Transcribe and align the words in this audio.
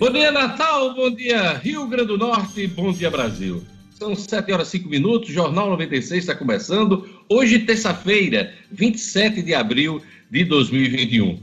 Bom 0.00 0.10
dia, 0.10 0.32
Natal, 0.32 0.94
bom 0.94 1.10
dia, 1.10 1.58
Rio 1.58 1.86
Grande 1.86 2.06
do 2.06 2.16
Norte, 2.16 2.66
bom 2.68 2.90
dia, 2.90 3.10
Brasil. 3.10 3.62
São 3.90 4.16
7 4.16 4.50
horas 4.50 4.68
e 4.68 4.78
5 4.78 4.88
minutos, 4.88 5.28
Jornal 5.28 5.68
96 5.68 6.22
está 6.24 6.34
começando. 6.34 7.06
Hoje, 7.28 7.58
terça-feira, 7.58 8.54
27 8.72 9.42
de 9.42 9.52
abril 9.52 10.02
de 10.30 10.42
2021. 10.46 11.38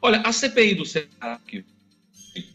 Olha, 0.00 0.20
a 0.20 0.32
CPI 0.32 0.76
do 0.76 0.86
Senado, 0.86 1.40
que 1.44 1.64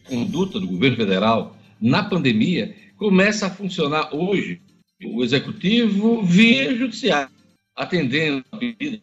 conduta 0.04 0.58
do 0.58 0.66
governo 0.66 0.96
federal 0.96 1.58
na 1.78 2.02
pandemia, 2.02 2.74
começa 2.96 3.48
a 3.48 3.50
funcionar 3.50 4.14
hoje. 4.14 4.62
O 5.04 5.22
executivo 5.22 6.22
via 6.22 6.74
judiciário, 6.74 7.30
atendendo 7.76 8.42
a 8.50 8.56
pedido 8.56 9.02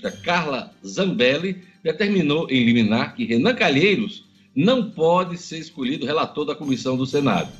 da 0.00 0.12
Carla 0.12 0.72
Zambelli, 0.86 1.60
determinou 1.82 2.48
em 2.48 2.64
liminar 2.64 3.16
que 3.16 3.24
Renan 3.24 3.56
Calheiros 3.56 4.25
não 4.56 4.90
pode 4.90 5.36
ser 5.36 5.58
escolhido 5.58 6.06
relator 6.06 6.46
da 6.46 6.54
comissão 6.54 6.96
do 6.96 7.04
Senado. 7.04 7.52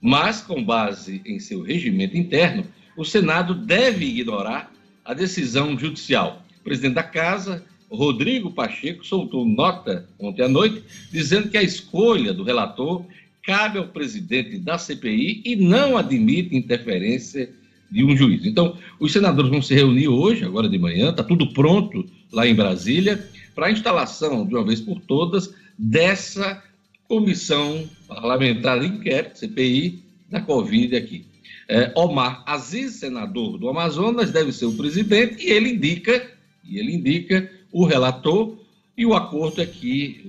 Mas, 0.00 0.40
com 0.40 0.64
base 0.64 1.20
em 1.26 1.38
seu 1.38 1.60
regimento 1.60 2.16
interno, 2.16 2.64
o 2.96 3.04
Senado 3.04 3.54
deve 3.54 4.06
ignorar 4.06 4.72
a 5.04 5.12
decisão 5.12 5.78
judicial. 5.78 6.42
O 6.60 6.64
presidente 6.64 6.94
da 6.94 7.02
Casa, 7.02 7.64
Rodrigo 7.90 8.50
Pacheco, 8.50 9.04
soltou 9.04 9.44
nota 9.44 10.08
ontem 10.18 10.42
à 10.42 10.48
noite 10.48 10.82
dizendo 11.12 11.50
que 11.50 11.58
a 11.58 11.62
escolha 11.62 12.32
do 12.32 12.42
relator 12.42 13.04
cabe 13.42 13.78
ao 13.78 13.88
presidente 13.88 14.58
da 14.58 14.78
CPI 14.78 15.42
e 15.44 15.56
não 15.56 15.96
admite 15.96 16.56
interferência 16.56 17.50
de 17.90 18.04
um 18.04 18.16
juiz. 18.16 18.44
Então, 18.44 18.76
os 19.00 19.12
senadores 19.12 19.50
vão 19.50 19.62
se 19.62 19.74
reunir 19.74 20.08
hoje, 20.08 20.44
agora 20.44 20.68
de 20.68 20.78
manhã, 20.78 21.10
está 21.10 21.24
tudo 21.24 21.52
pronto 21.52 22.04
lá 22.30 22.46
em 22.46 22.54
Brasília, 22.54 23.26
para 23.54 23.66
a 23.66 23.70
instalação, 23.70 24.46
de 24.46 24.54
uma 24.54 24.64
vez 24.64 24.80
por 24.80 25.00
todas, 25.00 25.54
dessa 25.78 26.62
comissão 27.06 27.88
parlamentar 28.08 28.80
de 28.80 28.86
inquérito, 28.86 29.38
CPI, 29.38 30.02
da 30.28 30.40
Covid 30.40 30.96
aqui. 30.96 31.24
É, 31.68 31.92
Omar 31.94 32.42
Aziz, 32.46 32.94
senador 32.94 33.58
do 33.58 33.68
Amazonas, 33.68 34.30
deve 34.30 34.52
ser 34.52 34.66
o 34.66 34.74
presidente 34.74 35.46
e 35.46 35.50
ele 35.50 35.70
indica, 35.70 36.30
e 36.64 36.78
ele 36.78 36.94
indica 36.94 37.50
o 37.70 37.84
relator, 37.84 38.58
e 38.96 39.06
o 39.06 39.14
acordo 39.14 39.62
é 39.62 39.66
que 39.66 40.20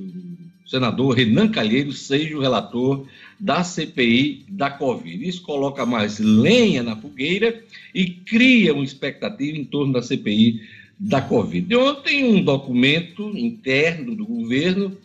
o 0.65 0.69
senador 0.69 1.15
Renan 1.15 1.49
Calheiros 1.49 2.01
seja 2.01 2.37
o 2.37 2.41
relator 2.41 3.07
da 3.39 3.63
CPI 3.63 4.45
da 4.49 4.69
Covid. 4.69 5.27
Isso 5.27 5.41
coloca 5.41 5.85
mais 5.85 6.19
lenha 6.19 6.83
na 6.83 6.95
fogueira 6.95 7.63
e 7.95 8.05
cria 8.05 8.73
uma 8.73 8.83
expectativa 8.83 9.57
em 9.57 9.65
torno 9.65 9.93
da 9.93 10.01
CPI 10.01 10.61
da 10.99 11.21
Covid. 11.21 11.73
Ontem, 11.75 12.25
um 12.25 12.43
documento 12.43 13.35
interno 13.35 14.13
do 14.13 14.25
governo 14.25 14.95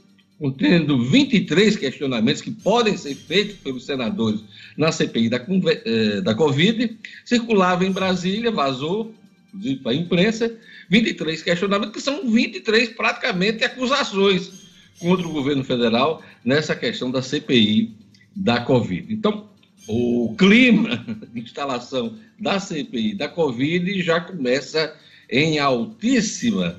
contendo 0.45 1.03
23 1.03 1.75
questionamentos 1.75 2.43
que 2.43 2.51
podem 2.51 2.99
ser 2.99 3.15
feitos 3.15 3.57
pelos 3.57 3.87
senadores 3.87 4.45
na 4.77 4.93
CPI 4.93 5.31
da, 5.31 5.43
eh, 5.87 6.21
da 6.21 6.35
Covid, 6.35 6.99
circulava 7.25 7.87
em 7.87 7.91
Brasília, 7.91 8.51
vazou, 8.51 9.15
inclusive 9.55 9.81
para 9.81 9.93
a 9.93 9.95
imprensa, 9.95 10.55
23 10.91 11.43
questionamentos, 11.43 11.95
que 11.95 12.01
são 12.03 12.31
23 12.31 12.91
praticamente 12.91 13.65
acusações 13.65 14.51
contra 14.99 15.27
o 15.27 15.33
governo 15.33 15.65
federal 15.65 16.23
nessa 16.45 16.77
questão 16.77 17.11
da 17.11 17.23
CPI 17.23 17.97
da 18.37 18.61
Covid. 18.61 19.15
Então, 19.15 19.49
o 19.89 20.35
clima 20.37 21.03
de 21.33 21.41
instalação 21.41 22.19
da 22.39 22.61
CPI 22.61 23.15
da 23.15 23.29
Covid 23.29 24.03
já 24.03 24.21
começa 24.21 24.95
em 25.31 25.59
altíssima 25.59 26.77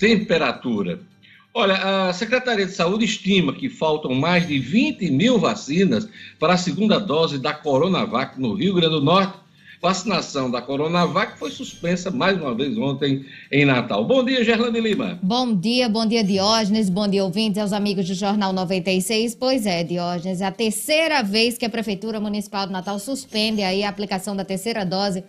temperatura. 0.00 1.13
Olha, 1.56 2.08
a 2.08 2.12
Secretaria 2.12 2.66
de 2.66 2.72
Saúde 2.72 3.04
estima 3.04 3.52
que 3.52 3.68
faltam 3.68 4.12
mais 4.12 4.44
de 4.44 4.58
20 4.58 5.08
mil 5.12 5.38
vacinas 5.38 6.08
para 6.36 6.54
a 6.54 6.56
segunda 6.56 6.98
dose 6.98 7.38
da 7.38 7.54
Coronavac 7.54 8.40
no 8.40 8.54
Rio 8.54 8.74
Grande 8.74 8.96
do 8.96 9.00
Norte. 9.00 9.38
Vacinação 9.80 10.50
da 10.50 10.60
Coronavac 10.60 11.38
foi 11.38 11.52
suspensa 11.52 12.10
mais 12.10 12.36
uma 12.40 12.56
vez 12.56 12.76
ontem 12.76 13.24
em 13.52 13.64
Natal. 13.64 14.04
Bom 14.04 14.24
dia, 14.24 14.42
Gerlane 14.42 14.80
Lima. 14.80 15.20
Bom 15.22 15.54
dia, 15.54 15.88
bom 15.88 16.04
dia, 16.04 16.24
Diógenes. 16.24 16.90
Bom 16.90 17.06
dia, 17.06 17.22
ouvintes, 17.22 17.62
aos 17.62 17.72
amigos 17.72 18.08
do 18.08 18.14
Jornal 18.14 18.52
96. 18.52 19.36
Pois 19.36 19.64
é, 19.64 19.84
Diógenes, 19.84 20.40
é 20.40 20.46
a 20.46 20.50
terceira 20.50 21.22
vez 21.22 21.56
que 21.56 21.64
a 21.64 21.70
Prefeitura 21.70 22.18
Municipal 22.18 22.66
do 22.66 22.72
Natal 22.72 22.98
suspende 22.98 23.62
aí 23.62 23.84
a 23.84 23.88
aplicação 23.88 24.34
da 24.34 24.44
terceira 24.44 24.84
dose 24.84 25.22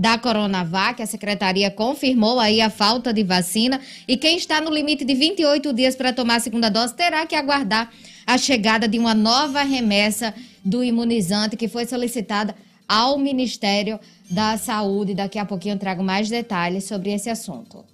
da 0.00 0.16
Coronavac. 0.16 1.02
A 1.02 1.06
secretaria 1.06 1.70
confirmou 1.70 2.40
aí 2.40 2.62
a 2.62 2.70
falta 2.70 3.12
de 3.12 3.22
vacina 3.22 3.78
e 4.08 4.16
quem 4.16 4.38
está 4.38 4.58
no 4.58 4.72
limite 4.72 5.04
de 5.04 5.14
28 5.14 5.74
dias 5.74 5.94
para 5.94 6.10
tomar 6.10 6.36
a 6.36 6.40
segunda 6.40 6.70
dose 6.70 6.94
terá 6.94 7.26
que 7.26 7.34
aguardar 7.34 7.92
a 8.26 8.38
chegada 8.38 8.88
de 8.88 8.98
uma 8.98 9.14
nova 9.14 9.62
remessa 9.62 10.32
do 10.64 10.82
imunizante 10.82 11.54
que 11.54 11.68
foi 11.68 11.84
solicitada 11.84 12.54
ao 12.88 13.18
Ministério 13.18 14.00
da 14.30 14.56
Saúde. 14.56 15.14
Daqui 15.14 15.38
a 15.38 15.44
pouquinho 15.44 15.74
eu 15.74 15.78
trago 15.78 16.02
mais 16.02 16.30
detalhes 16.30 16.84
sobre 16.84 17.12
esse 17.12 17.28
assunto. 17.28 17.84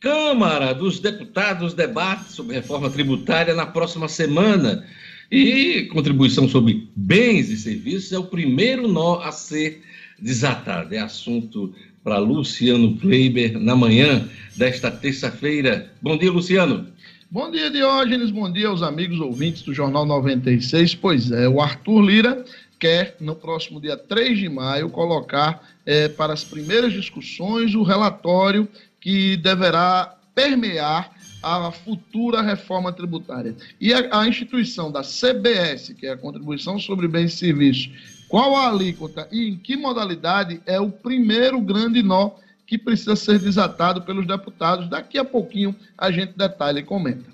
Câmara 0.00 0.74
dos 0.74 1.00
Deputados 1.00 1.72
debate 1.72 2.30
sobre 2.30 2.56
reforma 2.56 2.90
tributária 2.90 3.54
na 3.54 3.64
próxima 3.64 4.06
semana. 4.06 4.84
E 5.30 5.88
contribuição 5.90 6.46
sobre 6.46 6.90
bens 6.94 7.48
e 7.48 7.56
serviços 7.56 8.12
é 8.12 8.18
o 8.18 8.24
primeiro 8.24 8.86
nó 8.86 9.18
a 9.20 9.32
ser 9.32 9.82
desatada. 10.22 10.94
É 10.94 11.00
assunto 11.00 11.74
para 12.04 12.18
Luciano 12.18 12.96
Kleiber 12.96 13.58
na 13.58 13.74
manhã 13.74 14.28
desta 14.56 14.90
terça-feira. 14.90 15.92
Bom 16.00 16.16
dia, 16.16 16.30
Luciano. 16.30 16.86
Bom 17.30 17.50
dia, 17.50 17.70
Diógenes. 17.70 18.30
Bom 18.30 18.50
dia 18.50 18.68
aos 18.68 18.82
amigos 18.82 19.18
ouvintes 19.18 19.62
do 19.62 19.74
Jornal 19.74 20.06
96. 20.06 20.94
Pois 20.94 21.30
é, 21.30 21.48
o 21.48 21.60
Arthur 21.60 22.00
Lira 22.02 22.44
quer, 22.78 23.16
no 23.20 23.34
próximo 23.34 23.80
dia 23.80 23.96
3 23.96 24.38
de 24.38 24.48
maio, 24.48 24.90
colocar 24.90 25.62
é, 25.84 26.08
para 26.08 26.32
as 26.32 26.44
primeiras 26.44 26.92
discussões 26.92 27.74
o 27.74 27.82
relatório 27.82 28.68
que 29.00 29.36
deverá 29.36 30.14
permear 30.34 31.10
a 31.42 31.72
futura 31.72 32.40
reforma 32.40 32.92
tributária. 32.92 33.54
E 33.80 33.92
a, 33.92 34.20
a, 34.20 34.28
instituição 34.28 34.92
da 34.92 35.02
CBS, 35.02 35.92
que 35.98 36.06
é 36.06 36.12
a 36.12 36.16
Contribuição 36.16 36.78
sobre 36.78 37.08
Bens 37.08 37.34
e 37.34 37.36
Serviços, 37.36 37.90
qual 38.32 38.56
a 38.56 38.70
alíquota 38.70 39.28
e 39.30 39.46
em 39.46 39.58
que 39.58 39.76
modalidade 39.76 40.58
é 40.64 40.80
o 40.80 40.88
primeiro 40.88 41.60
grande 41.60 42.02
nó 42.02 42.30
que 42.66 42.78
precisa 42.78 43.14
ser 43.14 43.38
desatado 43.38 44.00
pelos 44.00 44.26
deputados. 44.26 44.88
Daqui 44.88 45.18
a 45.18 45.24
pouquinho 45.24 45.76
a 45.98 46.10
gente 46.10 46.32
detalha 46.34 46.78
e 46.78 46.82
comenta. 46.82 47.26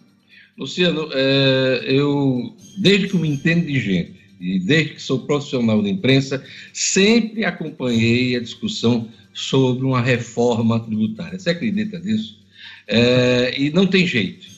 Luciano, 0.58 1.08
é, 1.12 1.84
eu, 1.86 2.52
desde 2.78 3.06
que 3.06 3.16
me 3.16 3.28
entendo 3.28 3.64
de 3.64 3.78
gente 3.78 4.18
e 4.40 4.58
desde 4.58 4.94
que 4.94 5.00
sou 5.00 5.20
profissional 5.20 5.80
da 5.80 5.88
imprensa, 5.88 6.44
sempre 6.72 7.44
acompanhei 7.44 8.34
a 8.34 8.40
discussão 8.40 9.08
sobre 9.32 9.86
uma 9.86 10.00
reforma 10.00 10.80
tributária. 10.80 11.38
Você 11.38 11.50
acredita 11.50 12.00
nisso? 12.00 12.40
É, 12.88 13.54
e 13.56 13.70
não 13.70 13.86
tem 13.86 14.04
jeito. 14.04 14.48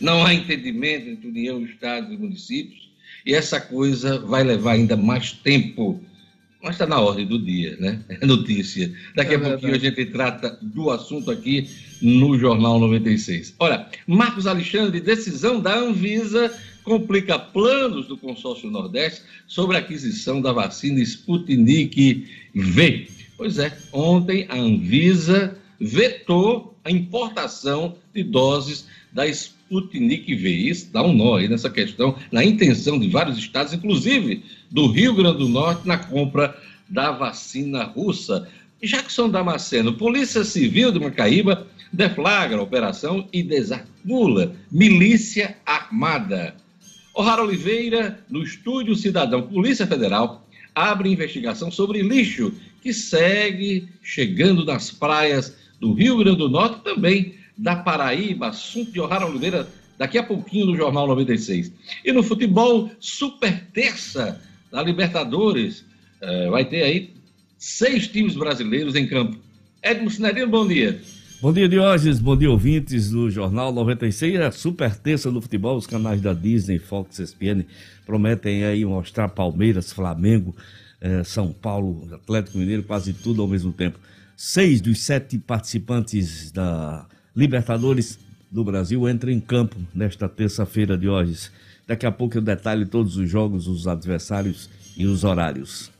Não 0.00 0.24
há 0.24 0.32
entendimento 0.32 1.08
entre 1.08 1.26
União, 1.26 1.64
Estados 1.64 2.12
e 2.12 2.16
municípios 2.16 2.91
e 3.24 3.34
essa 3.34 3.60
coisa 3.60 4.18
vai 4.18 4.42
levar 4.42 4.72
ainda 4.72 4.96
mais 4.96 5.32
tempo. 5.32 6.02
Mas 6.62 6.76
está 6.76 6.86
na 6.86 7.00
ordem 7.00 7.26
do 7.26 7.40
dia, 7.40 7.76
né? 7.80 8.00
É 8.08 8.24
notícia. 8.24 8.92
Daqui 9.16 9.34
é 9.34 9.36
a 9.36 9.40
pouquinho 9.40 9.74
a 9.74 9.78
gente 9.78 10.06
trata 10.06 10.58
do 10.62 10.90
assunto 10.90 11.30
aqui 11.30 11.68
no 12.00 12.38
Jornal 12.38 12.78
96. 12.78 13.56
Olha, 13.58 13.88
Marcos 14.06 14.46
Alexandre, 14.46 15.00
decisão 15.00 15.60
da 15.60 15.76
Anvisa 15.76 16.56
complica 16.84 17.38
planos 17.38 18.06
do 18.06 18.16
consórcio 18.16 18.70
Nordeste 18.70 19.22
sobre 19.46 19.76
a 19.76 19.80
aquisição 19.80 20.40
da 20.40 20.52
vacina 20.52 21.00
Sputnik 21.00 22.28
V. 22.54 23.08
Pois 23.36 23.58
é, 23.58 23.76
ontem 23.92 24.46
a 24.48 24.56
Anvisa 24.56 25.56
vetou 25.80 26.76
a 26.84 26.90
importação 26.90 27.96
de 28.14 28.22
doses 28.22 28.86
da 29.12 29.26
Sputnik 29.26 29.61
Sputnik 29.72 30.34
V. 30.34 30.50
Isso 30.50 30.92
dá 30.92 31.02
um 31.02 31.14
nó 31.14 31.36
aí 31.36 31.48
nessa 31.48 31.70
questão, 31.70 32.14
na 32.30 32.44
intenção 32.44 32.98
de 32.98 33.08
vários 33.08 33.38
estados, 33.38 33.72
inclusive 33.72 34.42
do 34.70 34.86
Rio 34.88 35.14
Grande 35.14 35.38
do 35.38 35.48
Norte, 35.48 35.88
na 35.88 35.96
compra 35.96 36.54
da 36.88 37.10
vacina 37.10 37.84
russa. 37.84 38.46
Jackson 38.82 39.30
Damasceno, 39.30 39.94
Polícia 39.94 40.44
Civil 40.44 40.92
de 40.92 41.00
Macaíba 41.00 41.66
deflagra 41.90 42.58
a 42.58 42.62
operação 42.62 43.26
e 43.32 43.42
desarticula 43.42 44.54
milícia 44.70 45.56
armada. 45.64 46.54
O'Hara 47.14 47.42
Oliveira, 47.42 48.18
no 48.28 48.42
Estúdio 48.42 48.94
Cidadão 48.96 49.42
Polícia 49.42 49.86
Federal, 49.86 50.46
abre 50.74 51.10
investigação 51.10 51.70
sobre 51.70 52.02
lixo 52.02 52.52
que 52.82 52.92
segue 52.92 53.88
chegando 54.02 54.64
nas 54.64 54.90
praias 54.90 55.56
do 55.80 55.92
Rio 55.92 56.18
Grande 56.18 56.38
do 56.38 56.48
Norte 56.48 56.82
também 56.82 57.41
da 57.56 57.76
Paraíba, 57.76 58.48
assunto 58.48 58.92
de 58.92 59.00
O'Hara 59.00 59.26
Oliveira, 59.26 59.68
daqui 59.98 60.18
a 60.18 60.22
pouquinho 60.22 60.66
no 60.66 60.76
Jornal 60.76 61.06
96. 61.06 61.72
E 62.04 62.12
no 62.12 62.22
futebol, 62.22 62.90
super 62.98 63.66
terça 63.72 64.40
da 64.70 64.82
Libertadores, 64.82 65.84
é, 66.20 66.48
vai 66.50 66.64
ter 66.64 66.82
aí 66.82 67.10
seis 67.58 68.08
times 68.08 68.34
brasileiros 68.34 68.94
em 68.94 69.06
campo. 69.06 69.38
Edmo 69.82 70.10
Cinerino, 70.10 70.48
bom 70.48 70.66
dia. 70.66 71.00
Bom 71.42 71.52
dia, 71.52 71.68
Diógenes. 71.68 72.20
Bom 72.20 72.36
dia, 72.36 72.48
ouvintes 72.48 73.10
do 73.10 73.28
Jornal 73.28 73.72
96. 73.72 74.36
É 74.36 74.46
a 74.46 74.52
super 74.52 74.94
terça 74.94 75.28
do 75.28 75.42
futebol. 75.42 75.76
Os 75.76 75.88
canais 75.88 76.20
da 76.20 76.32
Disney, 76.32 76.78
Fox, 76.78 77.18
ESPN 77.18 77.64
prometem 78.06 78.64
aí 78.64 78.84
mostrar 78.84 79.28
Palmeiras, 79.28 79.92
Flamengo, 79.92 80.54
eh, 81.00 81.24
São 81.24 81.52
Paulo, 81.52 82.08
Atlético 82.14 82.58
Mineiro, 82.58 82.84
quase 82.84 83.12
tudo 83.12 83.42
ao 83.42 83.48
mesmo 83.48 83.72
tempo. 83.72 83.98
Seis 84.36 84.80
dos 84.80 85.00
sete 85.00 85.36
participantes 85.36 86.52
da 86.52 87.06
Libertadores 87.34 88.18
do 88.50 88.62
Brasil 88.62 89.08
entram 89.08 89.32
em 89.32 89.40
campo 89.40 89.76
nesta 89.94 90.28
terça-feira, 90.28 90.96
Diógenes. 90.96 91.50
Daqui 91.86 92.06
a 92.06 92.12
pouco 92.12 92.36
eu 92.36 92.42
detalhe 92.42 92.84
todos 92.84 93.16
os 93.16 93.28
jogos, 93.28 93.66
os 93.66 93.88
adversários 93.88 94.68
e 94.96 95.06
os 95.06 95.24
horários. 95.24 95.90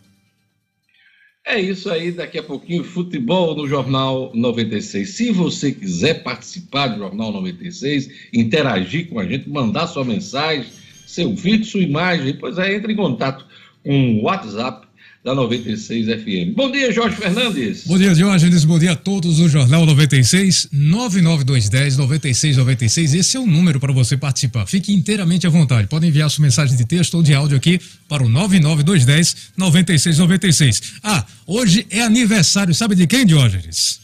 É 1.44 1.60
isso 1.60 1.90
aí, 1.90 2.12
daqui 2.12 2.38
a 2.38 2.42
pouquinho, 2.42 2.84
futebol 2.84 3.56
no 3.56 3.66
Jornal 3.66 4.30
96. 4.32 5.08
Se 5.08 5.32
você 5.32 5.72
quiser 5.72 6.22
participar 6.22 6.88
do 6.88 6.98
Jornal 6.98 7.32
96, 7.32 8.28
interagir 8.32 9.08
com 9.08 9.18
a 9.18 9.24
gente, 9.26 9.48
mandar 9.48 9.88
sua 9.88 10.04
mensagem, 10.04 10.70
seu 11.04 11.34
vídeo, 11.34 11.64
sua 11.64 11.80
imagem, 11.80 12.36
pois 12.36 12.58
é, 12.58 12.74
entre 12.74 12.92
em 12.92 12.96
contato 12.96 13.44
com 13.82 14.18
o 14.18 14.22
WhatsApp 14.22 14.86
da 15.24 15.36
96 15.36 16.06
FM. 16.06 16.54
Bom 16.56 16.70
dia, 16.70 16.90
Jorge 16.90 17.16
Fernandes. 17.16 17.84
Bom 17.86 17.96
dia, 17.96 18.12
Diógenes. 18.12 18.64
Bom 18.64 18.76
dia 18.76 18.92
a 18.92 18.96
todos 18.96 19.36
do 19.36 19.48
Jornal 19.48 19.86
96, 19.86 20.68
99210 20.72 21.96
9696. 21.96 23.14
Esse 23.14 23.36
é 23.36 23.40
o 23.40 23.46
número 23.46 23.78
para 23.78 23.92
você 23.92 24.16
participar. 24.16 24.66
Fique 24.66 24.92
inteiramente 24.92 25.46
à 25.46 25.50
vontade. 25.50 25.86
Pode 25.86 26.08
enviar 26.08 26.28
sua 26.28 26.42
mensagem 26.42 26.76
de 26.76 26.84
texto 26.84 27.14
ou 27.14 27.22
de 27.22 27.32
áudio 27.32 27.56
aqui 27.56 27.80
para 28.08 28.24
o 28.24 28.28
99210 28.28 29.52
9696. 29.56 30.82
Ah, 31.04 31.24
hoje 31.46 31.86
é 31.88 32.02
aniversário, 32.02 32.74
sabe 32.74 32.96
de 32.96 33.06
quem, 33.06 33.24
Diógenes? 33.24 34.00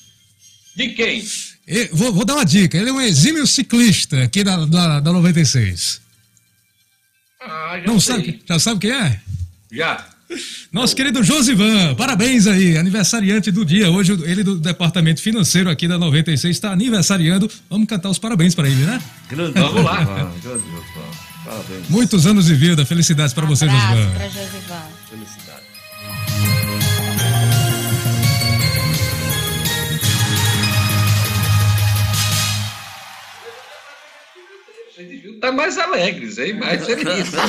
De 0.76 0.90
quem? 0.90 1.24
Eu 1.66 1.88
vou, 1.92 2.12
vou, 2.12 2.24
dar 2.24 2.34
uma 2.36 2.44
dica. 2.44 2.78
Ele 2.78 2.90
é 2.90 2.92
um 2.92 3.00
exímio 3.00 3.44
ciclista 3.44 4.22
aqui 4.22 4.44
da, 4.44 4.64
da, 4.64 5.00
da 5.00 5.12
96. 5.12 6.00
Ah, 7.40 7.80
já 7.80 7.86
Não 7.86 7.98
sei. 7.98 8.14
sabe? 8.14 8.42
Já 8.48 8.58
sabe 8.60 8.80
quem 8.80 8.92
é? 8.92 9.20
Já. 9.72 10.17
Nosso 10.70 10.94
querido 10.94 11.22
Josivan, 11.22 11.94
parabéns 11.94 12.46
aí, 12.46 12.76
aniversariante 12.76 13.50
do 13.50 13.64
dia. 13.64 13.90
Hoje 13.90 14.12
ele 14.24 14.44
do 14.44 14.58
departamento 14.58 15.22
financeiro 15.22 15.70
aqui 15.70 15.88
da 15.88 15.98
96 15.98 16.54
está 16.54 16.72
aniversariando. 16.72 17.50
Vamos 17.70 17.88
cantar 17.88 18.10
os 18.10 18.18
parabéns 18.18 18.54
para 18.54 18.68
ele, 18.68 18.84
né? 18.84 19.00
Grande 19.28 19.58
Vamos 19.58 19.82
lá. 19.82 20.04
Josivan, 20.42 20.60
Grande. 20.70 21.18
Parabéns. 21.44 21.88
Muitos 21.88 22.26
anos 22.26 22.44
de 22.46 22.54
vida, 22.54 22.84
felicidades 22.84 23.32
para 23.32 23.46
você, 23.46 23.64
Abraço 23.64 23.86
Josivan. 23.88 24.10
pra 24.10 24.28
Josivan. 24.28 24.82
Felicidade. 25.08 26.68
Vocês 34.90 35.08
deviam 35.08 35.34
estar 35.34 35.52
mais 35.52 35.78
alegres, 35.78 36.38
hein? 36.38 36.54
Mais 36.54 36.84
felizes. 36.84 37.32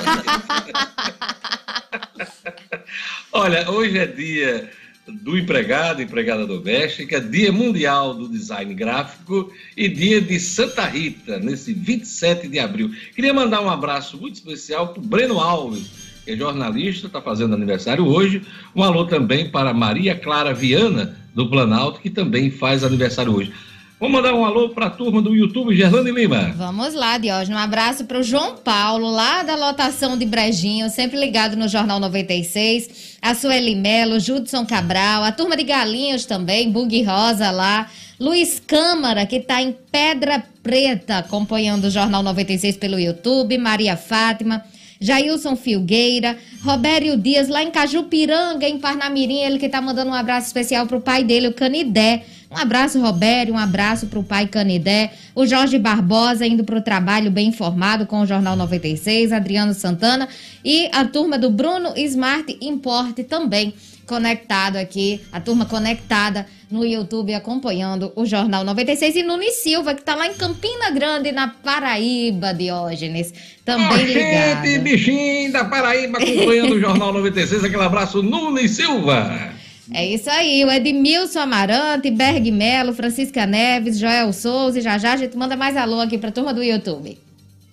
Olha, 3.31 3.69
hoje 3.69 3.95
é 3.95 4.07
dia 4.07 4.71
do 5.07 5.37
empregado, 5.37 6.01
empregada 6.01 6.47
doméstica, 6.47 7.21
dia 7.21 7.51
mundial 7.51 8.15
do 8.15 8.27
design 8.27 8.73
gráfico 8.73 9.51
e 9.77 9.87
dia 9.87 10.19
de 10.19 10.39
Santa 10.39 10.85
Rita, 10.85 11.37
nesse 11.37 11.71
27 11.71 12.47
de 12.47 12.57
abril. 12.57 12.91
Queria 13.13 13.31
mandar 13.31 13.61
um 13.61 13.69
abraço 13.69 14.17
muito 14.17 14.33
especial 14.35 14.89
para 14.89 15.03
o 15.03 15.05
Breno 15.05 15.39
Alves, 15.39 15.91
que 16.25 16.31
é 16.31 16.35
jornalista, 16.35 17.05
está 17.05 17.21
fazendo 17.21 17.53
aniversário 17.53 18.03
hoje. 18.03 18.41
Um 18.75 18.83
alô 18.83 19.05
também 19.05 19.47
para 19.47 19.75
Maria 19.75 20.15
Clara 20.15 20.51
Viana, 20.51 21.15
do 21.33 21.47
Planalto, 21.47 22.01
que 22.01 22.09
também 22.09 22.49
faz 22.49 22.83
aniversário 22.83 23.35
hoje. 23.35 23.53
Vamos 23.99 24.15
mandar 24.15 24.33
um 24.33 24.45
alô 24.45 24.69
para 24.69 24.85
a 24.85 24.89
turma 24.89 25.21
do 25.21 25.35
YouTube, 25.35 25.75
Gerlane 25.75 26.09
Lima. 26.09 26.53
Vamos 26.55 26.93
lá, 26.93 27.17
Diógenes. 27.17 27.59
Um 27.59 27.61
abraço 27.61 28.05
para 28.05 28.17
o 28.17 28.23
João 28.23 28.55
Paulo, 28.55 29.09
lá 29.09 29.43
da 29.43 29.55
lotação 29.55 30.17
de 30.17 30.25
Brejinho, 30.25 30.89
sempre 30.89 31.19
ligado 31.19 31.57
no 31.57 31.67
Jornal 31.67 31.99
96. 31.99 33.17
A 33.21 33.35
Sueli 33.35 33.75
Melo, 33.75 34.17
Judson 34.17 34.65
Cabral, 34.65 35.21
a 35.25 35.33
turma 35.33 35.57
de 35.57 35.63
Galinhos 35.63 36.23
também, 36.23 36.71
Bug 36.71 37.03
Rosa 37.03 37.51
lá. 37.51 37.89
Luiz 38.17 38.61
Câmara, 38.65 39.25
que 39.25 39.35
está 39.35 39.61
em 39.61 39.75
Pedra 39.91 40.45
Preta, 40.63 41.17
acompanhando 41.17 41.85
o 41.85 41.91
Jornal 41.91 42.23
96 42.23 42.77
pelo 42.77 42.97
YouTube. 42.97 43.57
Maria 43.57 43.97
Fátima. 43.97 44.63
Jailson 45.01 45.55
Filgueira, 45.55 46.37
Robério 46.61 47.15
Dias, 47.15 47.47
lá 47.47 47.63
em 47.63 47.71
Cajupiranga, 47.71 48.67
em 48.67 48.79
Parnamirim, 48.79 49.39
ele 49.39 49.57
que 49.57 49.69
tá 49.69 49.81
mandando 49.81 50.11
um 50.11 50.13
abraço 50.13 50.47
especial 50.47 50.85
pro 50.87 50.99
pai 50.99 51.23
dele, 51.23 51.47
o 51.47 51.53
Canidé. 51.53 52.23
Um 52.51 52.57
abraço, 52.57 52.99
Robério, 52.99 53.53
um 53.53 53.57
abraço 53.57 54.07
pro 54.07 54.23
pai 54.23 54.47
Canidé. 54.47 55.11
O 55.35 55.45
Jorge 55.45 55.77
Barbosa 55.77 56.47
indo 56.47 56.63
pro 56.63 56.81
trabalho 56.81 57.29
bem 57.29 57.49
informado 57.49 58.07
com 58.07 58.21
o 58.21 58.25
Jornal 58.25 58.55
96, 58.55 59.31
Adriano 59.31 59.73
Santana 59.73 60.27
e 60.65 60.89
a 60.91 61.05
turma 61.05 61.37
do 61.37 61.51
Bruno 61.51 61.93
Smart 61.95 62.57
Import 62.59 63.19
também 63.27 63.73
conectado 64.07 64.77
aqui, 64.77 65.21
a 65.31 65.39
turma 65.39 65.67
conectada 65.67 66.47
no 66.71 66.83
YouTube 66.83 67.31
acompanhando 67.35 68.11
o 68.15 68.25
Jornal 68.25 68.63
96 68.63 69.17
e 69.17 69.23
Nunes 69.23 69.61
Silva, 69.61 69.93
que 69.93 70.01
tá 70.01 70.15
lá 70.15 70.25
em 70.25 70.33
Campina 70.33 70.89
Grande, 70.89 71.31
na 71.31 71.49
Paraíba, 71.49 72.51
Diógenes, 72.51 73.31
também 73.63 74.05
ligado. 74.05 74.65
Gente, 74.65 74.79
bichinho 74.79 75.51
da 75.51 75.65
Paraíba 75.65 76.17
acompanhando 76.17 76.73
o 76.73 76.79
Jornal 76.79 77.13
96. 77.13 77.63
Aquele 77.63 77.83
abraço, 77.83 78.23
Nunes 78.23 78.71
Silva. 78.71 79.53
É 79.91 80.05
isso 80.05 80.29
aí, 80.29 80.63
o 80.63 80.71
Edmilson 80.71 81.39
Amarante, 81.39 82.11
Berg 82.11 82.51
Melo, 82.51 82.93
Francisca 82.93 83.45
Neves, 83.45 83.97
Joel 83.97 84.31
Souza 84.31 84.79
e 84.79 84.81
já 84.81 84.97
já 84.97 85.13
a 85.13 85.17
gente 85.17 85.35
manda 85.35 85.55
mais 85.55 85.75
alô 85.75 85.99
aqui 85.99 86.17
pra 86.17 86.31
turma 86.31 86.53
do 86.53 86.63
YouTube. 86.63 87.17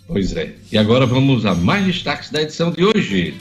Pois 0.07 0.35
é. 0.37 0.55
E 0.73 0.79
agora 0.79 1.05
vamos 1.05 1.45
a 1.45 1.55
mais 1.55 1.85
destaques 1.85 2.31
da 2.31 2.41
edição 2.41 2.71
de 2.71 2.85
hoje. 2.85 3.35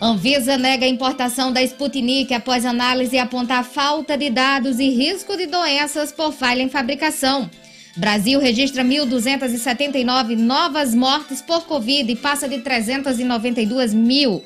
Anvisa 0.00 0.58
nega 0.58 0.84
a 0.84 0.88
importação 0.88 1.50
da 1.50 1.62
Sputnik 1.62 2.32
após 2.32 2.64
análise 2.64 3.18
apontar 3.18 3.64
falta 3.64 4.16
de 4.16 4.30
dados 4.30 4.78
e 4.78 4.90
risco 4.90 5.36
de 5.36 5.46
doenças 5.46 6.12
por 6.12 6.32
falha 6.32 6.62
em 6.62 6.68
fabricação. 6.68 7.50
Brasil 7.96 8.38
registra 8.38 8.84
1.279 8.84 10.36
novas 10.36 10.94
mortes 10.94 11.40
por 11.40 11.66
Covid 11.66 12.12
e 12.12 12.14
passa 12.14 12.46
de 12.46 12.58
392 12.58 13.94
mil. 13.94 14.44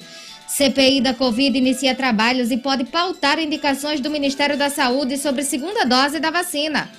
CPI 0.50 1.00
da 1.00 1.14
Covid 1.14 1.56
inicia 1.56 1.94
trabalhos 1.94 2.50
e 2.50 2.56
pode 2.56 2.85
pautar 2.85 3.38
indicações 3.38 4.00
do 4.00 4.11
Ministério 4.11 4.58
da 4.58 4.69
Saúde 4.69 5.17
sobre 5.17 5.44
segunda 5.44 5.85
dose 5.85 6.19
da 6.19 6.29
vacina. 6.29 6.91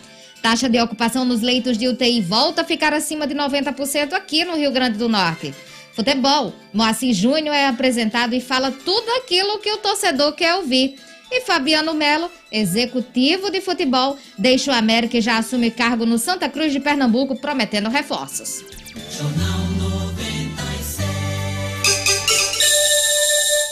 Taxa 0.42 0.70
de 0.70 0.80
ocupação 0.80 1.26
nos 1.26 1.42
leitos 1.42 1.78
de 1.78 1.88
UTI 1.90 2.22
volta 2.22 2.62
a 2.62 2.66
ficar 2.66 2.94
acima 2.94 3.28
de 3.28 3.36
90% 3.36 4.14
aqui 4.14 4.46
no 4.46 4.56
Rio 4.56 4.72
Grande 4.72 4.98
do 4.98 5.10
Norte. 5.10 5.54
Futebol. 5.94 6.54
Moacir 6.74 7.14
Júnior 7.14 7.54
é 7.54 7.68
apresentado 7.68 8.34
e 8.34 8.40
fala 8.40 8.72
tudo 8.72 9.12
aquilo 9.18 9.60
que 9.60 9.72
o 9.74 9.78
torcedor 9.80 10.32
quer 10.32 10.56
ouvir. 10.56 10.96
E 11.30 11.42
Fabiano 11.42 11.94
Melo, 11.94 12.32
executivo 12.52 13.52
de 13.52 13.60
futebol, 13.60 14.18
deixa 14.38 14.72
o 14.72 14.74
América 14.74 15.18
e 15.18 15.22
já 15.22 15.38
assume 15.38 15.72
cargo 15.72 16.06
no 16.06 16.18
Santa 16.18 16.48
Cruz 16.48 16.72
de 16.72 16.80
Pernambuco, 16.80 17.36
prometendo 17.36 17.90
reforços. 17.90 18.64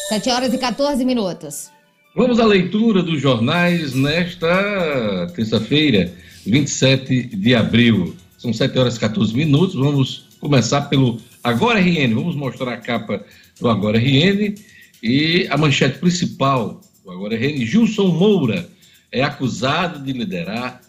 Sete 0.10 0.32
horas 0.32 0.52
e 0.52 0.58
14 0.58 1.06
minutos. 1.06 1.70
Vamos 2.16 2.40
à 2.40 2.44
leitura 2.44 3.04
dos 3.04 3.22
jornais 3.22 3.94
nesta 3.94 5.28
terça-feira, 5.36 6.12
27 6.48 7.28
de 7.28 7.54
abril. 7.54 8.16
São 8.36 8.52
7 8.52 8.80
horas 8.80 8.96
e 8.96 9.00
14 9.02 9.36
minutos. 9.36 9.76
Vamos 9.76 10.30
começar 10.40 10.82
pelo 10.90 11.20
Agora 11.44 11.80
RN. 11.80 12.16
Vamos 12.16 12.36
mostrar 12.36 12.74
a 12.74 12.78
capa 12.78 13.24
do 13.62 13.70
Agora 13.70 14.00
RN 14.00 14.56
e 15.04 15.48
a 15.48 15.56
manchete 15.56 16.00
principal 16.00 16.82
do 17.06 17.12
Agora 17.12 17.36
RN. 17.36 17.64
Gilson 17.64 18.08
Moura 18.08 18.68
é 19.12 19.22
acusado 19.22 20.04
de 20.04 20.12
liderar 20.12 20.82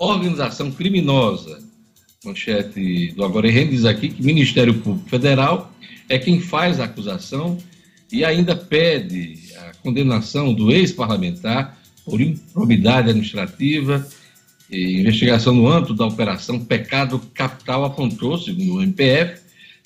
organização 0.00 0.72
criminosa. 0.72 1.62
Manchete 2.24 3.12
do 3.12 3.24
Agora 3.24 3.48
RN 3.48 3.70
diz 3.70 3.84
aqui 3.84 4.08
que 4.08 4.20
Ministério 4.20 4.74
Público 4.74 5.08
Federal 5.08 5.72
é 6.08 6.18
quem 6.18 6.40
faz 6.40 6.80
a 6.80 6.86
acusação 6.86 7.56
e 8.12 8.24
ainda 8.24 8.54
pede 8.54 9.38
a 9.56 9.72
condenação 9.82 10.52
do 10.52 10.70
ex-parlamentar 10.70 11.78
por 12.04 12.20
improbidade 12.20 13.10
administrativa 13.10 14.06
e 14.70 15.00
investigação 15.00 15.54
no 15.54 15.68
âmbito 15.68 15.94
da 15.94 16.06
operação 16.06 16.58
Pecado 16.64 17.18
Capital 17.34 17.84
apontou, 17.84 18.38
segundo 18.38 18.74
o 18.74 18.82
MPF, 18.82 19.40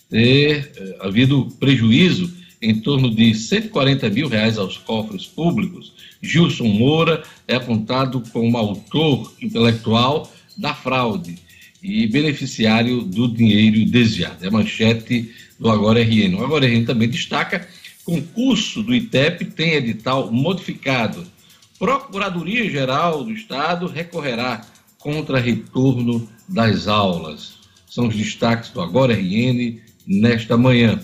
ter 0.08 0.72
eh, 0.76 0.96
havido 1.00 1.46
prejuízo 1.58 2.32
em 2.60 2.80
torno 2.80 3.10
de 3.14 3.34
140 3.34 4.08
mil 4.10 4.28
reais 4.28 4.58
aos 4.58 4.76
cofres 4.78 5.26
públicos. 5.26 5.92
Gilson 6.22 6.66
Moura 6.66 7.22
é 7.46 7.54
apontado 7.54 8.22
como 8.32 8.56
autor 8.56 9.32
intelectual 9.40 10.32
da 10.56 10.74
fraude 10.74 11.36
e 11.82 12.06
beneficiário 12.08 13.02
do 13.02 13.28
dinheiro 13.28 13.84
desviado. 13.88 14.44
É 14.44 14.48
a 14.48 14.50
manchete 14.50 15.30
do 15.58 15.70
Agora 15.70 16.02
RN. 16.02 16.34
O 16.34 16.44
Agora 16.44 16.66
RN 16.66 16.84
também 16.84 17.08
destaca 17.08 17.68
concurso 18.08 18.82
do 18.82 18.94
ITEP 18.94 19.44
tem 19.44 19.74
edital 19.74 20.32
modificado. 20.32 21.26
Procuradoria-Geral 21.78 23.22
do 23.22 23.32
Estado 23.32 23.86
recorrerá 23.86 24.62
contra 24.96 25.38
retorno 25.38 26.26
das 26.48 26.88
aulas. 26.88 27.58
São 27.86 28.08
os 28.08 28.16
destaques 28.16 28.70
do 28.70 28.80
Agora 28.80 29.12
RN 29.12 29.78
nesta 30.06 30.56
manhã. 30.56 30.98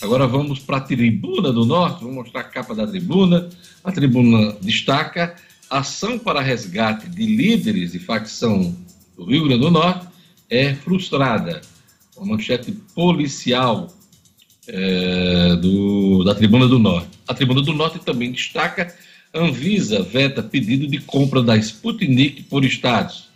Agora 0.00 0.26
vamos 0.26 0.58
para 0.58 0.78
a 0.78 0.80
tribuna 0.80 1.52
do 1.52 1.66
Norte, 1.66 2.02
vou 2.02 2.12
mostrar 2.12 2.40
a 2.40 2.44
capa 2.44 2.74
da 2.74 2.86
tribuna. 2.86 3.50
A 3.84 3.92
tribuna 3.92 4.56
destaca 4.62 5.36
ação 5.68 6.18
para 6.18 6.40
resgate 6.40 7.06
de 7.06 7.26
líderes 7.26 7.92
de 7.92 7.98
facção 7.98 8.74
do 9.14 9.26
Rio 9.26 9.44
Grande 9.44 9.60
do 9.60 9.70
Norte 9.70 10.06
é 10.48 10.74
frustrada. 10.74 11.60
Uma 12.16 12.32
manchete 12.32 12.72
policial 12.94 13.88
é, 14.68 15.56
do, 15.56 16.24
da 16.24 16.34
Tribuna 16.34 16.66
do 16.66 16.78
Norte. 16.78 17.10
A 17.26 17.34
Tribuna 17.34 17.62
do 17.62 17.72
Norte 17.72 17.98
também 18.00 18.32
destaca 18.32 18.94
Anvisa 19.34 20.02
veta 20.02 20.42
pedido 20.42 20.86
de 20.86 20.98
compra 20.98 21.42
da 21.42 21.56
Sputnik 21.56 22.44
por 22.44 22.64
estados. 22.64 23.28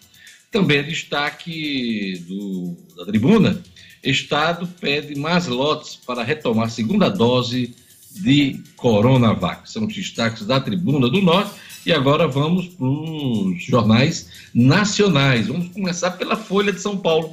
Também 0.51 0.79
é 0.79 0.83
destaque 0.83 2.25
do, 2.27 2.77
da 2.97 3.05
tribuna, 3.05 3.63
Estado 4.03 4.67
pede 4.81 5.19
mais 5.19 5.47
lotes 5.47 5.97
para 5.97 6.23
retomar 6.23 6.67
a 6.67 6.71
segunda 6.71 7.11
dose 7.11 7.75
de 8.13 8.59
Coronavac. 8.77 9.71
São 9.71 9.87
os 9.87 9.95
destaques 9.95 10.47
da 10.47 10.59
tribuna 10.59 11.09
do 11.09 11.21
Norte. 11.21 11.53
E 11.85 11.93
agora 11.93 12.27
vamos 12.27 12.67
para 12.67 12.87
os 12.87 13.63
jornais 13.63 14.31
nacionais. 14.55 15.47
Vamos 15.47 15.69
começar 15.69 16.13
pela 16.13 16.37
Folha 16.37 16.73
de 16.73 16.81
São 16.81 16.97
Paulo. 16.97 17.33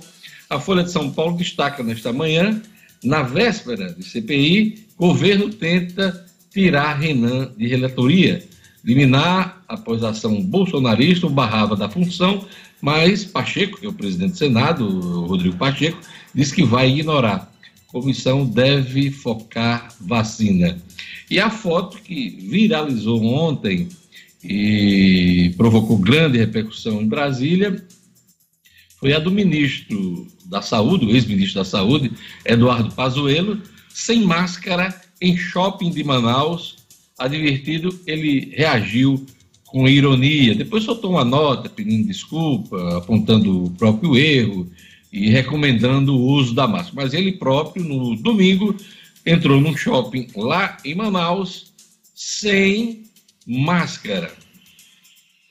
A 0.50 0.60
Folha 0.60 0.84
de 0.84 0.92
São 0.92 1.12
Paulo 1.12 1.38
destaca 1.38 1.84
nesta 1.84 2.14
manhã, 2.14 2.62
na 3.04 3.22
véspera 3.22 3.94
de 3.94 4.04
CPI, 4.04 4.88
governo 4.98 5.50
tenta 5.50 6.26
tirar 6.52 6.94
Renan 6.94 7.52
de 7.58 7.68
relatoria. 7.68 8.44
Liminar, 8.84 9.64
após 9.68 10.04
a 10.04 10.10
ação 10.10 10.42
bolsonarista, 10.42 11.28
o 11.28 11.30
barrava 11.30 11.76
da 11.76 11.90
função, 11.90 12.46
mas 12.82 13.26
Pacheco, 13.26 13.80
que 13.80 13.86
é 13.86 13.90
o 13.90 13.94
presidente 13.94 14.32
do 14.32 14.38
Senado, 14.38 15.26
Rodrigo 15.26 15.58
Pacheco, 15.58 16.00
disse 16.34 16.56
que 16.56 16.64
vai 16.64 16.90
ignorar. 16.90 17.52
Comissão 17.88 18.46
deve 18.46 19.12
focar 19.12 19.90
vacina. 20.00 20.78
E 21.30 21.40
a 21.40 21.50
foto 21.50 21.98
que 21.98 22.30
viralizou 22.30 23.24
ontem 23.24 23.90
e 24.44 25.54
provocou 25.58 25.98
grande 25.98 26.38
repercussão 26.38 27.02
em 27.02 27.08
Brasília 27.08 27.84
foi 29.00 29.14
a 29.14 29.20
do 29.20 29.32
ministro 29.32 30.28
da 30.48 30.62
Saúde, 30.62 31.06
o 31.06 31.12
ex-ministro 31.12 31.60
da 31.60 31.66
Saúde, 31.66 32.12
Eduardo 32.46 32.94
Pazuello, 32.94 33.62
sem 33.90 34.22
máscara 34.24 34.94
em 35.22 35.36
shopping 35.38 35.92
de 35.92 36.04
Manaus. 36.04 36.78
Advertido, 37.18 37.98
ele 38.06 38.54
reagiu 38.56 39.26
com 39.66 39.88
ironia. 39.88 40.56
Depois 40.56 40.84
soltou 40.84 41.12
uma 41.12 41.26
nota 41.26 41.70
pedindo 41.70 42.08
desculpa, 42.08 42.98
apontando 42.98 43.66
o 43.66 43.72
próprio 43.72 44.18
erro 44.18 44.70
e 45.12 45.30
recomendando 45.30 46.16
o 46.16 46.26
uso 46.26 46.54
da 46.54 46.68
máscara. 46.68 46.96
Mas 46.96 47.14
ele 47.14 47.34
próprio, 47.34 47.84
no 47.84 48.16
domingo, 48.16 48.76
entrou 49.26 49.60
num 49.60 49.76
shopping 49.76 50.28
lá 50.36 50.78
em 50.86 50.96
Manaus 50.96 51.74
sem 52.14 53.04
máscara. 53.46 54.32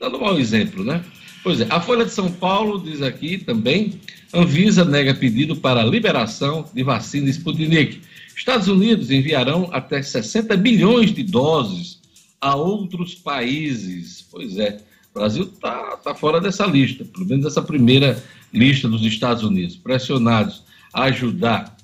Dando 0.00 0.18
um 0.18 0.20
mau 0.20 0.38
exemplo, 0.38 0.84
né? 0.84 1.04
Pois 1.42 1.60
é, 1.60 1.66
a 1.70 1.80
Folha 1.80 2.04
de 2.04 2.12
São 2.12 2.30
Paulo 2.30 2.82
diz 2.82 3.02
aqui 3.02 3.38
também: 3.38 4.00
Anvisa 4.36 4.84
nega 4.84 5.14
pedido 5.14 5.56
para 5.56 5.82
liberação 5.82 6.68
de 6.74 6.82
vacina 6.82 7.30
Sputnik. 7.30 8.02
Estados 8.36 8.68
Unidos 8.68 9.10
enviarão 9.10 9.70
até 9.72 10.02
60 10.02 10.54
bilhões 10.58 11.10
de 11.10 11.22
doses 11.22 12.00
a 12.38 12.54
outros 12.54 13.14
países. 13.14 14.26
Pois 14.30 14.58
é, 14.58 14.78
o 15.10 15.18
Brasil 15.18 15.44
está 15.44 15.96
tá 15.96 16.14
fora 16.14 16.38
dessa 16.38 16.66
lista, 16.66 17.02
pelo 17.02 17.24
menos 17.24 17.44
dessa 17.44 17.62
primeira 17.62 18.22
lista 18.52 18.86
dos 18.86 19.02
Estados 19.06 19.42
Unidos. 19.42 19.74
Pressionados 19.76 20.64
a 20.92 21.04
ajudar 21.04 21.74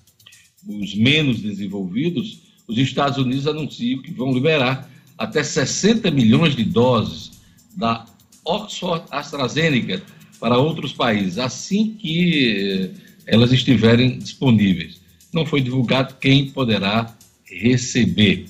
os 0.69 0.95
menos 0.95 1.41
desenvolvidos, 1.41 2.43
os 2.69 2.77
Estados 2.77 3.17
Unidos 3.17 3.47
anunciam 3.47 4.03
que 4.03 4.13
vão 4.13 4.31
liberar 4.31 4.91
até 5.17 5.43
60 5.43 6.11
milhões 6.11 6.55
de 6.55 6.65
doses 6.65 7.33
da 7.75 8.05
Oxford 8.45 9.05
AstraZeneca 9.11 10.03
para 10.43 10.59
outros 10.59 10.93
países, 10.93 11.39
assim 11.39 11.95
que 11.97 12.91
elas 13.29 13.53
estiverem 13.53 14.19
disponíveis. 14.19 15.01
Não 15.33 15.47
foi 15.47 15.61
divulgado 15.61 16.17
quem 16.21 16.51
poderá 16.51 17.17
receber. 17.45 18.47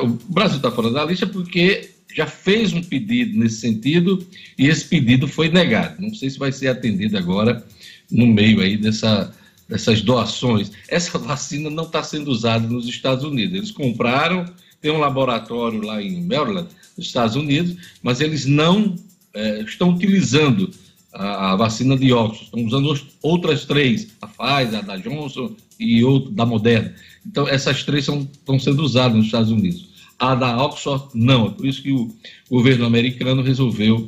Uh, 0.00 0.06
o 0.06 0.32
Brasil 0.32 0.56
está 0.56 0.70
fora 0.70 0.90
da 0.90 1.04
lista 1.04 1.26
porque 1.26 1.90
já 2.16 2.26
fez 2.26 2.72
um 2.72 2.82
pedido 2.82 3.38
nesse 3.38 3.56
sentido 3.56 4.26
e 4.56 4.66
esse 4.66 4.86
pedido 4.86 5.28
foi 5.28 5.50
negado. 5.50 6.00
Não 6.00 6.14
sei 6.14 6.30
se 6.30 6.38
vai 6.38 6.50
ser 6.50 6.68
atendido 6.68 7.18
agora 7.18 7.62
no 8.10 8.26
meio 8.26 8.62
aí 8.62 8.78
dessa, 8.78 9.30
dessas 9.68 10.00
doações. 10.00 10.72
Essa 10.88 11.18
vacina 11.20 11.68
não 11.68 11.84
está 11.84 12.02
sendo 12.02 12.30
usada 12.30 12.66
nos 12.66 12.88
Estados 12.88 13.24
Unidos. 13.24 13.54
Eles 13.54 13.70
compraram 13.70 14.46
tem 14.80 14.90
um 14.90 14.98
laboratório 14.98 15.82
lá 15.82 16.02
em 16.02 16.22
Maryland, 16.22 16.68
nos 16.96 17.06
Estados 17.06 17.36
Unidos, 17.36 17.76
mas 18.02 18.20
eles 18.22 18.46
não 18.46 18.96
é, 19.34 19.60
estão 19.60 19.90
utilizando 19.90 20.70
a, 21.14 21.52
a, 21.52 21.56
vacina 21.56 21.96
de 21.96 22.12
Oxford, 22.12 22.44
estão 22.44 22.64
usando 22.64 23.00
outras 23.22 23.64
três, 23.64 24.08
a 24.20 24.26
Pfizer, 24.26 24.80
a 24.80 24.82
da 24.82 24.96
Johnson 24.96 25.54
e 25.78 26.04
outra 26.04 26.30
da 26.32 26.44
Moderna. 26.44 26.94
Então, 27.26 27.48
essas 27.48 27.82
três 27.84 28.04
são, 28.04 28.28
estão 28.30 28.58
sendo 28.58 28.82
usadas 28.82 29.16
nos 29.16 29.26
Estados 29.26 29.50
Unidos. 29.50 29.88
A 30.18 30.34
da 30.34 30.62
Oxford, 30.62 31.04
não. 31.14 31.46
É 31.46 31.50
por 31.50 31.66
isso 31.66 31.82
que 31.82 31.92
o 31.92 32.14
governo 32.50 32.84
americano 32.84 33.42
resolveu 33.42 34.06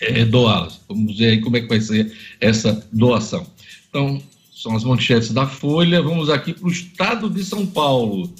é, 0.00 0.24
doá-las. 0.24 0.80
Vamos 0.88 1.18
ver 1.18 1.30
aí 1.30 1.40
como 1.40 1.56
é 1.56 1.60
que 1.60 1.68
vai 1.68 1.80
ser 1.80 2.12
essa 2.40 2.86
doação. 2.92 3.46
Então, 3.88 4.22
são 4.54 4.76
as 4.76 4.84
manchetes 4.84 5.30
da 5.30 5.46
Folha. 5.46 6.02
Vamos 6.02 6.30
aqui 6.30 6.52
para 6.52 6.66
o 6.66 6.70
estado 6.70 7.28
de 7.28 7.44
São 7.44 7.66
Paulo 7.66 8.32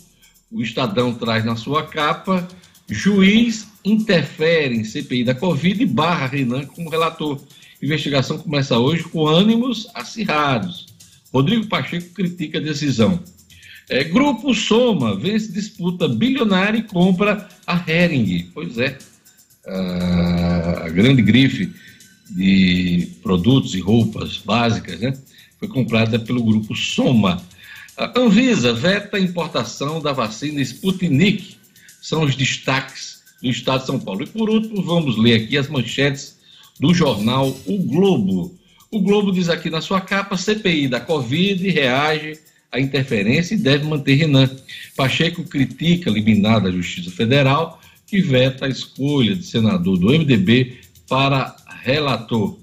o 0.52 0.62
Estadão 0.62 1.14
traz 1.14 1.44
na 1.44 1.56
sua 1.56 1.84
capa: 1.84 2.46
juiz 2.88 3.66
interfere 3.84 4.76
em 4.76 4.84
CPI 4.84 5.24
da 5.24 5.34
Covid 5.34 5.82
e 5.82 5.86
barra 5.86 6.26
Renan 6.26 6.66
como 6.66 6.90
relator. 6.90 7.40
Investigação 7.82 8.38
começa 8.38 8.78
hoje 8.78 9.02
com 9.02 9.26
ânimos 9.26 9.88
acirrados. 9.92 10.86
Rodrigo 11.32 11.66
Pacheco 11.66 12.14
critica 12.14 12.58
a 12.58 12.60
decisão. 12.60 13.20
É, 13.88 14.04
Grupo 14.04 14.54
Soma 14.54 15.16
vence 15.16 15.50
disputa 15.50 16.06
bilionária 16.08 16.78
e 16.78 16.84
compra 16.84 17.48
a 17.66 17.82
Hering. 17.90 18.50
Pois 18.54 18.78
é, 18.78 18.96
a, 19.66 20.88
grande 20.90 21.22
grife 21.22 21.72
de 22.30 23.08
produtos 23.20 23.74
e 23.74 23.80
roupas 23.80 24.38
básicas, 24.38 25.00
né? 25.00 25.12
Foi 25.58 25.66
comprada 25.66 26.20
pelo 26.20 26.44
Grupo 26.44 26.76
Soma. 26.76 27.42
A 27.96 28.18
Anvisa 28.18 28.72
veta 28.72 29.16
a 29.16 29.20
importação 29.20 30.00
da 30.00 30.12
vacina 30.12 30.60
Sputnik. 30.60 31.56
São 32.00 32.22
os 32.22 32.36
destaques 32.36 33.22
do 33.42 33.50
Estado 33.50 33.80
de 33.80 33.86
São 33.86 33.98
Paulo. 33.98 34.22
E 34.22 34.26
por 34.26 34.48
último, 34.48 34.82
vamos 34.84 35.16
ler 35.18 35.42
aqui 35.42 35.58
as 35.58 35.68
manchetes 35.68 36.40
do 36.78 36.92
jornal 36.94 37.48
O 37.66 37.78
Globo. 37.78 38.58
O 38.90 39.00
Globo 39.00 39.32
diz 39.32 39.48
aqui 39.48 39.70
na 39.70 39.80
sua 39.80 40.00
capa: 40.00 40.36
CPI 40.36 40.88
da 40.88 41.00
Covid 41.00 41.68
reage 41.70 42.38
à 42.70 42.80
interferência 42.80 43.54
e 43.54 43.58
deve 43.58 43.84
manter 43.84 44.14
Renan. 44.14 44.50
Pacheco 44.96 45.44
critica 45.44 46.10
liminar 46.10 46.60
da 46.60 46.70
Justiça 46.70 47.10
Federal 47.10 47.80
que 48.06 48.20
veta 48.20 48.66
a 48.66 48.68
escolha 48.68 49.34
de 49.34 49.42
senador 49.42 49.98
do 49.98 50.08
MDB 50.08 50.78
para 51.08 51.56
relator. 51.82 52.58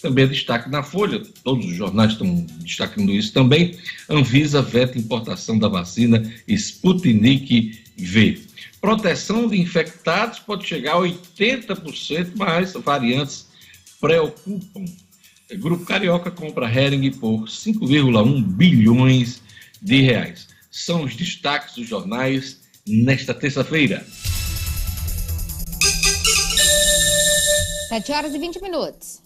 Também 0.00 0.24
é 0.24 0.28
destaque 0.28 0.70
na 0.70 0.82
Folha, 0.82 1.22
todos 1.44 1.66
os 1.66 1.74
jornais 1.74 2.12
estão 2.12 2.46
destacando 2.60 3.12
isso 3.12 3.32
também. 3.32 3.76
Anvisa 4.08 4.62
veta 4.62 4.98
importação 4.98 5.58
da 5.58 5.68
vacina 5.68 6.22
Sputnik 6.46 7.80
V. 7.96 8.40
Proteção 8.80 9.48
de 9.48 9.60
infectados 9.60 10.38
pode 10.40 10.66
chegar 10.66 10.94
a 10.94 11.00
80%, 11.00 12.32
mas 12.36 12.72
variantes 12.72 13.46
preocupam. 14.02 14.84
O 15.50 15.58
Grupo 15.58 15.84
Carioca 15.86 16.30
compra 16.30 16.66
Hering 16.66 17.12
por 17.12 17.44
5,1 17.44 18.42
bilhões 18.42 19.40
de 19.80 20.02
reais. 20.02 20.48
São 20.70 21.04
os 21.04 21.14
destaques 21.14 21.76
dos 21.76 21.88
jornais 21.88 22.60
nesta 22.86 23.32
terça-feira. 23.32 24.04
7 27.88 28.12
horas 28.12 28.34
e 28.34 28.38
20 28.38 28.60
minutos. 28.60 29.22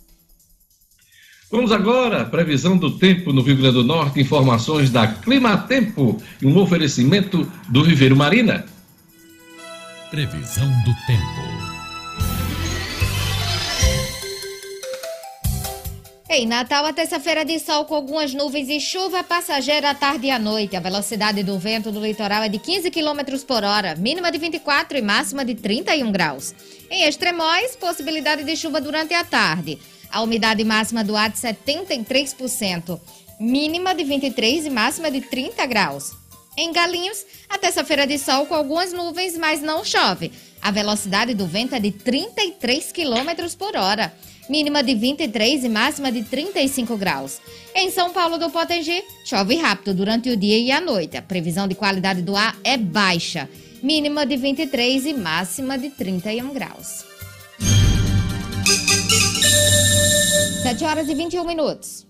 Vamos 1.51 1.71
agora, 1.71 2.25
previsão 2.25 2.77
do 2.77 2.99
tempo 2.99 3.33
no 3.33 3.41
Rio 3.41 3.57
Grande 3.57 3.75
do 3.75 3.85
Norte, 3.85 4.21
informações 4.21 4.91
da 4.91 5.07
Clima 5.07 5.57
Tempo 5.57 6.21
e 6.43 6.47
um 6.47 6.59
oferecimento 6.59 7.51
do 7.69 7.85
Viveiro 7.85 8.17
Marina. 8.17 8.67
Previsão 10.11 10.69
do 10.85 10.93
tempo. 11.07 11.76
Em 16.29 16.45
Natal, 16.45 16.85
a 16.85 16.93
terça-feira 16.93 17.45
de 17.45 17.57
sol 17.61 17.85
com 17.85 17.95
algumas 17.95 18.35
nuvens 18.35 18.69
e 18.69 18.81
chuva 18.81 19.23
passageira 19.23 19.91
à 19.91 19.95
tarde 19.95 20.27
e 20.27 20.31
à 20.31 20.41
noite. 20.41 20.75
A 20.75 20.81
velocidade 20.81 21.45
do 21.45 21.57
vento 21.57 21.93
no 21.93 22.05
litoral 22.05 22.43
é 22.43 22.49
de 22.49 22.59
15 22.59 22.91
km 22.91 23.39
por 23.47 23.63
hora, 23.63 23.95
mínima 23.95 24.33
de 24.33 24.37
24 24.37 24.99
e 24.99 25.03
máxima 25.03 25.45
de 25.45 25.55
31 25.55 26.11
graus. 26.11 26.53
Em 26.91 27.05
Extremóis, 27.05 27.77
possibilidade 27.77 28.43
de 28.43 28.57
chuva 28.57 28.81
durante 28.81 29.15
a 29.15 29.23
tarde. 29.23 29.79
A 30.11 30.21
umidade 30.21 30.65
máxima 30.65 31.05
do 31.05 31.17
ar 31.17 31.31
de 31.31 31.39
73%, 31.39 33.01
mínima 33.39 33.95
de 33.95 34.03
23 34.03 34.67
e 34.67 34.71
máxima 34.71 35.13
de 35.13 35.21
30 35.21 35.65
graus. 35.67 36.11
Em 36.59 36.73
Galinhos, 36.73 37.25
a 37.49 37.57
terça-feira 37.57 38.05
de 38.05 38.19
sol 38.19 38.47
com 38.47 38.55
algumas 38.55 38.93
nuvens, 38.93 39.39
mas 39.39 39.63
não 39.63 39.85
chove. 39.85 40.33
A 40.61 40.73
velocidade 40.73 41.35
do 41.35 41.47
vento 41.47 41.77
é 41.77 41.79
de 41.79 41.93
33 41.93 42.91
km 42.91 43.55
por 43.57 43.77
hora 43.77 44.13
mínima 44.49 44.83
de 44.83 44.95
23 44.95 45.65
e 45.65 45.69
máxima 45.69 46.11
de 46.11 46.23
35 46.23 46.97
graus. 46.97 47.41
Em 47.75 47.91
São 47.91 48.13
Paulo 48.13 48.39
do 48.39 48.51
Potengi, 48.51 49.03
chove 49.25 49.57
rápido 49.57 49.95
durante 49.95 50.31
o 50.31 50.37
dia 50.37 50.59
e 50.59 50.71
a 50.71 50.81
noite. 50.81 51.17
A 51.17 51.23
previsão 51.23 51.69
de 51.69 51.75
qualidade 51.75 52.23
do 52.23 52.37
ar 52.37 52.57
é 52.65 52.77
baixa, 52.77 53.49
mínima 53.83 54.25
de 54.25 54.37
23 54.37 55.07
e 55.07 55.15
máxima 55.15 55.79
de 55.79 55.91
31 55.91 56.53
graus. 56.53 57.05
7 60.63 60.85
horas 60.85 61.09
e 61.09 61.15
21 61.15 61.47
minutos. 61.47 62.07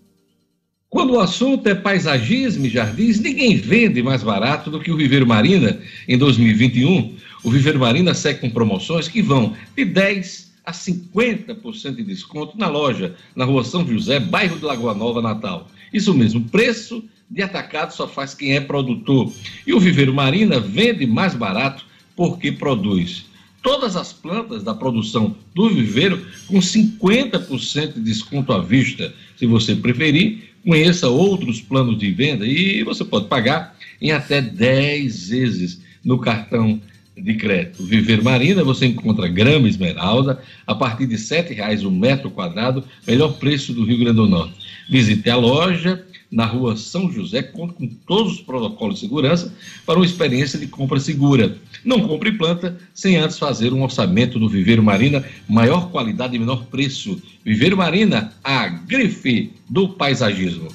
Quando 0.88 1.14
o 1.14 1.20
assunto 1.20 1.68
é 1.68 1.74
paisagismo 1.74 2.64
e 2.64 2.70
jardins, 2.70 3.20
ninguém 3.20 3.56
vende 3.56 4.02
mais 4.02 4.22
barato 4.22 4.70
do 4.70 4.80
que 4.80 4.90
o 4.90 4.96
Viveiro 4.96 5.26
Marina 5.26 5.78
em 6.08 6.16
2021. 6.16 7.16
O 7.44 7.50
Viveiro 7.50 7.78
Marina 7.78 8.14
segue 8.14 8.40
com 8.40 8.50
promoções 8.50 9.08
que 9.08 9.20
vão 9.20 9.54
de 9.76 9.84
10 9.84 10.52
a 10.66 10.72
50% 10.72 11.94
de 11.94 12.02
desconto 12.02 12.58
na 12.58 12.66
loja, 12.66 13.14
na 13.36 13.44
rua 13.44 13.62
São 13.62 13.86
José, 13.86 14.18
bairro 14.18 14.58
de 14.58 14.64
Lagoa 14.64 14.92
Nova, 14.92 15.22
Natal. 15.22 15.70
Isso 15.92 16.12
mesmo, 16.12 16.40
preço 16.42 17.04
de 17.30 17.40
atacado 17.40 17.94
só 17.94 18.08
faz 18.08 18.34
quem 18.34 18.56
é 18.56 18.60
produtor. 18.60 19.32
E 19.64 19.72
o 19.72 19.78
Viveiro 19.78 20.12
Marina 20.12 20.58
vende 20.58 21.06
mais 21.06 21.34
barato 21.36 21.84
porque 22.16 22.50
produz. 22.50 23.26
Todas 23.62 23.96
as 23.96 24.12
plantas 24.12 24.62
da 24.62 24.74
produção 24.74 25.36
do 25.54 25.68
viveiro 25.68 26.24
com 26.46 26.58
50% 26.58 27.94
de 27.94 28.00
desconto 28.00 28.52
à 28.52 28.60
vista. 28.60 29.12
Se 29.36 29.44
você 29.44 29.74
preferir, 29.74 30.52
conheça 30.64 31.08
outros 31.08 31.60
planos 31.60 31.98
de 31.98 32.10
venda 32.12 32.46
e 32.46 32.84
você 32.84 33.04
pode 33.04 33.26
pagar 33.26 33.76
em 34.00 34.12
até 34.12 34.40
10 34.40 35.30
vezes 35.30 35.80
no 36.04 36.18
cartão 36.18 36.80
de 37.16 37.34
crédito. 37.34 37.82
Viver 37.82 38.22
Marina, 38.22 38.62
você 38.62 38.86
encontra 38.86 39.26
grama 39.26 39.68
esmeralda 39.68 40.40
a 40.66 40.74
partir 40.74 41.06
de 41.06 41.14
R$ 41.14 41.20
7,00 41.20 41.84
o 41.84 41.90
metro 41.90 42.30
quadrado, 42.30 42.84
melhor 43.06 43.38
preço 43.38 43.72
do 43.72 43.84
Rio 43.84 43.98
Grande 43.98 44.16
do 44.16 44.26
Norte. 44.26 44.54
Visite 44.88 45.28
a 45.30 45.36
loja 45.36 46.04
na 46.30 46.44
rua 46.44 46.76
São 46.76 47.10
José, 47.10 47.42
conta 47.42 47.74
com 47.74 47.86
todos 47.86 48.34
os 48.34 48.40
protocolos 48.40 48.96
de 48.96 49.00
segurança 49.02 49.54
para 49.86 49.96
uma 49.96 50.04
experiência 50.04 50.58
de 50.58 50.66
compra 50.66 50.98
segura. 50.98 51.56
Não 51.84 52.00
compre 52.00 52.32
planta 52.32 52.76
sem 52.92 53.16
antes 53.16 53.38
fazer 53.38 53.72
um 53.72 53.82
orçamento 53.82 54.38
do 54.38 54.48
Viveiro 54.48 54.82
Marina, 54.82 55.24
maior 55.48 55.90
qualidade 55.90 56.36
e 56.36 56.38
menor 56.38 56.66
preço. 56.66 57.22
Viveiro 57.44 57.76
Marina, 57.76 58.32
a 58.42 58.66
grife 58.68 59.52
do 59.70 59.88
paisagismo. 59.88 60.68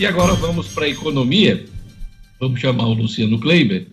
E 0.00 0.06
agora 0.06 0.34
vamos 0.34 0.68
para 0.68 0.86
a 0.86 0.88
economia. 0.88 1.64
Vamos 2.40 2.60
chamar 2.60 2.86
o 2.86 2.94
Luciano 2.94 3.38
Kleiber 3.38 3.86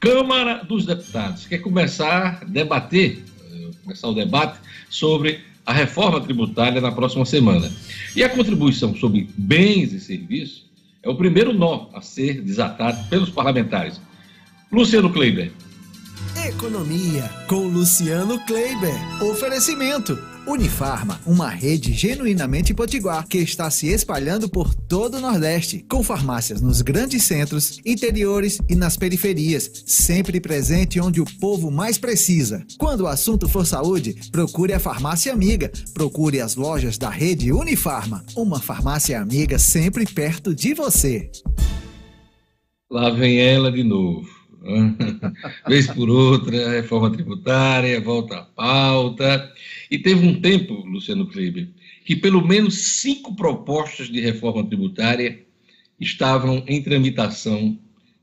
Câmara 0.00 0.62
dos 0.64 0.86
Deputados 0.86 1.46
quer 1.46 1.58
começar 1.58 2.40
a 2.42 2.44
debater, 2.44 3.24
eh, 3.50 3.70
começar 3.82 4.08
o 4.08 4.14
debate 4.14 4.58
sobre 4.88 5.40
a 5.66 5.72
reforma 5.72 6.20
tributária 6.20 6.80
na 6.80 6.92
próxima 6.92 7.26
semana. 7.26 7.70
E 8.14 8.22
a 8.22 8.28
contribuição 8.28 8.94
sobre 8.96 9.28
bens 9.36 9.92
e 9.92 10.00
serviços 10.00 10.64
é 11.02 11.08
o 11.08 11.16
primeiro 11.16 11.52
nó 11.52 11.88
a 11.92 12.00
ser 12.00 12.40
desatado 12.42 13.08
pelos 13.08 13.30
parlamentares. 13.30 14.00
Luciano 14.70 15.12
Kleiber. 15.12 15.50
Economia 16.46 17.28
com 17.48 17.66
Luciano 17.66 18.38
Kleiber. 18.46 19.22
Oferecimento 19.22 20.16
Unifarma, 20.48 21.20
uma 21.26 21.50
rede 21.50 21.92
genuinamente 21.92 22.72
potiguar 22.72 23.28
que 23.28 23.36
está 23.36 23.70
se 23.70 23.88
espalhando 23.88 24.48
por 24.48 24.74
todo 24.74 25.18
o 25.18 25.20
Nordeste, 25.20 25.84
com 25.86 26.02
farmácias 26.02 26.62
nos 26.62 26.80
grandes 26.80 27.24
centros, 27.24 27.78
interiores 27.84 28.58
e 28.66 28.74
nas 28.74 28.96
periferias, 28.96 29.70
sempre 29.84 30.40
presente 30.40 30.98
onde 30.98 31.20
o 31.20 31.26
povo 31.38 31.70
mais 31.70 31.98
precisa. 31.98 32.64
Quando 32.78 33.02
o 33.02 33.06
assunto 33.06 33.46
for 33.46 33.66
saúde, 33.66 34.16
procure 34.32 34.72
a 34.72 34.80
farmácia 34.80 35.34
amiga, 35.34 35.70
procure 35.92 36.40
as 36.40 36.56
lojas 36.56 36.96
da 36.96 37.10
rede 37.10 37.52
Unifarma, 37.52 38.24
uma 38.34 38.58
farmácia 38.58 39.20
amiga 39.20 39.58
sempre 39.58 40.06
perto 40.06 40.54
de 40.54 40.72
você. 40.72 41.30
Lá 42.90 43.10
vem 43.10 43.38
ela 43.38 43.70
de 43.70 43.84
novo. 43.84 44.37
Vez 45.66 45.86
por 45.88 46.10
outra, 46.10 46.70
reforma 46.70 47.10
tributária, 47.10 48.00
volta 48.00 48.38
à 48.38 48.42
pauta. 48.42 49.52
E 49.90 49.98
teve 49.98 50.26
um 50.26 50.40
tempo, 50.40 50.74
Luciano 50.86 51.26
Kleber, 51.26 51.68
que 52.04 52.16
pelo 52.16 52.46
menos 52.46 52.74
cinco 52.74 53.34
propostas 53.34 54.08
de 54.08 54.20
reforma 54.20 54.64
tributária 54.64 55.44
estavam 55.98 56.62
em 56.66 56.82
tramitação 56.82 57.78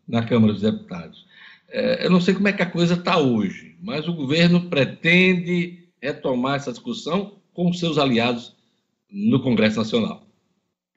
na 0.07 0.23
Câmara 0.23 0.53
dos 0.53 0.61
Deputados. 0.61 1.25
É, 1.69 2.05
eu 2.05 2.09
não 2.09 2.21
sei 2.21 2.33
como 2.33 2.47
é 2.47 2.53
que 2.53 2.61
a 2.61 2.69
coisa 2.69 2.93
está 2.93 3.17
hoje, 3.17 3.75
mas 3.81 4.07
o 4.07 4.13
governo 4.13 4.69
pretende 4.69 5.85
retomar 6.01 6.55
essa 6.55 6.71
discussão 6.71 7.33
com 7.53 7.73
seus 7.73 7.97
aliados 7.97 8.55
no 9.11 9.41
Congresso 9.41 9.77
Nacional. 9.77 10.27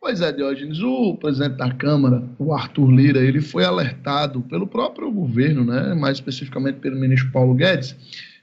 Pois 0.01 0.21
é, 0.21 0.31
Diógenes, 0.31 0.81
o 0.81 1.17
presidente 1.17 1.57
da 1.57 1.73
Câmara, 1.73 2.23
o 2.39 2.55
Arthur 2.55 2.91
Lira, 2.91 3.21
ele 3.21 3.41
foi 3.41 3.65
alertado 3.65 4.41
pelo 4.43 4.67
próprio 4.67 5.11
governo, 5.11 5.65
né, 5.65 5.93
mais 5.95 6.19
especificamente 6.19 6.79
pelo 6.79 6.97
ministro 6.97 7.33
Paulo 7.33 7.53
Guedes, 7.55 7.97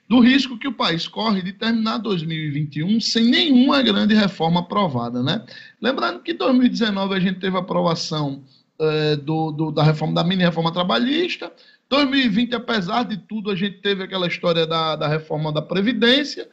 do 0.07 0.19
risco 0.19 0.59
que 0.59 0.67
o 0.67 0.73
país 0.73 1.07
corre 1.07 1.41
de 1.41 1.53
terminar 1.53 1.97
2021 1.99 2.99
sem 2.99 3.25
nenhuma 3.25 3.81
grande 3.81 4.13
reforma 4.13 4.59
aprovada. 4.59 5.23
Né? 5.23 5.43
Lembrando 5.81 6.19
que 6.19 6.33
em 6.33 6.37
2019 6.37 7.15
a 7.15 7.19
gente 7.19 7.39
teve 7.39 7.55
a 7.55 7.61
aprovação 7.61 8.43
é, 8.77 9.15
do, 9.15 9.51
do, 9.51 9.71
da 9.71 9.81
reforma 9.81 10.13
da 10.13 10.23
mini-reforma 10.23 10.73
trabalhista, 10.73 11.51
2020, 11.89 12.55
apesar 12.55 13.03
de 13.03 13.17
tudo, 13.17 13.51
a 13.51 13.55
gente 13.55 13.77
teve 13.77 14.03
aquela 14.03 14.27
história 14.27 14.65
da, 14.65 14.95
da 14.95 15.07
reforma 15.07 15.51
da 15.51 15.61
Previdência, 15.61 16.47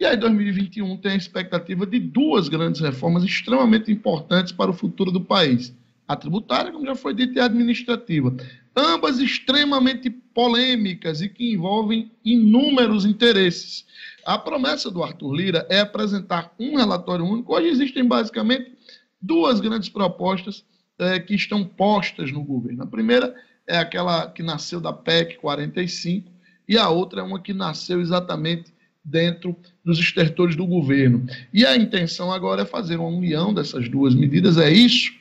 e 0.00 0.04
aí 0.04 0.16
2021 0.16 0.96
tem 0.98 1.12
a 1.12 1.16
expectativa 1.16 1.86
de 1.86 1.98
duas 1.98 2.48
grandes 2.48 2.80
reformas 2.80 3.24
extremamente 3.24 3.90
importantes 3.90 4.52
para 4.52 4.70
o 4.70 4.74
futuro 4.74 5.10
do 5.10 5.20
país. 5.20 5.74
A 6.06 6.14
tributária, 6.14 6.72
como 6.72 6.84
já 6.84 6.94
foi 6.94 7.14
dito, 7.14 7.36
e 7.36 7.40
a 7.40 7.46
administrativa 7.46 8.36
ambas 8.76 9.18
extremamente 9.18 10.10
polêmicas 10.10 11.20
e 11.20 11.28
que 11.28 11.52
envolvem 11.52 12.10
inúmeros 12.24 13.04
interesses. 13.04 13.86
A 14.24 14.36
promessa 14.36 14.90
do 14.90 15.02
Arthur 15.02 15.32
Lira 15.32 15.66
é 15.70 15.80
apresentar 15.80 16.52
um 16.58 16.76
relatório 16.76 17.24
único. 17.24 17.54
Hoje 17.54 17.68
existem 17.68 18.04
basicamente 18.06 18.72
duas 19.20 19.60
grandes 19.60 19.88
propostas 19.88 20.64
é, 20.98 21.20
que 21.20 21.34
estão 21.34 21.64
postas 21.64 22.32
no 22.32 22.42
governo. 22.42 22.82
A 22.82 22.86
primeira 22.86 23.34
é 23.66 23.78
aquela 23.78 24.28
que 24.30 24.42
nasceu 24.42 24.80
da 24.80 24.92
PEC 24.92 25.36
45 25.36 26.30
e 26.68 26.76
a 26.76 26.88
outra 26.88 27.20
é 27.20 27.24
uma 27.24 27.40
que 27.40 27.52
nasceu 27.52 28.00
exatamente 28.00 28.72
dentro 29.04 29.54
dos 29.84 29.98
estertores 29.98 30.56
do 30.56 30.66
governo. 30.66 31.26
E 31.52 31.66
a 31.66 31.76
intenção 31.76 32.32
agora 32.32 32.62
é 32.62 32.64
fazer 32.64 32.96
uma 32.96 33.08
união 33.08 33.52
dessas 33.52 33.88
duas 33.88 34.14
medidas. 34.14 34.56
É 34.56 34.70
isso 34.70 35.12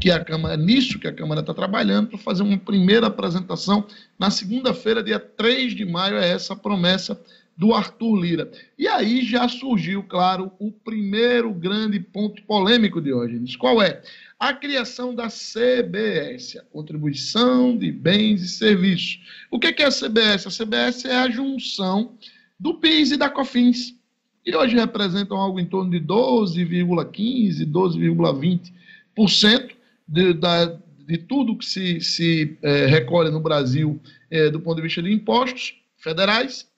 que 0.00 0.10
a 0.10 0.22
Câmara, 0.22 0.54
é 0.54 0.56
nisso 0.56 0.98
que 0.98 1.06
a 1.08 1.12
Câmara 1.12 1.40
está 1.40 1.54
trabalhando 1.54 2.08
para 2.08 2.18
fazer 2.18 2.42
uma 2.42 2.58
primeira 2.58 3.06
apresentação 3.06 3.86
na 4.18 4.30
segunda-feira, 4.30 5.02
dia 5.02 5.18
3 5.18 5.74
de 5.74 5.84
maio, 5.86 6.16
é 6.16 6.28
essa 6.28 6.54
promessa 6.54 7.18
do 7.56 7.74
Arthur 7.74 8.16
Lira. 8.16 8.50
E 8.78 8.88
aí 8.88 9.22
já 9.22 9.48
surgiu, 9.48 10.02
claro, 10.02 10.50
o 10.58 10.70
primeiro 10.70 11.52
grande 11.52 12.00
ponto 12.00 12.42
polêmico 12.42 13.00
de 13.00 13.12
hoje. 13.12 13.38
Qual 13.58 13.82
é? 13.82 14.02
A 14.38 14.54
criação 14.54 15.14
da 15.14 15.28
CBS, 15.28 16.56
a 16.56 16.62
Contribuição 16.72 17.76
de 17.76 17.92
Bens 17.92 18.42
e 18.42 18.48
Serviços. 18.48 19.20
O 19.50 19.58
que 19.58 19.82
é 19.82 19.86
a 19.86 19.90
CBS? 19.90 20.46
A 20.46 20.50
CBS 20.50 21.04
é 21.04 21.16
a 21.16 21.30
junção 21.30 22.16
do 22.60 22.74
PIS 22.74 23.12
e 23.12 23.16
da 23.16 23.30
COFINS, 23.30 23.98
que 24.44 24.54
hoje 24.54 24.76
representam 24.76 25.38
algo 25.38 25.58
em 25.58 25.64
torno 25.64 25.90
de 25.90 25.98
12,15%, 25.98 27.66
12,20% 29.16 29.70
de, 30.06 30.34
de 31.06 31.18
tudo 31.18 31.56
que 31.56 31.64
se, 31.64 32.00
se 32.02 32.58
é, 32.62 32.84
recolhe 32.84 33.30
no 33.30 33.40
Brasil 33.40 33.98
é, 34.30 34.50
do 34.50 34.60
ponto 34.60 34.76
de 34.76 34.82
vista 34.82 35.02
de 35.02 35.10
impostos 35.10 35.74
federais. 35.96 36.68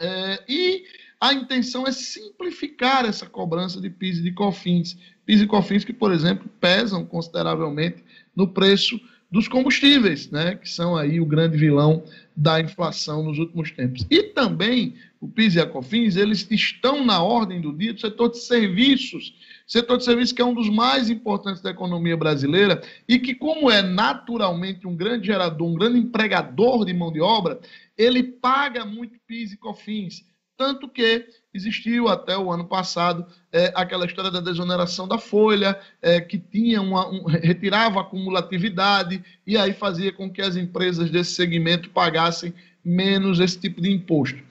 É, 0.00 0.44
e 0.48 0.84
a 1.20 1.34
intenção 1.34 1.84
é 1.84 1.90
simplificar 1.90 3.04
essa 3.04 3.26
cobrança 3.26 3.80
de 3.80 3.90
PIS 3.90 4.18
e 4.18 4.22
de 4.22 4.32
COFINS. 4.32 4.96
PIS 5.26 5.40
e 5.40 5.46
COFINS 5.46 5.84
que, 5.84 5.92
por 5.92 6.12
exemplo, 6.12 6.48
pesam 6.60 7.04
consideravelmente 7.04 8.04
no 8.36 8.46
preço 8.46 9.00
dos 9.30 9.46
combustíveis, 9.46 10.30
né, 10.30 10.54
que 10.54 10.68
são 10.68 10.96
aí 10.96 11.20
o 11.20 11.26
grande 11.26 11.56
vilão 11.56 12.02
da 12.34 12.60
inflação 12.60 13.22
nos 13.22 13.38
últimos 13.38 13.70
tempos. 13.70 14.06
E 14.10 14.22
também 14.22 14.94
o 15.20 15.28
PIS 15.28 15.56
e 15.56 15.60
a 15.60 15.66
COFINS, 15.66 16.16
eles 16.16 16.46
estão 16.50 17.04
na 17.04 17.22
ordem 17.22 17.60
do 17.60 17.72
dia 17.72 17.92
do 17.92 18.00
setor 18.00 18.30
de 18.30 18.38
serviços, 18.38 19.34
setor 19.66 19.98
de 19.98 20.04
serviços 20.04 20.32
que 20.32 20.40
é 20.40 20.44
um 20.44 20.54
dos 20.54 20.68
mais 20.68 21.10
importantes 21.10 21.60
da 21.60 21.70
economia 21.70 22.16
brasileira 22.16 22.82
e 23.08 23.18
que, 23.18 23.34
como 23.34 23.70
é 23.70 23.82
naturalmente 23.82 24.86
um 24.86 24.96
grande 24.96 25.26
gerador, 25.26 25.66
um 25.66 25.74
grande 25.74 25.98
empregador 25.98 26.84
de 26.84 26.94
mão 26.94 27.12
de 27.12 27.20
obra, 27.20 27.58
ele 27.96 28.22
paga 28.22 28.84
muito 28.84 29.18
PIS 29.26 29.52
e 29.52 29.56
COFINS. 29.56 30.24
Tanto 30.56 30.88
que 30.88 31.24
existiu 31.54 32.08
até 32.08 32.36
o 32.36 32.50
ano 32.50 32.64
passado 32.64 33.24
é, 33.52 33.72
aquela 33.76 34.06
história 34.06 34.30
da 34.30 34.40
desoneração 34.40 35.06
da 35.06 35.16
folha, 35.16 35.78
é, 36.02 36.20
que 36.20 36.36
tinha 36.36 36.82
uma, 36.82 37.08
um, 37.08 37.26
retirava 37.26 38.00
a 38.00 38.02
acumulatividade 38.02 39.22
e 39.46 39.56
aí 39.56 39.72
fazia 39.72 40.12
com 40.12 40.28
que 40.28 40.42
as 40.42 40.56
empresas 40.56 41.10
desse 41.10 41.32
segmento 41.32 41.90
pagassem 41.90 42.52
menos 42.84 43.38
esse 43.38 43.58
tipo 43.58 43.80
de 43.80 43.92
imposto. 43.92 44.42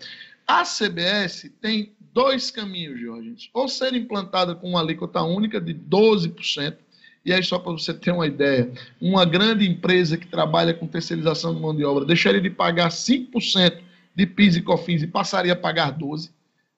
A 0.48 0.64
CBS 0.64 1.52
tem 1.60 1.92
dois 2.14 2.50
caminhos, 2.50 3.00
Jorge. 3.00 3.50
Ou 3.54 3.68
ser 3.68 3.94
implantada 3.94 4.56
com 4.56 4.70
uma 4.70 4.80
alíquota 4.80 5.22
única 5.22 5.60
de 5.60 5.74
12%, 5.74 6.78
e 7.26 7.34
aí, 7.34 7.44
só 7.44 7.60
para 7.60 7.74
você 7.74 7.94
ter 7.94 8.12
uma 8.12 8.26
ideia, 8.26 8.72
uma 9.02 9.26
grande 9.26 9.70
empresa 9.70 10.18
que 10.18 10.26
trabalha 10.26 10.74
com 10.74 10.88
terceirização 10.88 11.54
de 11.54 11.60
mão 11.60 11.76
de 11.76 11.84
obra 11.84 12.06
deixaria 12.06 12.40
de 12.40 12.50
pagar 12.50 12.88
5% 12.88 13.82
de 14.16 14.26
PIS 14.26 14.56
e 14.56 14.62
COFINS 14.62 15.04
e 15.04 15.08
passaria 15.08 15.52
a 15.52 15.56
pagar 15.56 15.98
12%. 15.98 16.32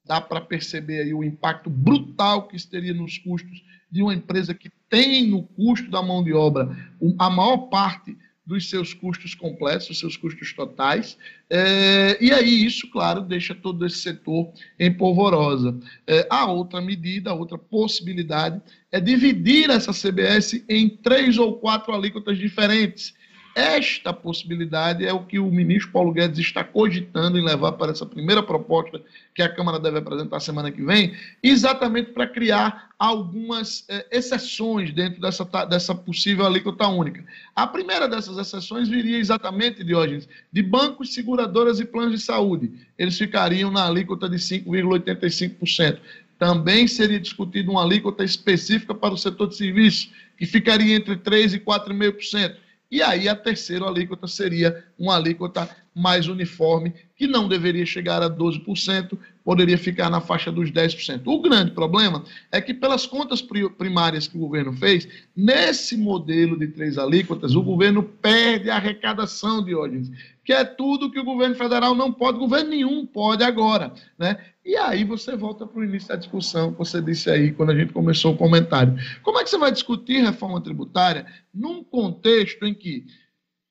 Dá 0.03 0.19
para 0.19 0.41
perceber 0.41 1.01
aí 1.01 1.13
o 1.13 1.23
impacto 1.23 1.69
brutal 1.69 2.47
que 2.47 2.55
isso 2.55 2.67
teria 2.67 2.95
nos 2.95 3.19
custos 3.19 3.63
de 3.91 4.01
uma 4.01 4.11
empresa 4.11 4.55
que 4.55 4.71
tem 4.89 5.27
no 5.27 5.43
custo 5.43 5.91
da 5.91 6.01
mão 6.01 6.23
de 6.23 6.33
obra 6.33 6.75
a 7.19 7.29
maior 7.29 7.69
parte 7.69 8.17
dos 8.49 8.67
seus 8.67 8.95
custos 8.95 9.35
completos, 9.35 9.87
dos 9.87 9.99
seus 9.99 10.17
custos 10.17 10.51
totais. 10.51 11.15
É, 11.47 12.17
e 12.19 12.33
aí, 12.33 12.65
isso, 12.65 12.89
claro, 12.89 13.21
deixa 13.21 13.53
todo 13.53 13.85
esse 13.85 13.99
setor 13.99 14.51
em 14.79 14.91
polvorosa. 14.91 15.79
É, 16.07 16.25
a 16.31 16.51
outra 16.51 16.81
medida, 16.81 17.29
a 17.29 17.35
outra 17.35 17.59
possibilidade 17.59 18.59
é 18.91 18.99
dividir 18.99 19.69
essa 19.69 19.93
CBS 19.93 20.65
em 20.67 20.89
três 20.89 21.37
ou 21.37 21.59
quatro 21.59 21.93
alíquotas 21.93 22.39
diferentes. 22.39 23.13
Esta 23.59 24.13
possibilidade 24.13 25.05
é 25.05 25.11
o 25.11 25.25
que 25.25 25.37
o 25.37 25.51
ministro 25.51 25.91
Paulo 25.91 26.13
Guedes 26.13 26.39
está 26.39 26.63
cogitando 26.63 27.37
em 27.37 27.43
levar 27.43 27.73
para 27.73 27.91
essa 27.91 28.05
primeira 28.05 28.41
proposta 28.41 29.01
que 29.35 29.41
a 29.41 29.53
Câmara 29.53 29.77
deve 29.77 29.97
apresentar 29.97 30.39
semana 30.39 30.71
que 30.71 30.81
vem, 30.81 31.13
exatamente 31.43 32.11
para 32.11 32.25
criar 32.25 32.91
algumas 32.97 33.83
é, 33.89 34.07
exceções 34.11 34.93
dentro 34.93 35.19
dessa, 35.19 35.43
dessa 35.65 35.93
possível 35.93 36.45
alíquota 36.45 36.87
única. 36.87 37.21
A 37.53 37.67
primeira 37.67 38.07
dessas 38.07 38.37
exceções 38.37 38.87
viria 38.87 39.17
exatamente, 39.17 39.83
Diógenes, 39.83 40.29
de 40.49 40.63
bancos, 40.63 41.13
seguradoras 41.13 41.81
e 41.81 41.85
planos 41.85 42.13
de 42.13 42.25
saúde. 42.25 42.71
Eles 42.97 43.17
ficariam 43.17 43.69
na 43.69 43.85
alíquota 43.85 44.29
de 44.29 44.37
5,85%. 44.37 45.99
Também 46.37 46.87
seria 46.87 47.19
discutido 47.19 47.71
uma 47.71 47.83
alíquota 47.83 48.23
específica 48.23 48.95
para 48.95 49.13
o 49.13 49.17
setor 49.17 49.49
de 49.49 49.57
serviços, 49.57 50.13
que 50.37 50.45
ficaria 50.45 50.95
entre 50.95 51.17
3% 51.17 51.55
e 51.55 51.59
4,5%. 51.59 52.68
E 52.91 53.03
aí 53.03 53.29
a 53.29 53.35
terceira 53.35 53.85
alíquota 53.85 54.27
seria 54.27 54.83
uma 54.97 55.15
alíquota 55.15 55.69
mais 55.93 56.27
uniforme, 56.27 56.93
que 57.15 57.27
não 57.27 57.47
deveria 57.47 57.85
chegar 57.85 58.23
a 58.23 58.29
12%, 58.29 59.17
poderia 59.43 59.77
ficar 59.77 60.09
na 60.09 60.21
faixa 60.21 60.51
dos 60.51 60.71
10%. 60.71 61.21
O 61.25 61.41
grande 61.41 61.71
problema 61.71 62.23
é 62.51 62.61
que, 62.61 62.73
pelas 62.73 63.05
contas 63.05 63.41
primárias 63.77 64.27
que 64.27 64.37
o 64.37 64.39
governo 64.39 64.71
fez, 64.73 65.07
nesse 65.35 65.97
modelo 65.97 66.57
de 66.57 66.67
três 66.67 66.97
alíquotas, 66.97 67.55
o 67.55 67.61
governo 67.61 68.01
perde 68.01 68.69
a 68.69 68.75
arrecadação 68.75 69.63
de 69.63 69.75
ordens, 69.75 70.09
que 70.45 70.53
é 70.53 70.63
tudo 70.63 71.11
que 71.11 71.19
o 71.19 71.25
governo 71.25 71.55
federal 71.55 71.93
não 71.93 72.11
pode, 72.11 72.39
governo 72.39 72.69
nenhum 72.69 73.05
pode 73.05 73.43
agora. 73.43 73.91
Né? 74.17 74.37
E 74.69 74.77
aí 74.77 75.03
você 75.03 75.35
volta 75.35 75.65
para 75.65 75.79
o 75.79 75.83
início 75.83 76.09
da 76.09 76.15
discussão, 76.15 76.73
você 76.73 77.01
disse 77.01 77.27
aí 77.27 77.51
quando 77.51 77.71
a 77.71 77.75
gente 77.75 77.91
começou 77.91 78.35
o 78.35 78.37
comentário. 78.37 78.95
Como 79.23 79.39
é 79.39 79.43
que 79.43 79.49
você 79.49 79.57
vai 79.57 79.71
discutir 79.71 80.21
reforma 80.21 80.61
tributária 80.61 81.25
num 81.51 81.83
contexto 81.83 82.67
em 82.67 82.75
que 82.75 83.03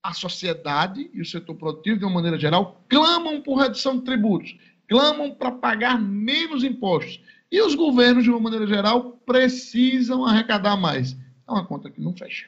a 0.02 0.12
sociedade 0.12 1.08
e 1.14 1.20
o 1.20 1.24
setor 1.24 1.54
produtivo, 1.54 2.00
de 2.00 2.04
uma 2.04 2.14
maneira 2.14 2.36
geral, 2.36 2.84
clamam 2.88 3.40
por 3.40 3.60
redução 3.60 3.96
de 3.96 4.06
tributos, 4.06 4.56
clamam 4.88 5.30
para 5.30 5.52
pagar 5.52 6.00
menos 6.00 6.64
impostos. 6.64 7.22
E 7.48 7.62
os 7.62 7.76
governos, 7.76 8.24
de 8.24 8.30
uma 8.30 8.40
maneira 8.40 8.66
geral, 8.66 9.22
precisam 9.24 10.26
arrecadar 10.26 10.76
mais. 10.76 11.12
É 11.46 11.52
uma 11.52 11.64
conta 11.64 11.88
que 11.88 12.00
não 12.00 12.12
fecha. 12.12 12.46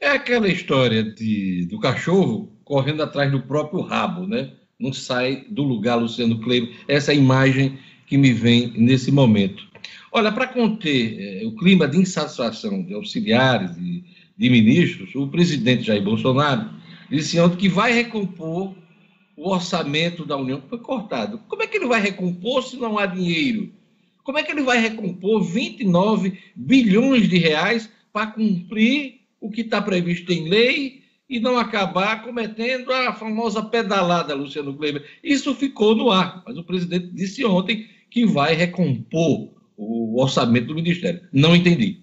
É 0.00 0.08
aquela 0.08 0.48
história 0.48 1.04
de, 1.04 1.68
do 1.70 1.78
cachorro 1.78 2.52
correndo 2.64 3.04
atrás 3.04 3.30
do 3.30 3.40
próprio 3.40 3.82
rabo, 3.82 4.26
né? 4.26 4.50
Não 4.82 4.92
sai 4.92 5.44
do 5.48 5.62
lugar, 5.62 5.94
Luciano 5.94 6.38
Kleber. 6.40 6.74
Essa 6.88 7.12
é 7.12 7.14
a 7.14 7.18
imagem 7.18 7.78
que 8.06 8.18
me 8.18 8.32
vem 8.32 8.72
nesse 8.76 9.12
momento. 9.12 9.64
Olha, 10.10 10.32
para 10.32 10.48
conter 10.48 11.16
eh, 11.18 11.46
o 11.46 11.52
clima 11.52 11.86
de 11.86 11.98
insatisfação 11.98 12.82
de 12.82 12.92
auxiliares 12.92 13.76
e 13.78 14.04
de 14.36 14.50
ministros, 14.50 15.14
o 15.14 15.28
presidente 15.28 15.84
Jair 15.84 16.02
Bolsonaro 16.02 16.68
disse 17.08 17.38
ontem 17.38 17.56
que 17.56 17.68
vai 17.68 17.92
recompor 17.92 18.74
o 19.36 19.50
orçamento 19.50 20.26
da 20.26 20.36
União 20.36 20.60
que 20.60 20.68
foi 20.68 20.78
cortado. 20.78 21.40
Como 21.48 21.62
é 21.62 21.66
que 21.66 21.76
ele 21.76 21.86
vai 21.86 22.00
recompor 22.00 22.62
se 22.62 22.76
não 22.76 22.98
há 22.98 23.06
dinheiro? 23.06 23.72
Como 24.24 24.38
é 24.38 24.42
que 24.42 24.50
ele 24.50 24.62
vai 24.62 24.78
recompor 24.78 25.42
29 25.42 26.38
bilhões 26.56 27.28
de 27.28 27.38
reais 27.38 27.88
para 28.12 28.26
cumprir 28.26 29.20
o 29.40 29.50
que 29.50 29.62
está 29.62 29.80
previsto 29.80 30.32
em 30.32 30.48
lei 30.48 31.01
e 31.32 31.40
não 31.40 31.56
acabar 31.56 32.22
cometendo 32.22 32.92
a 32.92 33.14
famosa 33.14 33.62
pedalada, 33.62 34.34
Luciano 34.34 34.74
Kleber. 34.74 35.02
Isso 35.24 35.54
ficou 35.54 35.96
no 35.96 36.10
ar, 36.10 36.42
mas 36.46 36.58
o 36.58 36.62
presidente 36.62 37.06
disse 37.06 37.42
ontem 37.42 37.88
que 38.10 38.26
vai 38.26 38.52
recompor 38.52 39.48
o 39.74 40.20
orçamento 40.20 40.66
do 40.66 40.74
Ministério. 40.74 41.22
Não 41.32 41.56
entendi. 41.56 42.00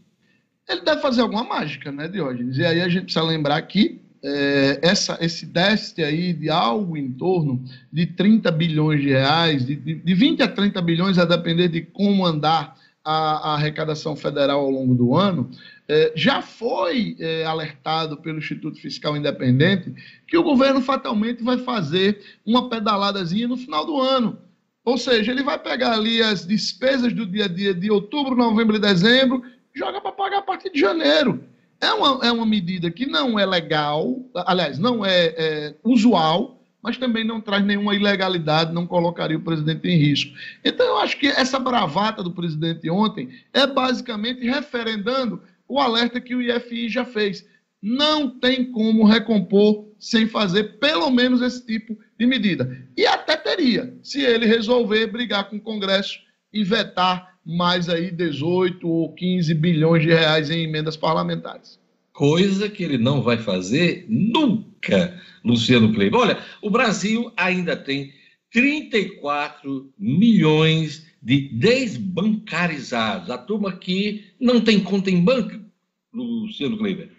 Ele 0.68 0.82
deve 0.82 1.00
fazer 1.00 1.22
alguma 1.22 1.44
mágica, 1.44 1.92
né, 1.92 2.08
Diógenes? 2.08 2.58
E 2.58 2.66
aí 2.66 2.82
a 2.82 2.90
gente 2.90 3.04
precisa 3.04 3.24
lembrar 3.24 3.62
que 3.62 4.02
é, 4.24 4.80
essa, 4.82 5.16
esse 5.22 5.46
déficit 5.46 6.04
aí 6.04 6.34
de 6.34 6.50
algo 6.50 6.98
em 6.98 7.12
torno 7.12 7.64
de 7.94 8.08
30 8.08 8.52
bilhões 8.52 9.00
de 9.00 9.10
reais, 9.10 9.64
de, 9.64 9.76
de, 9.76 9.94
de 9.94 10.14
20 10.16 10.42
a 10.42 10.48
30 10.48 10.82
bilhões, 10.82 11.20
a 11.20 11.26
depender 11.26 11.68
de 11.68 11.82
como 11.82 12.26
andar 12.26 12.76
a, 13.06 13.52
a 13.52 13.54
arrecadação 13.54 14.16
federal 14.16 14.62
ao 14.62 14.72
longo 14.72 14.96
do 14.96 15.16
ano, 15.16 15.52
já 16.16 16.42
foi 16.42 17.16
é, 17.20 17.44
alertado 17.46 18.18
pelo 18.18 18.38
Instituto 18.38 18.80
Fiscal 18.80 19.18
Independente 19.18 19.94
que 20.28 20.38
o 20.38 20.44
governo 20.44 20.82
fatalmente 20.82 21.44
vai 21.44 21.58
fazer 21.58 22.22
uma 22.46 22.70
pedaladazinha 22.70 23.48
no 23.48 23.58
final 23.58 23.86
do 23.86 24.00
ano. 24.00 24.38
Ou 24.86 24.98
seja, 24.98 25.32
ele 25.32 25.44
vai 25.44 25.58
pegar 25.58 25.94
ali 25.94 26.22
as 26.22 26.46
despesas 26.46 27.12
do 27.14 27.26
dia 27.26 27.46
a 27.46 27.48
dia 27.48 27.74
de 27.74 27.90
outubro, 27.90 28.36
novembro 28.36 28.76
e 28.76 28.80
dezembro, 28.80 29.44
joga 29.74 30.00
para 30.00 30.12
pagar 30.12 30.38
a 30.40 30.44
partir 30.44 30.72
de 30.72 30.80
janeiro. 30.80 31.44
É 31.82 31.92
uma, 31.94 32.28
é 32.28 32.32
uma 32.32 32.46
medida 32.46 32.92
que 32.92 33.06
não 33.06 33.40
é 33.40 33.46
legal, 33.46 34.20
aliás, 34.46 34.78
não 34.78 35.06
é, 35.06 35.34
é 35.38 35.76
usual, 35.84 36.60
mas 36.82 36.98
também 36.98 37.24
não 37.24 37.42
traz 37.42 37.64
nenhuma 37.64 37.96
ilegalidade, 37.96 38.74
não 38.74 38.88
colocaria 38.88 39.38
o 39.38 39.42
presidente 39.42 39.88
em 39.88 39.98
risco. 39.98 40.36
Então, 40.64 40.86
eu 40.86 40.98
acho 41.00 41.18
que 41.18 41.28
essa 41.28 41.60
bravata 41.60 42.24
do 42.24 42.32
presidente 42.32 42.90
ontem 42.90 43.30
é 43.54 43.68
basicamente 43.68 44.46
referendando 44.46 45.42
o 45.70 45.80
alerta 45.80 46.20
que 46.20 46.36
o 46.36 46.42
IFI 46.42 46.90
já 46.90 47.06
fez. 47.06 47.48
Não 47.82 48.30
tem 48.40 48.72
como 48.72 49.06
recompor 49.06 49.88
sem 50.00 50.28
fazer 50.28 50.80
pelo 50.80 51.10
menos 51.10 51.42
esse 51.42 51.66
tipo 51.66 51.98
de 52.18 52.26
medida. 52.26 52.86
E 52.98 53.06
até 53.06 53.38
teria, 53.38 53.94
se 54.04 54.22
ele 54.22 54.46
resolver 54.46 55.08
brigar 55.08 55.50
com 55.50 55.58
o 55.58 55.62
Congresso 55.62 56.20
e 56.52 56.64
vetar 56.64 57.38
mais 57.46 57.88
aí 57.88 58.12
18 58.12 58.88
ou 58.88 59.14
15 59.14 59.54
bilhões 59.54 60.04
de 60.04 60.10
reais 60.10 60.50
em 60.50 60.64
emendas 60.64 60.98
parlamentares. 60.98 61.80
Coisa 62.12 62.68
que 62.68 62.84
ele 62.84 62.98
não 62.98 63.22
vai 63.22 63.38
fazer 63.38 64.06
nunca, 64.10 65.18
Luciano 65.44 65.94
Kleber. 65.94 66.20
Olha, 66.20 66.38
o 66.62 66.70
Brasil 66.70 67.32
ainda 67.38 67.78
tem 67.78 68.12
34 68.52 69.90
milhões 69.98 71.09
de 71.22 71.50
desbancarizados. 71.50 73.30
A 73.30 73.38
turma 73.38 73.72
que 73.78 74.34
não 74.40 74.62
tem 74.62 74.84
conta 74.84 75.10
em 75.10 75.24
banco, 75.24 75.60
Luciano 76.14 76.78
Kleber. 76.78 77.19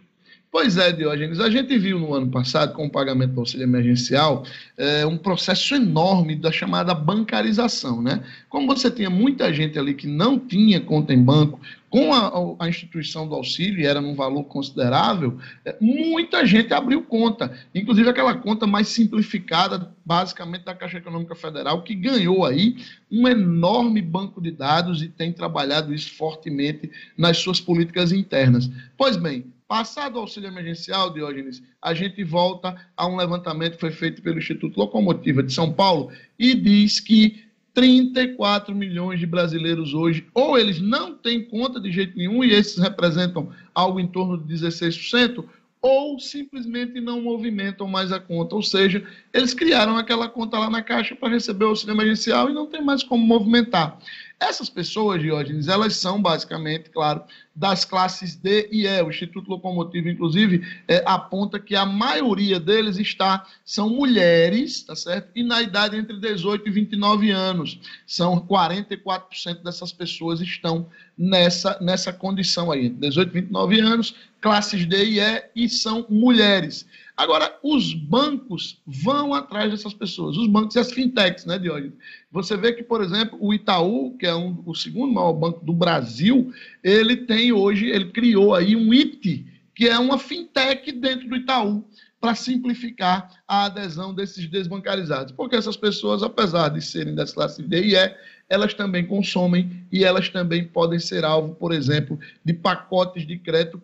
Pois 0.52 0.76
é, 0.76 0.90
Diógenes. 0.90 1.38
A 1.38 1.48
gente 1.48 1.78
viu 1.78 1.96
no 1.96 2.12
ano 2.12 2.28
passado, 2.28 2.74
com 2.74 2.86
o 2.86 2.90
pagamento 2.90 3.34
do 3.34 3.40
auxílio 3.40 3.62
emergencial, 3.62 4.44
é, 4.76 5.06
um 5.06 5.16
processo 5.16 5.76
enorme 5.76 6.34
da 6.34 6.50
chamada 6.50 6.92
bancarização. 6.92 8.02
Né? 8.02 8.24
Como 8.48 8.66
você 8.66 8.90
tinha 8.90 9.08
muita 9.08 9.54
gente 9.54 9.78
ali 9.78 9.94
que 9.94 10.08
não 10.08 10.40
tinha 10.40 10.80
conta 10.80 11.14
em 11.14 11.22
banco, 11.22 11.60
com 11.88 12.12
a, 12.12 12.64
a 12.64 12.68
instituição 12.68 13.28
do 13.28 13.34
auxílio, 13.36 13.80
e 13.80 13.86
era 13.86 14.00
num 14.00 14.16
valor 14.16 14.42
considerável, 14.44 15.38
é, 15.64 15.76
muita 15.80 16.44
gente 16.44 16.74
abriu 16.74 17.02
conta. 17.02 17.56
Inclusive 17.72 18.08
aquela 18.08 18.34
conta 18.34 18.66
mais 18.66 18.88
simplificada, 18.88 19.94
basicamente 20.04 20.64
da 20.64 20.74
Caixa 20.74 20.98
Econômica 20.98 21.36
Federal, 21.36 21.82
que 21.82 21.94
ganhou 21.94 22.44
aí 22.44 22.76
um 23.10 23.28
enorme 23.28 24.02
banco 24.02 24.40
de 24.40 24.50
dados 24.50 25.00
e 25.00 25.08
tem 25.08 25.32
trabalhado 25.32 25.94
isso 25.94 26.12
fortemente 26.16 26.90
nas 27.16 27.38
suas 27.38 27.60
políticas 27.60 28.10
internas. 28.10 28.68
Pois 28.96 29.16
bem, 29.16 29.44
Passado 29.70 30.16
o 30.16 30.18
auxílio 30.18 30.48
emergencial, 30.48 31.14
Diógenes, 31.14 31.62
a 31.80 31.94
gente 31.94 32.24
volta 32.24 32.74
a 32.96 33.06
um 33.06 33.14
levantamento 33.14 33.74
que 33.74 33.80
foi 33.80 33.92
feito 33.92 34.20
pelo 34.20 34.40
Instituto 34.40 34.76
Locomotiva 34.76 35.44
de 35.44 35.52
São 35.52 35.72
Paulo 35.72 36.10
e 36.36 36.56
diz 36.56 36.98
que 36.98 37.44
34 37.72 38.74
milhões 38.74 39.20
de 39.20 39.26
brasileiros 39.26 39.94
hoje, 39.94 40.26
ou 40.34 40.58
eles 40.58 40.80
não 40.80 41.14
têm 41.14 41.44
conta 41.44 41.78
de 41.78 41.92
jeito 41.92 42.18
nenhum, 42.18 42.42
e 42.42 42.50
esses 42.50 42.78
representam 42.78 43.52
algo 43.72 44.00
em 44.00 44.08
torno 44.08 44.36
de 44.36 44.52
16%, 44.52 45.44
ou 45.80 46.18
simplesmente 46.18 47.00
não 47.00 47.22
movimentam 47.22 47.86
mais 47.86 48.10
a 48.10 48.18
conta. 48.18 48.56
Ou 48.56 48.64
seja, 48.64 49.06
eles 49.32 49.54
criaram 49.54 49.96
aquela 49.96 50.28
conta 50.28 50.58
lá 50.58 50.68
na 50.68 50.82
caixa 50.82 51.14
para 51.14 51.28
receber 51.28 51.66
o 51.66 51.68
auxílio 51.68 51.94
emergencial 51.94 52.50
e 52.50 52.52
não 52.52 52.66
tem 52.66 52.82
mais 52.82 53.04
como 53.04 53.24
movimentar. 53.24 53.98
Essas 54.40 54.70
pessoas, 54.70 55.20
Diógenes, 55.20 55.68
elas 55.68 55.96
são 55.96 56.20
basicamente, 56.20 56.88
claro, 56.88 57.22
das 57.54 57.84
classes 57.84 58.34
D 58.34 58.70
e 58.72 58.86
E. 58.86 59.02
O 59.02 59.10
Instituto 59.10 59.50
Locomotivo, 59.50 60.08
inclusive, 60.08 60.66
é, 60.88 61.02
aponta 61.04 61.60
que 61.60 61.76
a 61.76 61.84
maioria 61.84 62.58
deles 62.58 62.96
está, 62.96 63.46
são 63.62 63.90
mulheres, 63.90 64.82
tá 64.82 64.96
certo? 64.96 65.28
E 65.34 65.42
na 65.42 65.60
idade 65.60 65.94
entre 65.94 66.18
18 66.18 66.66
e 66.66 66.72
29 66.72 67.30
anos. 67.30 67.78
São 68.06 68.40
44% 68.40 69.62
dessas 69.62 69.92
pessoas 69.92 70.40
estão 70.40 70.88
nessa, 71.18 71.78
nessa 71.78 72.10
condição 72.10 72.72
aí, 72.72 72.88
18 72.88 73.28
e 73.28 73.40
29 73.42 73.80
anos, 73.80 74.14
classes 74.40 74.86
D 74.86 75.04
e 75.04 75.20
E, 75.20 75.44
e 75.54 75.68
são 75.68 76.06
mulheres. 76.08 76.86
Agora, 77.20 77.54
os 77.62 77.92
bancos 77.92 78.80
vão 78.86 79.34
atrás 79.34 79.70
dessas 79.70 79.92
pessoas, 79.92 80.38
os 80.38 80.46
bancos 80.46 80.74
e 80.74 80.78
as 80.78 80.90
fintechs, 80.90 81.44
né, 81.44 81.58
Diógenes? 81.58 81.92
Você 82.32 82.56
vê 82.56 82.72
que, 82.72 82.82
por 82.82 83.02
exemplo, 83.02 83.36
o 83.38 83.52
Itaú, 83.52 84.16
que 84.16 84.24
é 84.24 84.34
um, 84.34 84.62
o 84.64 84.74
segundo 84.74 85.12
maior 85.12 85.34
banco 85.34 85.62
do 85.62 85.74
Brasil, 85.74 86.50
ele 86.82 87.16
tem 87.16 87.52
hoje, 87.52 87.90
ele 87.90 88.06
criou 88.06 88.54
aí 88.54 88.74
um 88.74 88.94
IT, 88.94 89.44
que 89.74 89.86
é 89.86 89.98
uma 89.98 90.16
fintech 90.16 90.90
dentro 90.92 91.28
do 91.28 91.36
Itaú, 91.36 91.84
para 92.18 92.34
simplificar 92.34 93.30
a 93.46 93.66
adesão 93.66 94.14
desses 94.14 94.46
desbancarizados. 94.46 95.30
Porque 95.30 95.56
essas 95.56 95.76
pessoas, 95.76 96.22
apesar 96.22 96.70
de 96.70 96.80
serem 96.80 97.14
das 97.14 97.34
classes 97.34 97.62
D 97.68 97.82
e 97.82 97.96
E, 97.96 98.14
elas 98.48 98.72
também 98.72 99.06
consomem 99.06 99.86
e 99.92 100.04
elas 100.04 100.30
também 100.30 100.64
podem 100.64 100.98
ser 100.98 101.24
alvo, 101.24 101.54
por 101.54 101.72
exemplo, 101.72 102.18
de 102.42 102.54
pacotes 102.54 103.26
de 103.26 103.36
crédito 103.36 103.80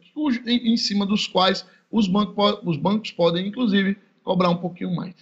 em 0.46 0.76
cima 0.78 1.04
dos 1.04 1.26
quais 1.26 1.66
os 1.90 2.08
bancos, 2.08 2.58
os 2.64 2.76
bancos 2.76 3.10
podem, 3.10 3.46
inclusive, 3.46 3.96
cobrar 4.22 4.50
um 4.50 4.56
pouquinho 4.56 4.94
mais. 4.94 5.14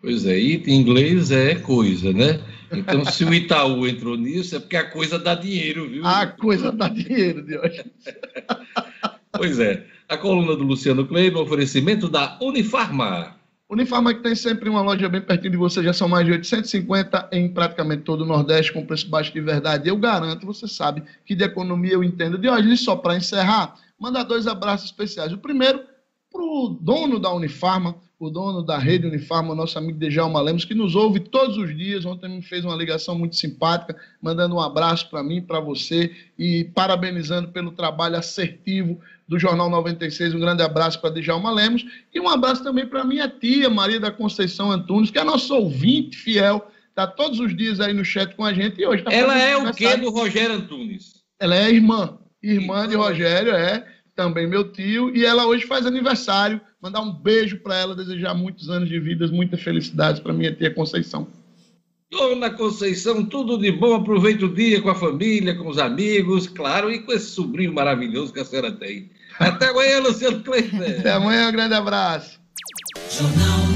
Pois 0.00 0.24
é, 0.24 0.38
e 0.38 0.56
em 0.56 0.80
inglês 0.80 1.30
é 1.30 1.56
coisa, 1.56 2.12
né? 2.12 2.40
Então, 2.72 3.04
se 3.04 3.24
o 3.24 3.32
Itaú 3.32 3.86
entrou 3.86 4.16
nisso, 4.16 4.56
é 4.56 4.60
porque 4.60 4.76
a 4.76 4.88
coisa 4.90 5.18
dá 5.18 5.34
dinheiro, 5.34 5.88
viu? 5.88 6.06
A 6.06 6.26
coisa 6.26 6.70
dá 6.70 6.88
dinheiro, 6.88 7.42
Deus. 7.42 7.82
pois 9.32 9.58
é. 9.58 9.84
A 10.08 10.16
coluna 10.16 10.54
do 10.54 10.62
Luciano 10.62 11.06
Kleber, 11.06 11.42
oferecimento 11.42 12.08
da 12.08 12.38
Unifarma. 12.40 13.36
Unifarma 13.68 14.14
que 14.14 14.22
tem 14.22 14.36
sempre 14.36 14.68
uma 14.68 14.80
loja 14.80 15.08
bem 15.08 15.20
pertinho 15.20 15.50
de 15.50 15.56
você, 15.56 15.82
já 15.82 15.92
são 15.92 16.08
mais 16.08 16.24
de 16.24 16.30
850 16.30 17.30
em 17.32 17.48
praticamente 17.48 18.02
todo 18.02 18.22
o 18.22 18.26
Nordeste, 18.26 18.72
com 18.72 18.86
preço 18.86 19.08
baixo 19.08 19.32
de 19.32 19.40
verdade. 19.40 19.88
Eu 19.88 19.96
garanto, 19.96 20.46
você 20.46 20.68
sabe 20.68 21.02
que 21.24 21.34
de 21.34 21.42
economia 21.42 21.94
eu 21.94 22.04
entendo. 22.04 22.38
De 22.38 22.48
hoje, 22.48 22.76
só 22.76 22.94
para 22.94 23.16
encerrar, 23.16 23.74
mandar 23.98 24.22
dois 24.22 24.46
abraços 24.46 24.86
especiais. 24.86 25.32
O 25.32 25.38
primeiro 25.38 25.80
para 26.36 26.44
o 26.44 26.68
dono 26.68 27.18
da 27.18 27.32
Unifarma, 27.32 27.96
o 28.18 28.28
dono 28.28 28.62
da 28.62 28.78
rede 28.78 29.06
Unifarma, 29.06 29.54
nosso 29.54 29.78
amigo 29.78 29.98
Dejalma 29.98 30.40
Lemos, 30.40 30.64
que 30.64 30.74
nos 30.74 30.94
ouve 30.94 31.20
todos 31.20 31.56
os 31.56 31.74
dias. 31.76 32.04
Ontem 32.04 32.28
me 32.28 32.42
fez 32.42 32.64
uma 32.64 32.76
ligação 32.76 33.18
muito 33.18 33.36
simpática, 33.36 33.96
mandando 34.20 34.54
um 34.54 34.60
abraço 34.60 35.08
para 35.08 35.22
mim, 35.22 35.40
para 35.40 35.60
você 35.60 36.14
e 36.38 36.64
parabenizando 36.74 37.48
pelo 37.48 37.72
trabalho 37.72 38.16
assertivo 38.16 39.00
do 39.26 39.38
Jornal 39.38 39.70
96. 39.70 40.34
Um 40.34 40.40
grande 40.40 40.62
abraço 40.62 41.00
para 41.00 41.10
Dejalma 41.10 41.50
Lemos 41.50 41.84
e 42.14 42.20
um 42.20 42.28
abraço 42.28 42.62
também 42.62 42.86
para 42.86 43.04
minha 43.04 43.28
tia, 43.28 43.70
Maria 43.70 43.98
da 43.98 44.10
Conceição 44.10 44.70
Antunes, 44.70 45.10
que 45.10 45.18
é 45.18 45.24
nossa 45.24 45.52
ouvinte 45.54 46.16
fiel, 46.16 46.70
está 46.90 47.06
todos 47.06 47.40
os 47.40 47.56
dias 47.56 47.80
aí 47.80 47.92
no 47.92 48.04
chat 48.04 48.34
com 48.34 48.44
a 48.44 48.52
gente 48.52 48.80
e 48.80 48.86
hoje 48.86 49.02
tá 49.02 49.12
Ela 49.12 49.38
é 49.38 49.56
o 49.56 49.72
quê 49.72 49.96
do 49.96 50.10
Rogério 50.10 50.56
Antunes? 50.56 51.16
Ela 51.40 51.56
é 51.56 51.70
irmã, 51.70 52.18
irmã 52.42 52.86
de 52.88 52.94
Rogério, 52.94 53.52
é 53.52 53.95
também 54.16 54.46
meu 54.46 54.72
tio, 54.72 55.14
e 55.14 55.24
ela 55.24 55.46
hoje 55.46 55.66
faz 55.66 55.84
aniversário. 55.86 56.60
Mandar 56.82 57.02
um 57.02 57.12
beijo 57.12 57.58
para 57.58 57.76
ela, 57.76 57.94
desejar 57.94 58.34
muitos 58.34 58.70
anos 58.70 58.88
de 58.88 58.98
vida, 58.98 59.28
muita 59.28 59.58
felicidade 59.58 60.22
para 60.22 60.32
minha 60.32 60.52
tia 60.52 60.74
Conceição. 60.74 61.28
Dona 62.10 62.50
Conceição, 62.50 63.24
tudo 63.26 63.58
de 63.58 63.70
bom. 63.70 63.94
Aproveite 63.94 64.44
o 64.44 64.54
dia 64.54 64.80
com 64.80 64.88
a 64.88 64.94
família, 64.94 65.54
com 65.54 65.68
os 65.68 65.78
amigos, 65.78 66.48
claro, 66.48 66.90
e 66.90 67.00
com 67.00 67.12
esse 67.12 67.26
sobrinho 67.26 67.74
maravilhoso 67.74 68.32
que 68.32 68.40
a 68.40 68.44
senhora 68.44 68.72
tem. 68.72 69.10
Até 69.38 69.68
amanhã, 69.68 70.00
Luciano 70.00 70.42
Kleiber. 70.42 71.00
Até 71.00 71.12
amanhã, 71.12 71.48
um 71.48 71.52
grande 71.52 71.74
abraço. 71.74 72.40
Jornal 73.10 73.75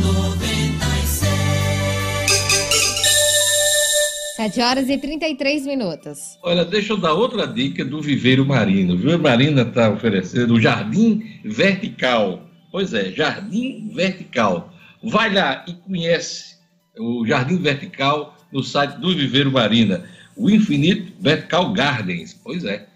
7 4.40 4.60
horas 4.62 4.88
e 4.88 4.96
33 4.96 5.66
minutos. 5.66 6.38
Olha, 6.42 6.64
deixa 6.64 6.94
eu 6.94 6.96
dar 6.96 7.12
outra 7.12 7.46
dica 7.46 7.84
do 7.84 8.00
Viveiro 8.00 8.46
Marino. 8.46 8.94
O 8.94 8.96
Viveiro 8.96 9.22
Marino 9.22 9.60
está 9.60 9.90
oferecendo 9.90 10.54
o 10.54 10.60
Jardim 10.60 11.40
Vertical. 11.44 12.48
Pois 12.72 12.94
é, 12.94 13.12
Jardim 13.12 13.90
Vertical. 13.94 14.72
Vai 15.04 15.34
lá 15.34 15.62
e 15.68 15.74
conhece 15.74 16.56
o 16.98 17.26
Jardim 17.26 17.58
Vertical 17.58 18.34
no 18.50 18.62
site 18.62 18.92
do 18.92 19.14
Viveiro 19.14 19.52
Marina. 19.52 20.04
O 20.34 20.48
Infinito 20.48 21.12
Vertical 21.20 21.74
Gardens. 21.74 22.32
Pois 22.32 22.64
é, 22.64 22.76
é 22.76 22.86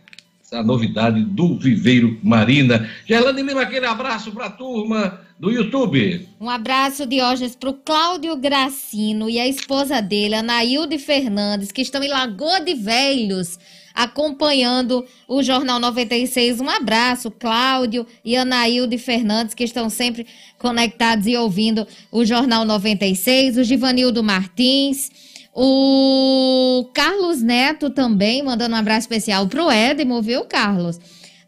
a 0.55 0.63
novidade 0.63 1.23
do 1.23 1.59
Viveiro 1.59 2.19
Marina. 2.23 2.89
Gerlane 3.07 3.43
Lima, 3.43 3.63
aquele 3.63 3.87
abraço 3.87 4.33
para 4.33 4.47
a 4.47 4.51
turma 4.51 5.21
do 5.39 5.51
YouTube. 5.51 6.29
Um 6.41 6.49
abraço, 6.49 7.07
Diógenes, 7.07 7.57
para 7.57 7.71
o 7.71 7.75
Cláudio 7.75 8.37
Gracino 8.37 9.29
e 9.29 9.39
a 9.39 9.47
esposa 9.47 10.01
dele, 10.01 10.37
Anaílde 10.37 10.99
Fernandes, 10.99 11.73
que 11.73 11.83
estão 11.83 12.03
em 12.03 12.09
Lagoa 12.09 12.61
de 12.61 12.75
Velhos, 12.75 13.59
acompanhando 13.95 15.05
o 15.29 15.43
Jornal 15.43 15.79
96. 15.81 16.61
Um 16.61 16.69
abraço, 16.69 17.31
Cláudio 17.31 18.07
e 18.25 18.37
Anaílde 18.37 18.97
Fernandes, 18.99 19.55
que 19.55 19.65
estão 19.65 19.91
sempre 19.91 20.27
conectados 20.59 21.27
e 21.27 21.37
ouvindo 21.37 21.87
o 22.11 22.25
Jornal 22.25 22.65
96. 22.65 23.59
O 23.59 23.65
Givanildo 23.65 24.23
Martins. 24.23 25.24
O 25.55 26.91
Carlos 26.93 27.41
Neto 27.41 27.91
também, 27.91 28.43
mandando 28.43 28.75
um 28.75 28.79
abraço 28.79 29.01
especial 29.01 29.47
para 29.47 29.65
o 29.65 29.71
Edmo, 29.71 30.21
viu, 30.21 30.45
Carlos? 30.45 30.99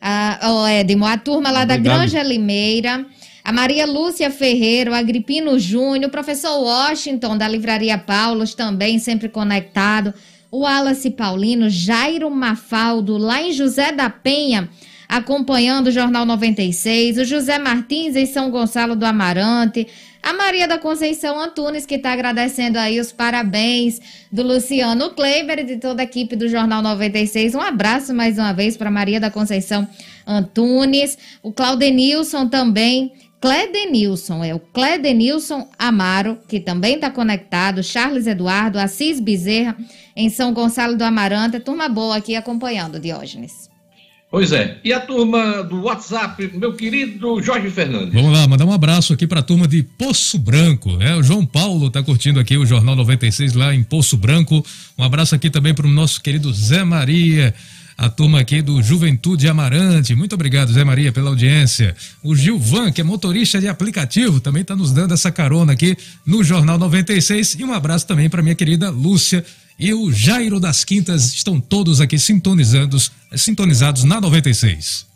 Ah, 0.00 0.38
o 0.44 0.66
Edmo, 0.68 1.04
a 1.04 1.18
turma 1.18 1.50
lá 1.50 1.64
Obrigado. 1.64 1.82
da 1.82 1.96
Granja 1.98 2.22
Limeira 2.22 3.04
a 3.46 3.52
Maria 3.52 3.86
Lúcia 3.86 4.28
Ferreira, 4.28 4.90
o 4.90 4.94
Agripino 4.94 5.56
Júnior, 5.56 6.08
o 6.08 6.10
professor 6.10 6.60
Washington 6.64 7.38
da 7.38 7.46
Livraria 7.46 7.96
Paulos 7.96 8.56
também 8.56 8.98
sempre 8.98 9.28
conectado, 9.28 10.12
o 10.50 10.62
Wallace 10.62 11.12
Paulino, 11.12 11.70
Jairo 11.70 12.28
Mafaldo, 12.28 13.16
lá 13.16 13.40
em 13.40 13.52
José 13.52 13.92
da 13.92 14.10
Penha, 14.10 14.68
acompanhando 15.08 15.86
o 15.86 15.92
Jornal 15.92 16.26
96, 16.26 17.18
o 17.18 17.24
José 17.24 17.56
Martins 17.56 18.16
em 18.16 18.26
São 18.26 18.50
Gonçalo 18.50 18.96
do 18.96 19.06
Amarante, 19.06 19.86
a 20.26 20.32
Maria 20.32 20.66
da 20.66 20.76
Conceição 20.76 21.38
Antunes, 21.38 21.86
que 21.86 21.94
está 21.94 22.12
agradecendo 22.12 22.80
aí 22.80 22.98
os 22.98 23.12
parabéns 23.12 24.00
do 24.32 24.42
Luciano 24.42 25.10
Kleiber 25.10 25.60
e 25.60 25.64
de 25.64 25.76
toda 25.76 26.02
a 26.02 26.04
equipe 26.04 26.34
do 26.34 26.48
Jornal 26.48 26.82
96. 26.82 27.54
Um 27.54 27.60
abraço 27.60 28.12
mais 28.12 28.36
uma 28.36 28.52
vez 28.52 28.76
para 28.76 28.90
Maria 28.90 29.20
da 29.20 29.30
Conceição 29.30 29.86
Antunes, 30.26 31.16
o 31.44 31.52
Claudenilson 31.52 32.48
também 32.48 33.12
Cledenilson, 33.40 34.42
é 34.42 34.52
o 34.52 34.58
Cledenilson 34.58 35.68
Amaro, 35.78 36.40
que 36.48 36.58
também 36.58 36.96
está 36.96 37.08
conectado, 37.08 37.80
Charles 37.84 38.26
Eduardo, 38.26 38.80
Assis 38.80 39.20
Bezerra, 39.20 39.76
em 40.16 40.28
São 40.28 40.52
Gonçalo 40.52 40.96
do 40.96 41.04
Amarante, 41.04 41.60
turma 41.60 41.88
boa 41.88 42.16
aqui 42.16 42.34
acompanhando, 42.34 42.98
Diógenes. 42.98 43.75
Pois 44.28 44.50
é, 44.50 44.78
e 44.84 44.92
a 44.92 44.98
turma 44.98 45.62
do 45.62 45.82
WhatsApp, 45.82 46.50
meu 46.54 46.74
querido 46.74 47.40
Jorge 47.40 47.70
Fernandes. 47.70 48.12
Vamos 48.12 48.32
lá, 48.32 48.46
mandar 48.46 48.64
um 48.64 48.72
abraço 48.72 49.12
aqui 49.12 49.26
para 49.26 49.38
a 49.38 49.42
turma 49.42 49.68
de 49.68 49.84
Poço 49.84 50.36
Branco, 50.38 51.00
é, 51.00 51.14
o 51.14 51.22
João 51.22 51.46
Paulo 51.46 51.86
está 51.86 52.02
curtindo 52.02 52.40
aqui 52.40 52.56
o 52.56 52.66
Jornal 52.66 52.96
96 52.96 53.54
lá 53.54 53.72
em 53.72 53.84
Poço 53.84 54.16
Branco, 54.16 54.66
um 54.98 55.04
abraço 55.04 55.34
aqui 55.34 55.48
também 55.48 55.72
para 55.72 55.86
o 55.86 55.90
nosso 55.90 56.20
querido 56.20 56.52
Zé 56.52 56.82
Maria, 56.82 57.54
a 57.96 58.10
turma 58.10 58.40
aqui 58.40 58.60
do 58.60 58.82
Juventude 58.82 59.48
Amarante. 59.48 60.14
Muito 60.14 60.34
obrigado, 60.34 60.70
Zé 60.70 60.84
Maria, 60.84 61.10
pela 61.12 61.30
audiência. 61.30 61.96
O 62.22 62.36
Gilvan, 62.36 62.92
que 62.92 63.00
é 63.00 63.04
motorista 63.04 63.58
de 63.58 63.68
aplicativo, 63.68 64.38
também 64.38 64.62
está 64.62 64.76
nos 64.76 64.92
dando 64.92 65.14
essa 65.14 65.32
carona 65.32 65.72
aqui 65.72 65.96
no 66.26 66.44
Jornal 66.44 66.78
96. 66.78 67.54
E 67.54 67.64
um 67.64 67.72
abraço 67.72 68.06
também 68.06 68.28
para 68.28 68.42
minha 68.42 68.54
querida 68.54 68.90
Lúcia. 68.90 69.42
E 69.78 69.92
o 69.92 70.10
Jairo 70.10 70.58
das 70.58 70.84
Quintas 70.84 71.34
estão 71.34 71.60
todos 71.60 72.00
aqui 72.00 72.18
sintonizados, 72.18 73.12
sintonizados 73.36 74.04
na 74.04 74.18
96. 74.18 75.06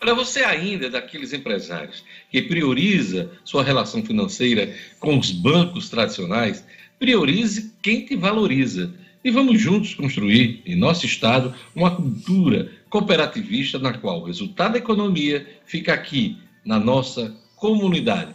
Olha, 0.00 0.14
você 0.14 0.44
ainda 0.44 0.86
é 0.86 0.90
daqueles 0.90 1.32
empresários 1.32 2.04
que 2.30 2.40
prioriza 2.42 3.28
sua 3.44 3.64
relação 3.64 4.04
financeira 4.04 4.72
com 5.00 5.18
os 5.18 5.32
bancos 5.32 5.88
tradicionais, 5.88 6.64
priorize 7.00 7.72
quem 7.82 8.04
te 8.04 8.14
valoriza 8.14 8.94
E 9.24 9.30
vamos 9.32 9.60
juntos 9.60 9.92
construir, 9.92 10.62
em 10.64 10.76
nosso 10.76 11.04
Estado, 11.04 11.52
uma 11.74 11.90
cultura 11.90 12.70
cooperativista 12.88 13.76
na 13.76 13.92
qual 13.92 14.20
o 14.20 14.24
resultado 14.26 14.74
da 14.74 14.78
economia 14.78 15.44
fica 15.66 15.92
aqui, 15.92 16.38
na 16.64 16.78
nossa 16.78 17.34
comunidade. 17.56 18.32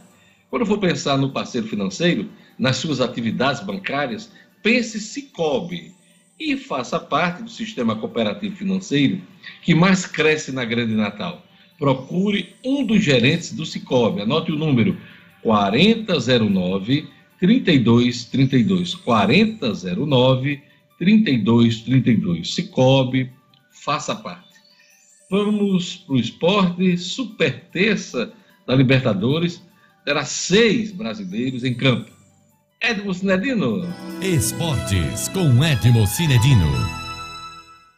Quando 0.50 0.66
for 0.66 0.80
pensar 0.80 1.18
no 1.18 1.32
parceiro 1.32 1.66
financeiro, 1.66 2.30
nas 2.60 2.76
suas 2.76 3.00
atividades 3.00 3.64
bancárias, 3.64 4.30
pense 4.62 5.00
Cicobi 5.00 5.94
e 6.40 6.58
faça 6.58 7.00
parte 7.00 7.44
do 7.44 7.50
sistema 7.50 7.96
cooperativo 7.96 8.56
financeiro 8.56 9.22
que 9.62 9.76
mais 9.76 10.06
cresce 10.06 10.52
na 10.52 10.66
Grande 10.66 10.94
Natal. 10.94 11.46
Procure 11.78 12.56
um 12.64 12.86
dos 12.86 13.04
gerentes 13.04 13.54
do 13.54 13.66
Cicobi. 13.66 14.22
Anote 14.22 14.52
o 14.52 14.58
número 14.58 14.98
4009 15.42 17.08
3232 17.40 18.96
4009 18.96 20.62
3232. 21.00 22.54
Cicobi, 22.54 23.32
faça 23.72 24.16
parte. 24.16 24.52
Vamos 25.30 25.98
para 25.98 26.14
o 26.14 26.20
esporte. 26.20 26.98
Super 26.98 27.66
terça 27.72 28.32
da 28.68 28.76
Libertadores. 28.76 29.62
Terá 30.06 30.26
seis 30.26 30.92
brasileiros 30.92 31.64
em 31.64 31.74
campo. 31.74 32.12
Edmo 32.84 33.14
Cinedino. 33.14 33.88
Esportes 34.24 35.28
com 35.30 35.64
Edmo 35.64 36.08
Cinedino. 36.08 36.66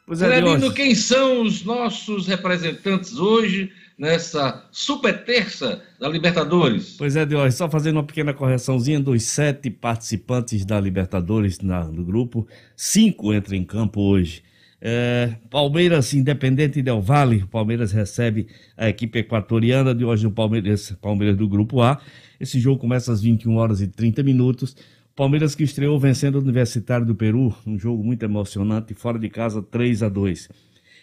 Pois 0.05 0.21
é, 0.21 0.35
Cinedino, 0.35 0.73
quem 0.73 0.93
são 0.93 1.43
os 1.43 1.63
nossos 1.63 2.27
representantes 2.27 3.17
hoje 3.17 3.71
nessa 3.97 4.67
super 4.73 5.23
terça 5.23 5.81
da 5.97 6.09
Libertadores? 6.09 6.95
Pois 6.97 7.15
é, 7.15 7.25
Diógenes, 7.25 7.55
só 7.55 7.69
fazendo 7.69 7.95
uma 7.95 8.03
pequena 8.03 8.33
correçãozinha 8.33 8.99
dos 8.99 9.23
sete 9.23 9.69
participantes 9.69 10.65
da 10.65 10.81
Libertadores 10.81 11.59
na, 11.59 11.85
no 11.85 12.03
grupo, 12.03 12.45
cinco 12.75 13.33
entram 13.33 13.55
em 13.55 13.63
campo 13.63 14.01
hoje. 14.01 14.43
É, 14.85 15.35
Palmeiras 15.49 16.13
Independente 16.13 16.81
Del 16.81 16.99
Vale, 16.99 17.45
Palmeiras 17.49 17.93
recebe 17.93 18.47
a 18.75 18.89
equipe 18.89 19.19
equatoriana 19.19 19.95
de 19.95 20.03
hoje 20.03 20.25
no 20.25 20.31
Palmeiras, 20.31 20.91
Palmeiras 21.01 21.37
do 21.37 21.47
Grupo 21.47 21.81
A. 21.81 22.01
Esse 22.37 22.59
jogo 22.59 22.81
começa 22.81 23.13
às 23.13 23.21
21 23.21 23.55
horas 23.55 23.79
e 23.79 23.87
30 23.87 24.21
minutos. 24.23 24.75
Palmeiras 25.15 25.55
que 25.55 25.63
estreou 25.63 25.97
vencendo 25.97 26.35
o 26.35 26.41
Universitário 26.41 27.05
do 27.05 27.15
Peru, 27.15 27.55
um 27.65 27.79
jogo 27.79 28.03
muito 28.03 28.23
emocionante, 28.23 28.93
fora 28.93 29.17
de 29.17 29.29
casa 29.29 29.63
3 29.63 30.03
a 30.03 30.09
2. 30.09 30.49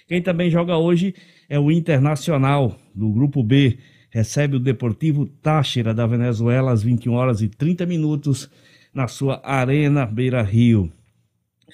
Quem 0.06 0.20
também 0.20 0.50
joga 0.50 0.76
hoje 0.76 1.14
é 1.48 1.58
o 1.58 1.70
Internacional, 1.70 2.76
do 2.94 3.10
Grupo 3.10 3.42
B. 3.42 3.78
Recebe 4.10 4.56
o 4.56 4.60
Deportivo 4.60 5.24
Táchira 5.24 5.94
da 5.94 6.06
Venezuela 6.06 6.70
às 6.70 6.82
21 6.82 7.14
horas 7.14 7.40
e 7.40 7.48
30 7.48 7.86
minutos 7.86 8.50
na 8.92 9.08
sua 9.08 9.40
Arena 9.42 10.04
Beira 10.04 10.42
Rio. 10.42 10.92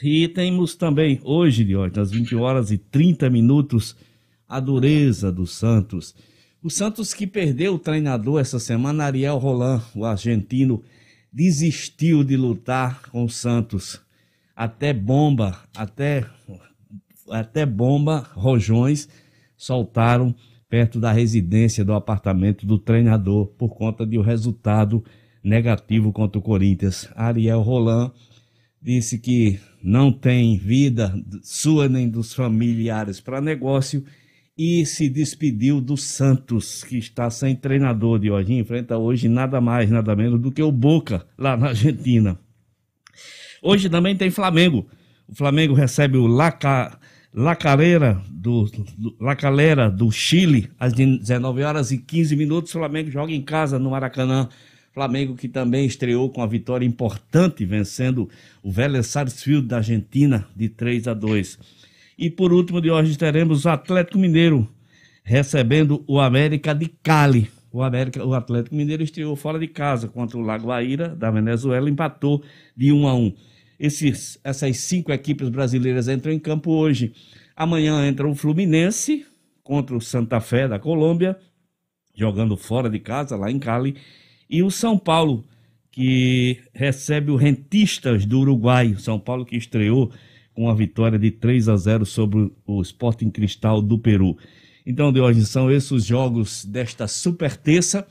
E 0.03 0.29
temos 0.29 0.75
também 0.75 1.21
hoje, 1.25 1.65
Diógenes, 1.65 1.99
às 1.99 2.11
20 2.11 2.37
horas 2.37 2.71
e 2.71 2.79
30 2.79 3.31
minutos, 3.31 3.97
a 4.49 4.61
dureza 4.61 5.33
do 5.33 5.47
Santos. 5.47 6.15
O 6.63 6.71
Santos 6.71 7.15
que 7.15 7.27
perdeu 7.27 7.75
o 7.75 7.79
treinador 7.79 8.41
essa 8.41 8.59
semana, 8.59 9.05
Ariel 9.05 9.39
Roland, 9.39 9.83
o 9.95 10.05
argentino, 10.05 10.83
desistiu 11.33 12.25
de 12.25 12.37
lutar 12.37 13.03
com 13.11 13.25
o 13.25 13.29
Santos. 13.29 14.01
Até 14.55 14.93
bomba, 14.93 15.59
até, 15.77 16.25
até 17.31 17.67
bomba, 17.67 18.27
rojões 18.35 19.09
soltaram 19.57 20.35
perto 20.69 20.99
da 20.99 21.13
residência 21.13 21.85
do 21.85 21.93
apartamento 21.93 22.67
do 22.67 22.79
treinador 22.79 23.47
por 23.47 23.77
conta 23.77 24.07
de 24.07 24.19
um 24.19 24.23
resultado 24.23 25.05
negativo 25.43 26.13
contra 26.13 26.39
o 26.39 26.43
Corinthians. 26.43 27.09
Ariel 27.15 27.63
Roland 27.63 28.13
disse 28.83 29.19
que 29.19 29.61
não 29.87 30.11
tem 30.11 30.59
vida 30.59 31.15
sua 31.45 31.89
nem 31.89 32.09
dos 32.09 32.35
familiares 32.35 33.21
para 33.21 33.41
negócio 33.41 34.05
e 34.59 34.85
se 34.85 35.09
despediu 35.09 35.81
do 35.81 35.97
Santos, 35.97 36.83
que 36.83 36.99
está 36.99 37.31
sem 37.31 37.55
treinador 37.55 38.19
de 38.19 38.29
hoje. 38.29 38.53
Enfrenta 38.55 38.99
hoje 38.99 39.29
nada 39.29 39.61
mais, 39.61 39.89
nada 39.89 40.17
menos 40.17 40.41
do 40.41 40.51
que 40.51 40.61
o 40.61 40.73
Boca, 40.73 41.25
lá 41.39 41.57
na 41.57 41.69
Argentina. 41.69 42.37
Hoje 43.63 43.89
também 43.89 44.17
tem 44.17 44.29
Flamengo. 44.29 44.89
O 45.29 45.37
Flamengo 45.37 45.73
recebe 45.73 46.19
o 46.19 46.27
Laca, 46.27 46.99
Lacalera 47.33 48.21
do, 48.29 48.65
do, 48.99 49.17
Lacalera 49.21 49.89
do 49.89 50.11
Chile 50.11 50.69
às 50.81 50.93
19 50.95 51.63
horas 51.63 51.93
e 51.93 51.99
15 51.99 52.35
minutos. 52.35 52.75
O 52.75 52.79
Flamengo 52.79 53.09
joga 53.09 53.33
em 53.33 53.43
casa 53.43 53.79
no 53.79 53.91
Maracanã. 53.91 54.49
Flamengo 54.97 55.37
que 55.37 55.47
também 55.47 55.85
estreou 55.85 56.31
com 56.31 56.43
a 56.43 56.47
vitória 56.47 56.87
importante, 56.87 57.67
vencendo 57.67 58.31
o 58.63 58.73
Vélez 58.73 59.09
Sarsfield 59.09 59.69
da 59.69 59.77
Argentina 59.77 60.49
de 60.57 60.71
3 60.71 61.09
a 61.09 61.13
2. 61.13 61.59
E 62.19 62.31
por 62.31 62.51
último 62.51 62.81
de 62.81 62.91
hoje 62.91 63.19
teremos 63.19 63.67
o 63.67 63.69
Atlético 63.69 64.17
Mineiro 64.17 64.67
recebendo 65.23 66.03
o 66.07 66.19
América 66.19 66.75
de 66.75 66.89
Cali. 67.03 67.51
O, 67.71 67.83
América, 67.83 68.25
o 68.25 68.33
Atlético 68.33 68.75
Mineiro 68.75 69.03
estreou 69.03 69.37
fora 69.37 69.59
de 69.59 69.69
casa 69.69 70.09
contra 70.09 70.39
o 70.39 70.41
Lagoaíra 70.41 71.11
da 71.11 71.31
Venezuela, 71.31 71.91
empatou 71.91 72.43
de 72.75 72.91
1 72.91 73.07
a 73.07 73.15
1. 73.15 73.35
Esses, 73.79 74.41
essas 74.43 74.79
cinco 74.79 75.13
equipes 75.13 75.51
brasileiras 75.51 76.09
entram 76.09 76.33
em 76.33 76.39
campo 76.39 76.71
hoje. 76.71 77.13
Amanhã 77.55 78.09
entra 78.09 78.27
o 78.27 78.35
Fluminense 78.35 79.27
contra 79.63 79.95
o 79.95 80.01
Santa 80.01 80.41
Fé 80.41 80.67
da 80.67 80.79
Colômbia, 80.79 81.37
jogando 82.15 82.57
fora 82.57 82.89
de 82.89 82.99
casa, 82.99 83.37
lá 83.37 83.51
em 83.51 83.59
Cali. 83.59 83.95
E 84.49 84.63
o 84.63 84.71
São 84.71 84.99
Paulo, 84.99 85.45
que 85.91 86.59
recebe 86.75 87.31
o 87.31 87.37
Rentistas 87.37 88.27
do 88.27 88.41
Uruguai. 88.41 88.95
São 88.99 89.19
Paulo 89.19 89.45
que 89.45 89.57
estreou 89.57 90.13
com 90.55 90.69
a 90.69 90.75
vitória 90.75 91.19
de 91.19 91.31
3 91.31 91.69
a 91.69 91.77
0 91.77 92.07
sobre 92.07 92.53
o 92.67 92.83
Sporting 92.83 93.31
Cristal 93.31 93.83
do 93.83 93.99
Peru. 93.99 94.37
Então, 94.85 95.13
de 95.13 95.21
hoje 95.21 95.45
são 95.45 95.71
esses 95.71 95.91
os 95.91 96.05
jogos 96.05 96.65
desta 96.65 97.09
super 97.09 97.57
terça, 97.57 98.07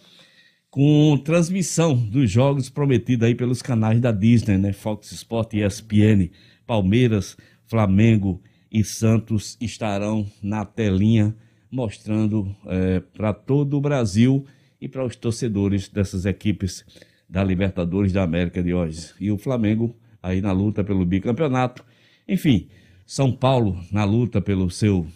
com 0.70 1.18
transmissão 1.24 1.96
dos 1.96 2.30
jogos 2.30 2.70
prometidos 2.70 3.26
aí 3.26 3.34
pelos 3.34 3.62
canais 3.62 4.02
da 4.02 4.12
Disney, 4.12 4.58
né? 4.58 4.74
Fox 4.74 5.12
Sport 5.12 5.54
e 5.54 5.64
ESPN. 5.64 6.30
Palmeiras, 6.68 7.38
Flamengo 7.66 8.42
e 8.72 8.84
Santos 8.84 9.58
estarão 9.62 10.26
na 10.44 10.66
telinha 10.66 11.34
mostrando 11.72 12.56
é, 12.66 13.00
para 13.00 13.34
todo 13.34 13.78
o 13.78 13.82
Brasil 13.82 14.46
e 14.86 14.88
para 14.88 15.04
os 15.04 15.16
torcedores 15.16 15.90
dessas 15.90 16.28
equipes 16.28 16.86
da 17.28 17.44
Libertadores 17.44 18.14
da 18.14 18.22
América 18.22 18.62
de 18.62 18.72
hoje. 18.72 19.10
E 19.20 19.32
o 19.32 19.38
Flamengo 19.38 19.96
aí 20.22 20.42
na 20.42 20.52
luta 20.52 20.84
pelo 20.84 21.04
bicampeonato. 21.04 21.84
Enfim, 22.28 22.68
São 23.04 23.32
Paulo 23.32 23.84
na 23.92 24.04
luta 24.04 24.40
pelo 24.40 24.70
seu 24.70 25.08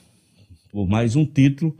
por 0.71 0.87
mais 0.87 1.15
um 1.15 1.23
título 1.23 1.77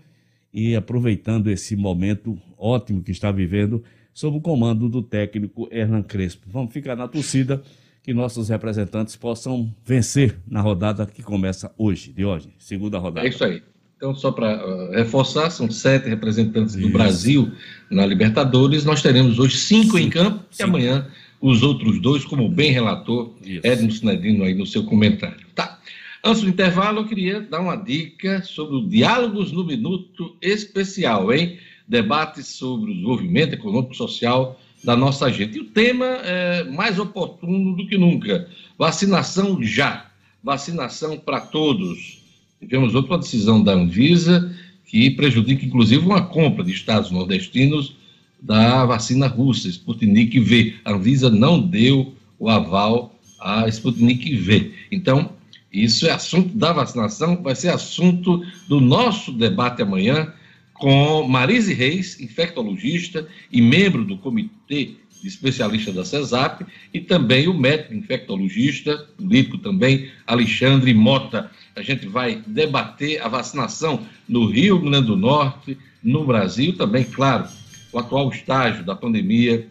e 0.54 0.75
aproveitando 0.75 1.49
esse 1.49 1.75
momento 1.75 2.39
ótimo 2.60 3.02
que 3.02 3.12
está 3.12 3.32
vivendo 3.32 3.84
sob 4.13 4.38
o 4.38 4.41
comando 4.41 4.88
do 4.88 5.02
técnico 5.02 5.67
Hernan 5.71 6.04
Crespo. 6.04 6.45
Vamos 6.47 6.71
ficar 6.71 6.95
na 6.95 7.08
torcida 7.08 7.60
que 8.04 8.13
nossos 8.13 8.49
representantes 8.49 9.15
possam 9.15 9.73
vencer 9.84 10.38
na 10.47 10.62
rodada 10.62 11.08
que 11.08 11.23
começa 11.23 11.73
hoje, 11.75 12.13
de 12.13 12.23
hoje, 12.23 12.54
segunda 12.60 12.99
rodada. 12.99 13.25
É 13.25 13.30
isso 13.30 13.43
aí. 13.43 13.63
Então, 13.99 14.15
só 14.15 14.31
para 14.31 14.65
uh, 14.65 14.91
reforçar, 14.91 15.49
são 15.49 15.69
sete 15.69 16.07
representantes 16.07 16.73
Isso. 16.73 16.88
do 16.88 16.93
Brasil 16.93 17.51
na 17.91 18.05
Libertadores. 18.05 18.85
Nós 18.85 19.01
teremos 19.01 19.38
hoje 19.39 19.57
cinco, 19.57 19.97
cinco. 19.97 19.99
em 19.99 20.09
campo 20.09 20.39
cinco. 20.49 20.62
e 20.62 20.63
amanhã 20.63 21.07
os 21.41 21.63
outros 21.63 21.99
dois, 21.99 22.23
como 22.23 22.47
bem 22.47 22.71
relator 22.71 23.33
Isso. 23.43 23.59
Edmo 23.62 23.91
Sinedino 23.91 24.45
aí 24.45 24.53
no 24.53 24.65
seu 24.65 24.85
comentário. 24.85 25.45
Tá. 25.53 25.81
Antes 26.23 26.43
do 26.43 26.49
intervalo, 26.49 27.01
eu 27.01 27.07
queria 27.07 27.41
dar 27.41 27.59
uma 27.59 27.75
dica 27.75 28.41
sobre 28.41 28.77
o 28.77 28.88
Diálogos 28.88 29.51
no 29.51 29.65
Minuto 29.65 30.33
especial, 30.41 31.33
hein? 31.33 31.59
Debate 31.85 32.41
sobre 32.41 32.91
o 32.91 32.93
desenvolvimento 32.93 33.53
econômico 33.53 33.93
e 33.93 33.97
social 33.97 34.57
da 34.81 34.95
nossa 34.95 35.29
gente. 35.29 35.57
E 35.57 35.62
o 35.62 35.65
tema 35.65 36.05
é 36.05 36.63
mais 36.63 36.97
oportuno 36.99 37.75
do 37.75 37.85
que 37.85 37.97
nunca: 37.97 38.47
vacinação 38.77 39.62
já. 39.62 40.05
Vacinação 40.41 41.17
para 41.17 41.41
todos. 41.41 42.18
Tivemos 42.60 42.93
outra 42.95 43.17
decisão 43.17 43.63
da 43.63 43.74
Anvisa 43.74 44.54
que 44.86 45.12
prejudica, 45.12 45.65
inclusive, 45.65 46.04
uma 46.04 46.22
compra 46.22 46.63
de 46.63 46.72
estados 46.72 47.12
nordestinos 47.12 47.95
da 48.41 48.86
vacina 48.86 49.28
russa, 49.28 49.69
Sputnik 49.69 50.39
V. 50.39 50.76
A 50.84 50.93
Anvisa 50.93 51.30
não 51.30 51.62
deu 51.62 52.15
o 52.39 52.50
aval 52.50 53.15
à 53.39 53.67
Sputnik 53.67 54.36
V. 54.36 54.72
Então, 54.91 55.32
isso 55.72 56.08
é 56.08 56.12
assunto 56.12 56.58
da 56.58 56.74
vacinação, 56.74 57.41
vai 57.43 57.56
ser 57.56 57.69
assunto 57.69 58.43
do 58.67 58.82
nosso 58.82 59.32
debate 59.32 59.82
amanhã 59.82 60.34
com 60.74 61.28
Marise 61.28 61.74
Reis, 61.74 62.19
infectologista 62.19 63.28
e 63.52 63.62
membro 63.62 64.06
do 64.06 64.17
comitê 64.17 64.95
especialista 65.23 65.91
da 65.91 66.05
CESAP, 66.05 66.65
e 66.94 67.00
também 67.00 67.48
o 67.48 67.54
médico 67.54 67.94
infectologista, 67.94 68.98
político 69.17 69.58
também, 69.58 70.10
Alexandre 70.25 70.94
Mota. 70.94 71.52
A 71.75 71.81
gente 71.81 72.08
vai 72.08 72.41
debater 72.48 73.21
a 73.21 73.27
vacinação 73.27 74.06
no 74.27 74.46
Rio 74.46 74.79
Grande 74.79 75.08
do 75.08 75.17
Norte, 75.17 75.77
no 76.04 76.25
Brasil, 76.25 76.75
também, 76.77 77.04
claro, 77.04 77.48
o 77.91 78.00
atual 78.00 78.29
estágio 78.29 78.83
da 78.83 78.96
pandemia 78.96 79.67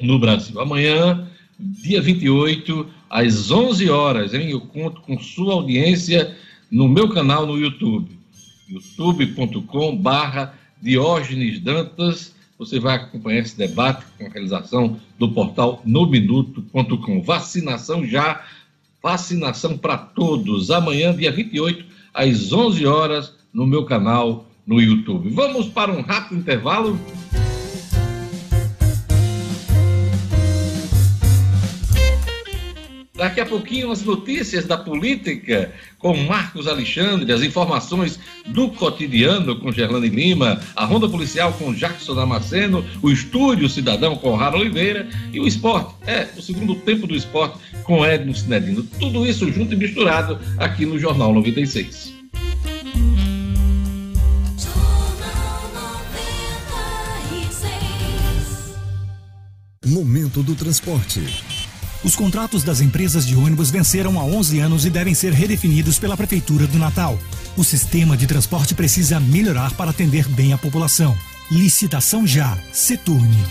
no 0.00 0.18
Brasil. 0.18 0.60
Amanhã, 0.60 1.28
dia 1.58 2.00
28, 2.02 2.88
às 3.08 3.50
11 3.50 3.88
horas, 3.88 4.34
hein? 4.34 4.50
Eu 4.50 4.60
conto 4.60 5.00
com 5.02 5.18
sua 5.18 5.54
audiência 5.54 6.36
no 6.70 6.88
meu 6.88 7.08
canal 7.08 7.46
no 7.46 7.58
YouTube, 7.58 8.10
youtube.com 8.68 9.96
barra 9.96 10.54
Diógenes 10.82 11.60
Dantas. 11.60 12.35
Você 12.58 12.80
vai 12.80 12.96
acompanhar 12.96 13.40
esse 13.40 13.56
debate 13.56 14.04
com 14.16 14.26
a 14.26 14.28
realização 14.30 14.98
do 15.18 15.30
portal 15.32 15.82
nominuto.com. 15.84 17.22
Vacinação 17.22 18.06
já, 18.06 18.44
vacinação 19.02 19.76
para 19.76 19.98
todos. 19.98 20.70
Amanhã, 20.70 21.14
dia 21.14 21.30
28, 21.30 21.84
às 22.14 22.52
11 22.52 22.86
horas, 22.86 23.34
no 23.52 23.66
meu 23.66 23.84
canal 23.84 24.46
no 24.66 24.80
YouTube. 24.80 25.30
Vamos 25.30 25.68
para 25.68 25.92
um 25.92 26.00
rápido 26.00 26.38
intervalo. 26.38 26.98
Daqui 33.16 33.40
a 33.40 33.46
pouquinho 33.46 33.90
as 33.90 34.02
notícias 34.02 34.66
da 34.66 34.76
política 34.76 35.72
com 35.98 36.14
Marcos 36.14 36.66
Alexandre, 36.66 37.32
as 37.32 37.42
informações 37.42 38.20
do 38.46 38.68
cotidiano 38.68 39.58
com 39.58 39.72
Gerlane 39.72 40.08
Lima, 40.08 40.60
a 40.76 40.84
Ronda 40.84 41.08
Policial 41.08 41.52
com 41.54 41.72
Jackson 41.72 42.14
Damasceno, 42.14 42.84
o 43.00 43.10
Estúdio 43.10 43.70
Cidadão 43.70 44.16
com 44.16 44.36
Rara 44.36 44.58
Oliveira 44.58 45.08
e 45.32 45.40
o 45.40 45.46
esporte, 45.46 45.94
é, 46.06 46.28
o 46.36 46.42
segundo 46.42 46.74
tempo 46.74 47.06
do 47.06 47.16
esporte 47.16 47.58
com 47.84 48.04
Edno 48.04 48.34
Sinedino. 48.34 48.82
Tudo 49.00 49.26
isso 49.26 49.50
junto 49.50 49.72
e 49.72 49.76
misturado 49.76 50.38
aqui 50.58 50.84
no 50.84 50.98
Jornal 50.98 51.32
96. 51.32 52.14
Momento 59.86 60.42
do 60.42 60.54
transporte. 60.54 61.55
Os 62.06 62.14
contratos 62.14 62.62
das 62.62 62.80
empresas 62.80 63.26
de 63.26 63.34
ônibus 63.34 63.68
venceram 63.68 64.20
há 64.20 64.22
11 64.22 64.60
anos 64.60 64.86
e 64.86 64.90
devem 64.90 65.12
ser 65.12 65.32
redefinidos 65.32 65.98
pela 65.98 66.16
Prefeitura 66.16 66.64
do 66.64 66.78
Natal. 66.78 67.18
O 67.56 67.64
sistema 67.64 68.16
de 68.16 68.28
transporte 68.28 68.76
precisa 68.76 69.18
melhorar 69.18 69.74
para 69.74 69.90
atender 69.90 70.28
bem 70.28 70.52
a 70.52 70.58
população. 70.58 71.18
Licitação 71.50 72.24
já. 72.24 72.56
Seturne. 72.72 73.44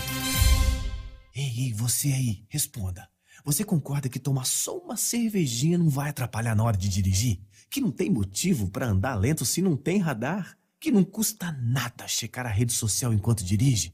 Ei, 1.34 1.66
ei, 1.66 1.72
você 1.74 2.08
aí, 2.08 2.46
responda. 2.48 3.06
Você 3.44 3.62
concorda 3.62 4.08
que 4.08 4.18
tomar 4.18 4.46
só 4.46 4.78
uma 4.78 4.96
cervejinha 4.96 5.76
não 5.76 5.90
vai 5.90 6.08
atrapalhar 6.08 6.56
na 6.56 6.64
hora 6.64 6.78
de 6.78 6.88
dirigir? 6.88 7.38
Que 7.70 7.82
não 7.82 7.90
tem 7.90 8.08
motivo 8.08 8.70
para 8.70 8.88
andar 8.88 9.16
lento 9.16 9.44
se 9.44 9.60
não 9.60 9.76
tem 9.76 9.98
radar? 9.98 10.56
Que 10.80 10.90
não 10.90 11.04
custa 11.04 11.52
nada 11.60 12.08
checar 12.08 12.46
a 12.46 12.50
rede 12.50 12.72
social 12.72 13.12
enquanto 13.12 13.44
dirige? 13.44 13.92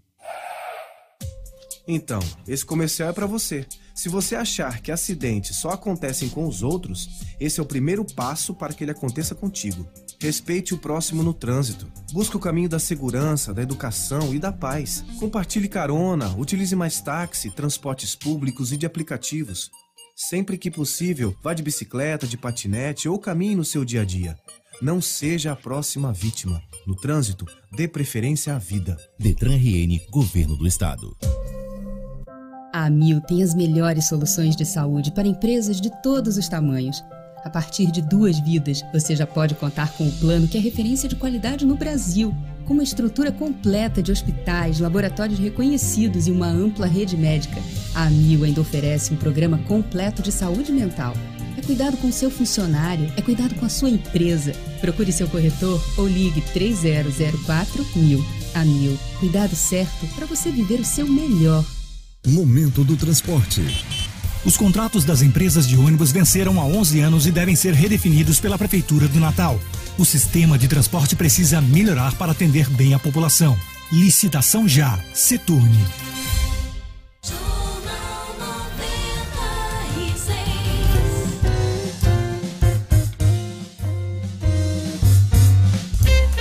Então, 1.87 2.21
esse 2.47 2.65
comercial 2.65 3.11
é 3.11 3.13
para 3.13 3.27
você. 3.27 3.67
Se 3.95 4.09
você 4.09 4.35
achar 4.35 4.81
que 4.81 4.93
acidentes 4.93 5.57
só 5.57 5.71
acontecem 5.71 6.29
com 6.29 6.47
os 6.47 6.63
outros, 6.63 7.09
esse 7.39 7.61
é 7.61 7.63
o 7.63 7.67
primeiro 7.67 8.05
passo 8.05 8.55
para 8.55 8.73
que 8.73 8.85
ele 8.85 8.93
aconteça 8.93 9.35
contigo. 9.35 9.87
Respeite 10.21 10.73
o 10.73 10.79
próximo 10.79 11.23
no 11.23 11.35
trânsito. 11.35 11.91
Busque 12.13 12.37
o 12.37 12.41
caminho 12.41 12.69
da 12.69 12.79
segurança, 12.79 13.53
da 13.53 13.63
educação 13.63 14.33
e 14.35 14.39
da 14.39 14.53
paz. 14.53 15.05
Compartilhe 15.19 15.69
carona, 15.69 16.35
utilize 16.37 16.75
mais 16.77 17.01
táxi, 17.01 17.51
transportes 17.51 18.15
públicos 18.15 18.73
e 18.73 18.77
de 18.77 18.87
aplicativos. 18.87 19.71
Sempre 20.15 20.57
que 20.57 20.71
possível, 20.71 21.35
vá 21.43 21.53
de 21.53 21.63
bicicleta, 21.63 22.27
de 22.27 22.37
patinete 22.37 23.09
ou 23.09 23.19
caminhe 23.19 23.57
no 23.57 23.65
seu 23.65 23.85
dia 23.85 24.03
a 24.03 24.05
dia. 24.05 24.39
Não 24.81 25.01
seja 25.01 25.53
a 25.53 25.57
próxima 25.57 26.13
vítima. 26.13 26.63
No 26.87 26.95
trânsito, 26.95 27.47
dê 27.73 27.87
preferência 27.87 28.55
à 28.55 28.59
vida. 28.59 28.97
Detran 29.19 29.57
RN, 29.57 30.01
Governo 30.11 30.57
do 30.57 30.67
Estado. 30.67 31.17
A 32.73 32.87
Amil 32.87 33.21
tem 33.21 33.43
as 33.43 33.55
melhores 33.55 34.07
soluções 34.07 34.57
de 34.57 34.65
saúde 34.65 35.13
para 35.13 35.29
empresas 35.29 35.79
de 35.79 35.91
todos 36.03 36.39
os 36.39 36.49
tamanhos. 36.49 37.05
A 37.45 37.51
partir 37.51 37.91
de 37.91 38.01
duas 38.01 38.39
vidas, 38.39 38.83
você 38.91 39.15
já 39.15 39.27
pode 39.27 39.55
contar 39.57 39.93
com 39.93 40.09
o 40.09 40.13
plano 40.13 40.49
que 40.49 40.57
é 40.57 40.61
referência 40.61 41.07
de 41.07 41.17
qualidade 41.17 41.67
no 41.67 41.77
Brasil, 41.77 42.35
com 42.65 42.73
uma 42.73 42.83
estrutura 42.83 43.31
completa 43.31 44.03
de 44.03 44.11
hospitais, 44.11 44.81
laboratórios 44.81 45.39
reconhecidos 45.39 46.27
e 46.27 46.31
uma 46.31 46.47
ampla 46.47 46.87
rede 46.87 47.15
médica. 47.15 47.61
A 47.95 48.07
Amil 48.07 48.43
ainda 48.45 48.63
oferece 48.63 49.13
um 49.13 49.17
programa 49.17 49.59
completo 49.69 50.23
de 50.23 50.33
saúde 50.33 50.73
mental. 50.73 51.13
É 51.59 51.61
cuidado 51.61 51.99
com 51.99 52.11
seu 52.11 52.31
funcionário, 52.31 53.13
é 53.19 53.21
cuidado 53.21 53.55
com 53.57 53.67
a 53.67 53.69
sua 53.69 53.91
empresa. 53.91 54.55
Procure 54.81 55.13
seu 55.13 55.29
corretor 55.29 55.79
ou 55.99 56.09
ligue 56.09 56.41
3004 56.55 57.87
mil. 57.97 58.25
A 58.55 58.65
cuidado 59.19 59.55
certo 59.55 60.07
para 60.15 60.27
você 60.27 60.51
viver 60.51 60.81
o 60.81 60.85
seu 60.85 61.07
melhor. 61.07 61.63
Momento 62.25 62.85
do 62.85 62.97
transporte. 62.97 63.61
Os 64.45 64.57
contratos 64.57 65.05
das 65.05 65.23
empresas 65.23 65.67
de 65.67 65.77
ônibus 65.77 66.13
venceram 66.13 66.61
há 66.61 66.65
11 66.65 67.01
anos 67.01 67.27
e 67.27 67.33
devem 67.33 67.57
ser 67.57 67.75
redefinidos 67.75 68.39
pela 68.39 68.57
Prefeitura 68.57 69.09
do 69.09 69.19
Natal. 69.19 69.59
O 69.99 70.05
sistema 70.05 70.57
de 70.57 70.69
transporte 70.69 71.17
precisa 71.17 71.61
melhorar 71.61 72.17
para 72.17 72.31
atender 72.31 72.71
bem 72.71 72.95
a 72.95 72.99
população. 73.01 73.59
Licitação 73.91 74.69
já. 74.69 74.97
Seturne. 75.13 75.85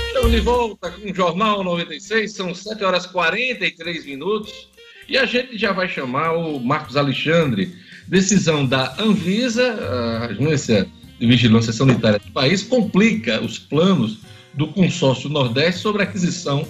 Estamos 0.06 0.30
de 0.30 0.40
volta 0.42 0.92
com 0.92 1.10
o 1.10 1.12
Jornal 1.14 1.64
96, 1.64 2.32
são 2.32 2.54
7 2.54 2.84
horas 2.84 3.04
43 3.04 4.06
minutos. 4.06 4.70
E 5.08 5.18
a 5.18 5.26
gente 5.26 5.58
já 5.58 5.72
vai 5.72 5.88
chamar 5.88 6.32
o 6.32 6.60
Marcos 6.60 6.96
Alexandre. 6.96 7.74
Decisão 8.06 8.66
da 8.66 8.94
Anvisa, 8.98 9.72
a 9.72 10.26
Agência 10.26 10.88
de 11.18 11.26
Vigilância 11.26 11.72
Sanitária 11.72 12.18
do 12.18 12.32
país, 12.32 12.62
complica 12.62 13.40
os 13.40 13.58
planos 13.58 14.18
do 14.54 14.66
consórcio 14.68 15.30
Nordeste 15.30 15.80
sobre 15.80 16.02
a 16.02 16.04
aquisição 16.04 16.66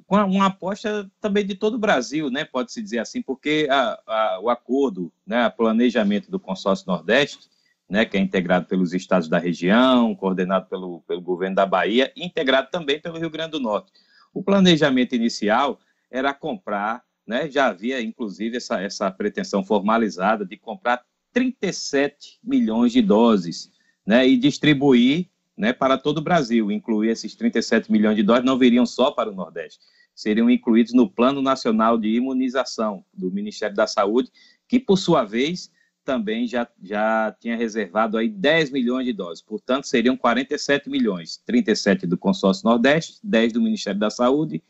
uma, 0.10 0.48
aposta 0.48 1.10
também 1.22 1.46
de 1.46 1.56
todo 1.56 1.76
o 1.76 1.80
Brasil, 1.80 2.30
né? 2.30 2.44
Pode-se 2.44 2.82
dizer 2.82 3.00
assim, 3.00 3.22
porque 3.22 3.68
a, 3.70 4.00
a, 4.06 4.40
o 4.42 4.50
acordo, 4.50 5.14
né, 5.26 5.48
o 5.48 5.52
planejamento 5.52 6.32
do 6.32 6.40
consórcio 6.40 6.88
Nordeste, 6.88 7.48
né, 7.88 8.06
que 8.06 8.18
é 8.18 8.20
integrado 8.20 8.66
pelos 8.66 8.94
estados 8.94 9.28
da 9.28 9.38
região, 9.38 10.16
coordenado 10.16 10.68
pelo, 10.68 11.02
pelo 11.02 11.22
governo 11.22 11.56
da 11.56 11.66
Bahia, 11.66 12.12
integrado 12.16 12.70
também 12.72 13.00
pelo 13.00 13.20
Rio 13.20 13.30
Grande 13.30 13.52
do 13.52 13.60
Norte. 13.60 13.92
O 14.34 14.44
planejamento 14.44 15.14
inicial 15.16 15.80
era 16.10 16.34
comprar, 16.34 17.04
né, 17.26 17.50
já 17.50 17.68
havia 17.68 18.02
inclusive 18.02 18.58
essa, 18.58 18.82
essa 18.82 19.12
pretensão 19.12 19.64
formalizada 19.64 20.44
de 20.44 20.58
comprar 20.58 21.04
37 21.32 22.40
milhões 22.44 22.92
de 22.92 23.02
doses 23.02 23.73
né, 24.06 24.28
e 24.28 24.38
distribuir 24.38 25.28
né, 25.58 25.74
para 25.74 25.98
todo 25.98 26.18
o 26.20 26.22
Brasil. 26.24 26.72
Incluir 26.72 27.10
esses 27.10 27.36
37 27.36 27.92
milhões 27.92 28.16
de 28.16 28.24
doses 28.24 28.46
não 28.46 28.58
viriam 28.58 28.86
só 28.86 29.12
para 29.12 29.30
o 29.30 29.36
Nordeste, 29.36 29.80
seriam 30.16 30.50
incluídos 30.50 30.94
no 30.94 31.10
Plano 31.10 31.42
Nacional 31.42 31.98
de 31.98 32.10
Imunização 32.10 33.04
do 33.14 33.32
Ministério 33.32 33.76
da 33.76 33.88
Saúde, 33.88 34.32
que, 34.68 34.80
por 34.80 34.98
sua 34.98 35.24
vez, 35.24 35.72
também 36.04 36.48
já, 36.48 36.68
já 36.82 37.36
tinha 37.40 37.56
reservado 37.56 38.18
aí 38.18 38.30
10 38.30 38.72
milhões 38.72 39.06
de 39.06 39.14
doses. 39.14 39.42
Portanto, 39.42 39.88
seriam 39.88 40.18
47 40.18 40.90
milhões, 40.90 41.38
37 41.46 42.06
do 42.06 42.18
consórcio 42.18 42.68
Nordeste, 42.68 43.20
10 43.24 43.54
do 43.54 43.62
Ministério 43.62 44.00
da 44.00 44.10
Saúde, 44.10 44.62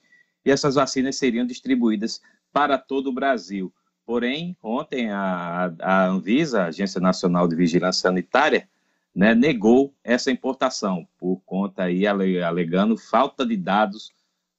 e 0.46 0.52
essas 0.52 0.76
vacinas 0.76 1.16
seriam 1.16 1.46
distribuídas 1.46 2.22
para 2.52 2.78
todo 2.78 3.08
o 3.08 3.14
Brasil. 3.14 3.74
Porém, 4.06 4.56
ontem 4.62 5.10
a, 5.10 5.74
a 5.80 6.06
Anvisa, 6.08 6.64
a 6.64 6.66
Agência 6.68 7.00
Nacional 7.00 7.48
de 7.48 7.56
Vigilância 7.56 8.02
Sanitária, 8.02 8.70
né, 9.16 9.36
negou 9.36 9.94
essa 10.04 10.32
importação 10.32 11.08
por 11.18 11.42
conta 11.46 11.84
aí 11.84 12.08
alegando 12.08 12.98
falta 12.98 13.46
de 13.46 13.56
dados 13.56 14.12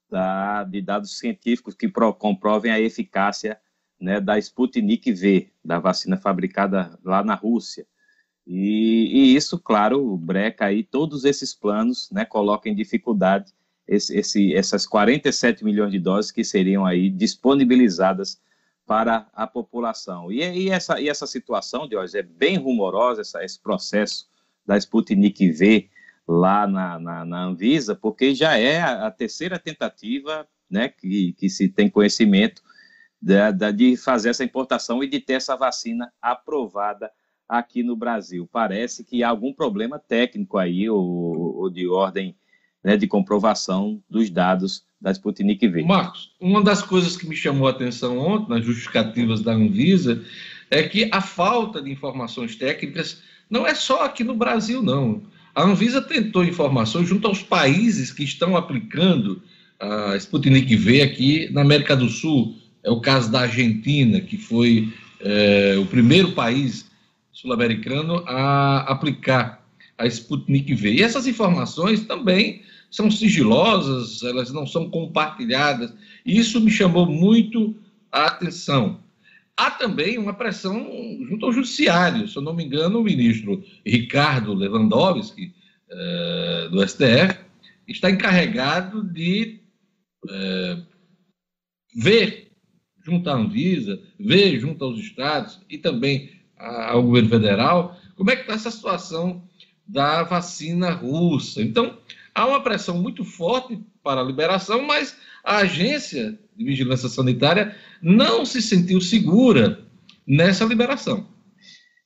da, 0.08 0.62
de 0.64 0.80
dados 0.80 1.18
científicos 1.18 1.74
que 1.74 1.88
pro, 1.88 2.14
comprovem 2.14 2.70
a 2.70 2.80
eficácia 2.80 3.60
né, 4.00 4.20
da 4.20 4.38
Sputnik 4.38 5.12
V, 5.12 5.50
da 5.64 5.78
vacina 5.78 6.16
fabricada 6.16 6.96
lá 7.02 7.24
na 7.24 7.34
Rússia. 7.34 7.86
E, 8.46 9.10
e, 9.12 9.34
isso, 9.34 9.58
claro, 9.58 10.16
breca 10.16 10.66
aí 10.66 10.84
todos 10.84 11.24
esses 11.24 11.54
planos, 11.54 12.10
né, 12.10 12.24
coloca 12.24 12.68
em 12.68 12.74
dificuldade 12.74 13.52
esse, 13.88 14.16
esse, 14.16 14.54
essas 14.54 14.86
47 14.86 15.64
milhões 15.64 15.90
de 15.90 15.98
doses 15.98 16.30
que 16.30 16.44
seriam 16.44 16.84
aí 16.84 17.10
disponibilizadas 17.10 18.40
para 18.86 19.26
a 19.32 19.46
população. 19.46 20.30
E, 20.30 20.40
e 20.42 20.70
essa, 20.70 21.00
e 21.00 21.08
essa 21.08 21.26
situação, 21.26 21.88
de 21.88 21.96
hoje 21.96 22.18
é 22.18 22.22
bem 22.22 22.56
rumorosa, 22.56 23.22
essa, 23.22 23.42
esse 23.42 23.58
processo 23.58 24.28
da 24.66 24.76
Sputnik 24.76 25.50
V 25.50 25.88
lá 26.26 26.66
na, 26.66 26.98
na, 26.98 27.24
na 27.24 27.44
Anvisa, 27.44 27.94
porque 27.94 28.34
já 28.34 28.56
é 28.56 28.80
a, 28.80 29.06
a, 29.06 29.10
terceira 29.10 29.58
tentativa 29.58 30.46
né, 30.70 30.88
que, 30.88 31.34
que 31.34 31.50
se 31.50 31.68
tem 31.68 31.90
conhecimento 31.90 32.62
de, 33.20 33.72
de 33.72 33.96
fazer 33.96 34.30
essa 34.30 34.44
importação 34.44 35.02
e 35.02 35.08
de 35.08 35.20
ter 35.20 35.34
essa 35.34 35.56
vacina 35.56 36.12
aprovada 36.20 37.10
aqui 37.48 37.82
no 37.82 37.94
Brasil. 37.94 38.48
Parece 38.50 39.04
que 39.04 39.22
há 39.22 39.28
algum 39.28 39.52
problema 39.52 39.98
técnico 39.98 40.56
aí, 40.56 40.88
ou, 40.88 41.56
ou 41.56 41.70
de 41.70 41.86
ordem 41.86 42.34
né, 42.82 42.96
de 42.96 43.06
comprovação 43.06 44.02
dos 44.08 44.28
dados 44.30 44.84
da 45.00 45.10
Sputnik 45.10 45.66
V. 45.68 45.82
Marcos, 45.82 46.34
uma 46.40 46.62
das 46.62 46.82
coisas 46.82 47.16
que 47.16 47.26
me 47.26 47.36
chamou 47.36 47.66
a 47.66 47.70
atenção 47.70 48.18
ontem, 48.18 48.50
nas 48.50 48.64
justificativas 48.64 49.42
da 49.42 49.52
Anvisa, 49.52 50.22
é 50.70 50.82
que 50.82 51.08
a 51.12 51.20
falta 51.20 51.80
de 51.80 51.90
informações 51.90 52.56
técnicas 52.56 53.22
não 53.48 53.66
é 53.66 53.74
só 53.74 54.04
aqui 54.04 54.24
no 54.24 54.34
Brasil, 54.34 54.82
não. 54.82 55.22
A 55.54 55.62
Anvisa 55.62 56.02
tentou 56.02 56.44
informações 56.44 57.08
junto 57.08 57.28
aos 57.28 57.42
países 57.42 58.10
que 58.10 58.24
estão 58.24 58.56
aplicando 58.56 59.40
a 59.78 60.16
Sputnik 60.16 60.74
V 60.76 61.02
aqui 61.02 61.48
na 61.52 61.60
América 61.60 61.96
do 61.96 62.08
Sul. 62.08 62.56
É 62.82 62.90
o 62.90 63.00
caso 63.00 63.30
da 63.30 63.42
Argentina, 63.42 64.20
que 64.20 64.36
foi 64.36 64.92
é, 65.20 65.76
o 65.78 65.86
primeiro 65.86 66.32
país 66.32 66.90
sul-americano 67.32 68.24
a 68.26 68.80
aplicar 68.80 69.64
a 69.96 70.06
Sputnik 70.06 70.74
V. 70.74 70.94
E 70.94 71.02
essas 71.02 71.26
informações 71.26 72.04
também 72.04 72.62
são 72.90 73.10
sigilosas, 73.10 74.22
elas 74.22 74.52
não 74.52 74.66
são 74.66 74.88
compartilhadas. 74.88 75.92
Isso 76.24 76.60
me 76.60 76.70
chamou 76.70 77.06
muito 77.06 77.74
a 78.10 78.26
atenção. 78.26 79.00
Há 79.56 79.70
também 79.70 80.18
uma 80.18 80.34
pressão 80.34 80.90
junto 81.28 81.46
ao 81.46 81.52
judiciário. 81.52 82.26
Se 82.26 82.36
eu 82.36 82.42
não 82.42 82.54
me 82.54 82.64
engano, 82.64 82.98
o 82.98 83.04
ministro 83.04 83.62
Ricardo 83.86 84.52
Lewandowski, 84.52 85.54
eh, 85.88 86.68
do 86.70 86.86
STF, 86.86 87.38
está 87.86 88.10
encarregado 88.10 89.04
de 89.04 89.60
eh, 90.28 90.82
ver 91.94 92.50
junto 93.04 93.28
à 93.30 93.34
Anvisa, 93.34 94.00
ver 94.18 94.58
junto 94.58 94.84
aos 94.84 94.98
estados 94.98 95.60
e 95.68 95.78
também 95.78 96.30
ao 96.56 97.02
governo 97.02 97.28
federal, 97.28 97.96
como 98.16 98.30
é 98.30 98.36
que 98.36 98.42
está 98.42 98.54
essa 98.54 98.70
situação 98.70 99.42
da 99.86 100.22
vacina 100.22 100.90
russa. 100.90 101.60
Então, 101.60 101.98
há 102.34 102.46
uma 102.46 102.62
pressão 102.62 103.00
muito 103.00 103.24
forte 103.24 103.78
para 104.02 104.20
a 104.20 104.24
liberação, 104.24 104.82
mas 104.82 105.16
a 105.44 105.58
agência 105.58 106.38
de 106.56 106.64
vigilância 106.64 107.08
sanitária 107.08 107.76
não 108.00 108.44
se 108.44 108.62
sentiu 108.62 109.00
segura 109.00 109.84
nessa 110.26 110.64
liberação. 110.64 111.26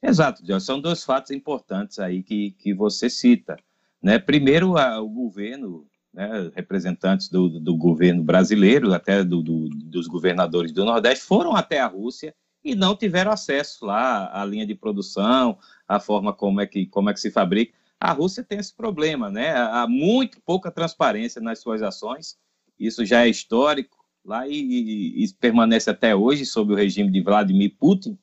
Exato. 0.03 0.42
São 0.61 0.80
dois 0.80 1.05
fatos 1.05 1.30
importantes 1.30 1.99
aí 1.99 2.22
que, 2.22 2.53
que 2.53 2.72
você 2.72 3.11
cita. 3.11 3.57
Né? 4.03 4.18
Primeiro, 4.18 4.76
a, 4.78 5.01
o 5.01 5.09
governo, 5.09 5.86
né, 6.12 6.51
representantes 6.55 7.28
do, 7.28 7.49
do 7.61 7.76
governo 7.76 8.22
brasileiro, 8.22 8.92
até 8.94 9.24
do, 9.24 9.42
do, 9.42 9.68
dos 9.68 10.07
governadores 10.07 10.72
do 10.72 10.84
Nordeste, 10.84 11.24
foram 11.24 11.55
até 11.57 11.80
a 11.80 11.86
Rússia 11.86 12.34
e 12.64 12.74
não 12.74 12.94
tiveram 12.94 13.32
acesso 13.32 13.86
lá 13.86 14.30
à 14.32 14.44
linha 14.44 14.66
de 14.66 14.74
produção, 14.74 15.59
à 15.86 15.99
forma 15.99 16.32
como 16.32 16.61
é 16.61 16.66
que, 16.66 16.86
como 16.86 17.11
é 17.11 17.12
que 17.12 17.20
se 17.20 17.30
fabrica. 17.30 17.72
A 18.01 18.12
Rússia 18.12 18.44
tem 18.44 18.59
esse 18.59 18.74
problema, 18.74 19.28
né? 19.28 19.57
Há 19.57 19.86
muito 19.88 20.40
pouca 20.42 20.70
transparência 20.70 21.40
nas 21.40 21.61
suas 21.61 21.82
ações, 21.82 22.36
isso 22.78 23.05
já 23.05 23.24
é 23.24 23.28
histórico 23.28 23.97
lá 24.29 24.47
e, 24.47 24.53
e, 24.53 25.24
e 25.24 25.33
permanece 25.35 25.91
até 25.91 26.14
hoje 26.14 26.45
sob 26.45 26.72
o 26.72 26.76
regime 26.76 27.11
de 27.11 27.22
Vladimir 27.22 27.74
Putin, 27.79 28.18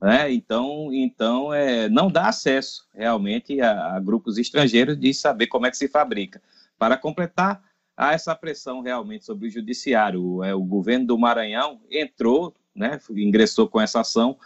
né? 0.00 0.32
Então, 0.32 0.92
então 0.92 1.52
é, 1.52 1.88
não 1.88 2.10
dá 2.10 2.28
acesso 2.28 2.86
realmente 2.94 3.60
a, 3.60 3.96
a 3.96 4.00
grupos 4.00 4.38
estrangeiros 4.38 4.98
de 4.98 5.12
saber 5.12 5.48
como 5.48 5.66
é 5.66 5.70
que 5.70 5.76
se 5.76 5.88
fabrica. 5.88 6.42
Para 6.78 6.96
completar, 6.96 7.62
há 7.96 8.12
essa 8.12 8.34
pressão 8.34 8.80
realmente 8.80 9.24
sobre 9.24 9.48
o 9.48 9.50
judiciário. 9.50 10.22
O, 10.22 10.44
é, 10.44 10.54
o 10.54 10.62
governo 10.62 11.06
do 11.06 11.18
Maranhão 11.18 11.80
entrou 11.90 12.54
né, 12.74 12.98
ingressou 13.10 13.68
com 13.68 13.80
essa 13.80 14.00
ação 14.00 14.36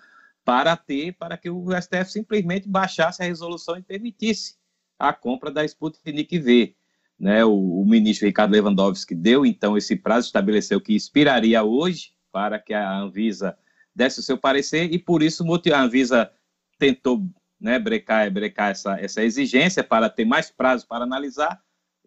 para 0.45 0.77
ter, 0.77 1.13
para 1.15 1.37
que 1.37 1.51
o 1.51 1.67
STF 1.81 2.11
simplesmente 2.11 2.69
baixasse 2.69 3.23
a 3.23 3.27
resolução 3.27 3.77
e 3.77 3.83
permitisse 3.83 4.57
a 4.99 5.13
compra 5.13 5.51
da 5.51 5.65
Sputnik 5.65 6.39
V. 6.39 6.76
Né, 7.19 7.45
o, 7.45 7.81
o, 7.81 7.87
ministro 7.87 8.27
Ricardo 8.27 8.53
Lewandowski 8.53 9.15
deu 9.15 9.47
então 9.47 9.77
esse 9.77 9.97
prazo, 9.97 10.27
estabeleceu 10.27 10.79
que 10.81 10.95
expiraria 10.95 11.63
hoje 11.63 12.13
para 12.31 12.59
que 12.59 12.75
a 12.75 12.95
Anvisa 12.95 13.57
desse 13.95 14.21
o 14.21 14.23
seu 14.23 14.37
parecer 14.37 14.93
e 14.93 14.99
por 14.99 15.23
isso 15.23 15.43
a 15.73 15.81
Anvisa 15.81 16.31
tentou 16.79 17.27
né, 17.59 17.79
brecar, 17.79 18.31
brecar 18.31 18.71
essa, 18.71 19.01
essa 19.01 19.25
exigência 19.25 19.83
para 19.83 20.11
ter 20.11 20.27
mais 20.27 20.51
prazo 20.51 20.87
para 20.87 21.05
analisar. 21.05 21.59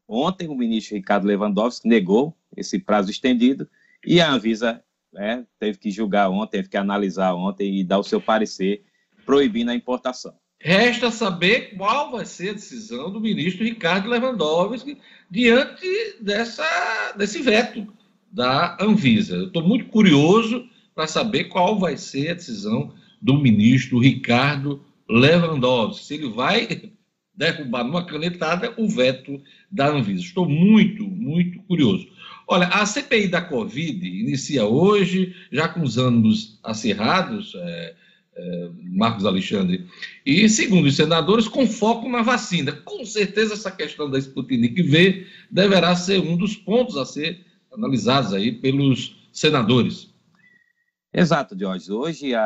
Ontem 0.07 0.47
o 0.47 0.55
ministro 0.55 0.95
Ricardo 0.95 1.25
Lewandowski 1.25 1.87
negou 1.87 2.37
esse 2.55 2.77
prazo 2.77 3.09
estendido 3.09 3.67
e 4.05 4.21
a 4.21 4.31
Anvisa 4.31 4.83
né, 5.11 5.45
teve 5.59 5.79
que 5.79 5.89
julgar 5.89 6.29
ontem, 6.29 6.57
teve 6.57 6.69
que 6.69 6.77
analisar 6.77 7.33
ontem 7.33 7.79
e 7.79 7.83
dar 7.83 7.97
o 7.97 8.03
seu 8.03 8.21
parecer 8.21 8.83
proibindo 9.25 9.71
a 9.71 9.75
importação. 9.75 10.35
Resta 10.61 11.09
saber 11.09 11.75
qual 11.77 12.11
vai 12.11 12.25
ser 12.25 12.49
a 12.49 12.53
decisão 12.53 13.09
do 13.09 13.21
ministro 13.21 13.63
Ricardo 13.63 14.09
Lewandowski 14.09 14.97
diante 15.31 15.87
dessa, 16.19 17.13
desse 17.17 17.41
veto 17.41 17.87
da 18.29 18.77
Anvisa. 18.79 19.35
Eu 19.35 19.47
estou 19.47 19.63
muito 19.63 19.85
curioso 19.85 20.67
para 20.93 21.07
saber 21.07 21.45
qual 21.45 21.79
vai 21.79 21.95
ser 21.95 22.31
a 22.31 22.33
decisão 22.33 22.93
do 23.21 23.37
ministro 23.37 23.99
Ricardo 23.99 24.83
Lewandowski, 25.09 26.05
se 26.05 26.13
ele 26.15 26.29
vai 26.29 26.67
derrubar 27.33 27.85
numa 27.85 28.05
canetada 28.05 28.73
o 28.77 28.87
veto 28.89 29.41
da 29.71 29.87
Anvisa. 29.87 30.23
Estou 30.23 30.47
muito, 30.47 31.03
muito 31.07 31.59
curioso. 31.63 32.05
Olha, 32.45 32.67
a 32.67 32.85
CPI 32.85 33.29
da 33.29 33.41
Covid 33.41 34.05
inicia 34.05 34.65
hoje, 34.65 35.33
já 35.51 35.69
com 35.69 35.81
os 35.81 35.97
anos 35.97 36.59
acirrados, 36.63 37.53
é, 37.55 37.95
Marcos 38.83 39.25
Alexandre, 39.25 39.87
e 40.25 40.47
segundo 40.47 40.87
os 40.87 40.95
senadores, 40.95 41.47
com 41.47 41.67
foco 41.67 42.07
na 42.07 42.21
vacina. 42.21 42.71
Com 42.71 43.05
certeza 43.05 43.53
essa 43.53 43.71
questão 43.71 44.09
da 44.09 44.17
Sputnik 44.17 44.81
V 44.81 45.27
deverá 45.51 45.95
ser 45.95 46.19
um 46.19 46.37
dos 46.37 46.55
pontos 46.55 46.97
a 46.97 47.05
ser 47.05 47.45
analisados 47.71 48.33
aí 48.33 48.51
pelos 48.51 49.29
senadores. 49.33 50.13
Exato, 51.13 51.57
Jorge. 51.57 51.91
Hoje, 51.91 52.35
a, 52.35 52.43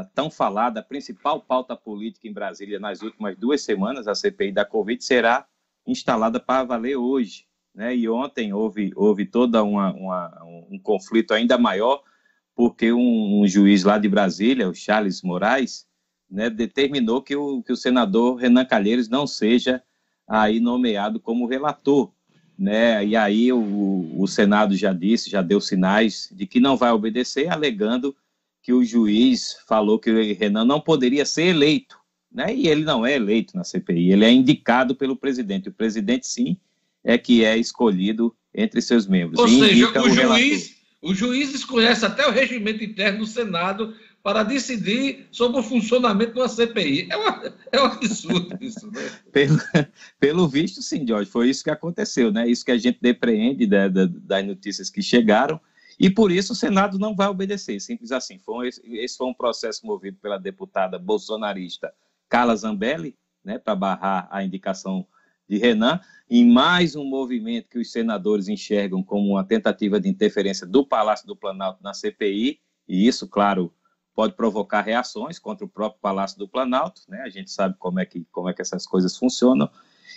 a, 0.00 0.04
tão 0.14 0.30
falada 0.30 0.82
principal 0.82 1.40
pauta 1.40 1.76
política 1.76 2.26
em 2.26 2.32
Brasília 2.32 2.80
nas 2.80 3.02
últimas 3.02 3.36
duas 3.36 3.62
semanas, 3.62 4.08
a 4.08 4.14
CPI 4.14 4.52
da 4.52 4.64
Covid, 4.64 5.04
será 5.04 5.46
instalada 5.86 6.40
para 6.40 6.64
valer 6.64 6.96
hoje 6.96 7.48
né? 7.78 7.94
E 7.94 8.08
ontem 8.08 8.52
houve, 8.52 8.92
houve 8.96 9.24
toda 9.24 9.62
uma, 9.62 9.92
uma 9.92 10.44
um 10.68 10.80
conflito 10.80 11.32
ainda 11.32 11.56
maior, 11.56 12.02
porque 12.58 12.92
um, 12.92 13.40
um, 13.40 13.46
juiz 13.46 13.84
lá 13.84 13.98
de 13.98 14.08
Brasília, 14.08 14.68
o 14.68 14.74
Charles 14.74 15.22
Moraes, 15.22 15.86
né, 16.28 16.50
determinou 16.50 17.22
que 17.22 17.36
o, 17.36 17.62
que 17.62 17.70
o 17.70 17.76
senador 17.76 18.34
Renan 18.34 18.64
Calheiros 18.64 19.08
não 19.08 19.28
seja 19.28 19.80
aí 20.26 20.58
nomeado 20.58 21.20
como 21.20 21.46
relator, 21.46 22.10
né? 22.58 23.06
E 23.06 23.14
aí 23.14 23.52
o, 23.52 24.12
o 24.18 24.26
Senado 24.26 24.74
já 24.74 24.92
disse, 24.92 25.30
já 25.30 25.40
deu 25.40 25.60
sinais 25.60 26.28
de 26.32 26.48
que 26.48 26.58
não 26.58 26.76
vai 26.76 26.90
obedecer, 26.90 27.48
alegando 27.48 28.12
que 28.60 28.72
o 28.72 28.82
juiz 28.84 29.56
falou 29.68 29.96
que 29.96 30.10
o 30.10 30.36
Renan 30.36 30.64
não 30.64 30.80
poderia 30.80 31.24
ser 31.24 31.44
eleito, 31.54 31.96
né? 32.30 32.52
E 32.52 32.66
ele 32.66 32.82
não 32.82 33.06
é 33.06 33.14
eleito 33.14 33.56
na 33.56 33.62
CPI, 33.62 34.10
ele 34.10 34.24
é 34.24 34.32
indicado 34.32 34.96
pelo 34.96 35.14
presidente. 35.14 35.68
O 35.68 35.72
presidente 35.72 36.26
sim 36.26 36.56
é 37.04 37.16
que 37.16 37.44
é 37.44 37.56
escolhido 37.56 38.34
entre 38.52 38.82
seus 38.82 39.06
membros. 39.06 39.38
Ou 39.38 39.46
seja, 39.46 40.00
o, 40.00 40.06
o 40.06 40.10
juiz, 40.10 40.77
o 41.00 41.14
juiz 41.14 41.52
desconhece 41.52 42.04
até 42.04 42.26
o 42.26 42.30
regimento 42.30 42.82
interno 42.82 43.20
do 43.20 43.26
Senado 43.26 43.94
para 44.22 44.42
decidir 44.42 45.26
sobre 45.30 45.60
o 45.60 45.62
funcionamento 45.62 46.34
de 46.34 46.40
uma 46.40 46.48
CPI. 46.48 47.08
É, 47.10 47.16
uma, 47.16 47.54
é 47.72 47.80
um 47.80 47.84
absurdo 47.84 48.58
isso, 48.60 48.90
né? 48.90 49.10
pelo, 49.32 49.58
pelo 50.18 50.48
visto, 50.48 50.82
sim, 50.82 51.06
Jorge, 51.06 51.30
foi 51.30 51.48
isso 51.48 51.62
que 51.62 51.70
aconteceu, 51.70 52.32
né? 52.32 52.48
Isso 52.48 52.64
que 52.64 52.72
a 52.72 52.78
gente 52.78 52.98
depreende 53.00 53.66
da, 53.66 53.88
da, 53.88 54.06
das 54.06 54.44
notícias 54.44 54.90
que 54.90 55.00
chegaram. 55.00 55.60
E 55.98 56.10
por 56.10 56.30
isso 56.30 56.52
o 56.52 56.56
Senado 56.56 56.98
não 56.98 57.14
vai 57.14 57.28
obedecer, 57.28 57.80
simples 57.80 58.12
assim. 58.12 58.38
Foi, 58.38 58.68
esse 58.68 59.16
foi 59.16 59.26
um 59.26 59.34
processo 59.34 59.86
movido 59.86 60.18
pela 60.20 60.38
deputada 60.38 60.98
bolsonarista 60.98 61.92
Carla 62.28 62.54
Zambelli, 62.54 63.16
né, 63.44 63.58
para 63.58 63.74
barrar 63.74 64.28
a 64.30 64.44
indicação 64.44 65.06
de 65.48 65.58
Renan, 65.58 66.00
em 66.28 66.46
mais 66.46 66.94
um 66.94 67.04
movimento 67.04 67.68
que 67.68 67.78
os 67.78 67.90
senadores 67.90 68.48
enxergam 68.48 69.02
como 69.02 69.30
uma 69.30 69.44
tentativa 69.44 69.98
de 69.98 70.08
interferência 70.08 70.66
do 70.66 70.84
Palácio 70.84 71.26
do 71.26 71.34
Planalto 71.34 71.82
na 71.82 71.94
CPI, 71.94 72.60
e 72.86 73.06
isso, 73.06 73.26
claro, 73.28 73.72
pode 74.14 74.34
provocar 74.34 74.82
reações 74.82 75.38
contra 75.38 75.64
o 75.64 75.68
próprio 75.68 76.00
Palácio 76.00 76.38
do 76.38 76.48
Planalto, 76.48 77.02
né? 77.08 77.22
A 77.22 77.28
gente 77.28 77.50
sabe 77.50 77.76
como 77.78 78.00
é 78.00 78.04
que, 78.04 78.26
como 78.32 78.48
é 78.48 78.52
que 78.52 78.60
essas 78.60 78.86
coisas 78.86 79.16
funcionam. 79.16 79.70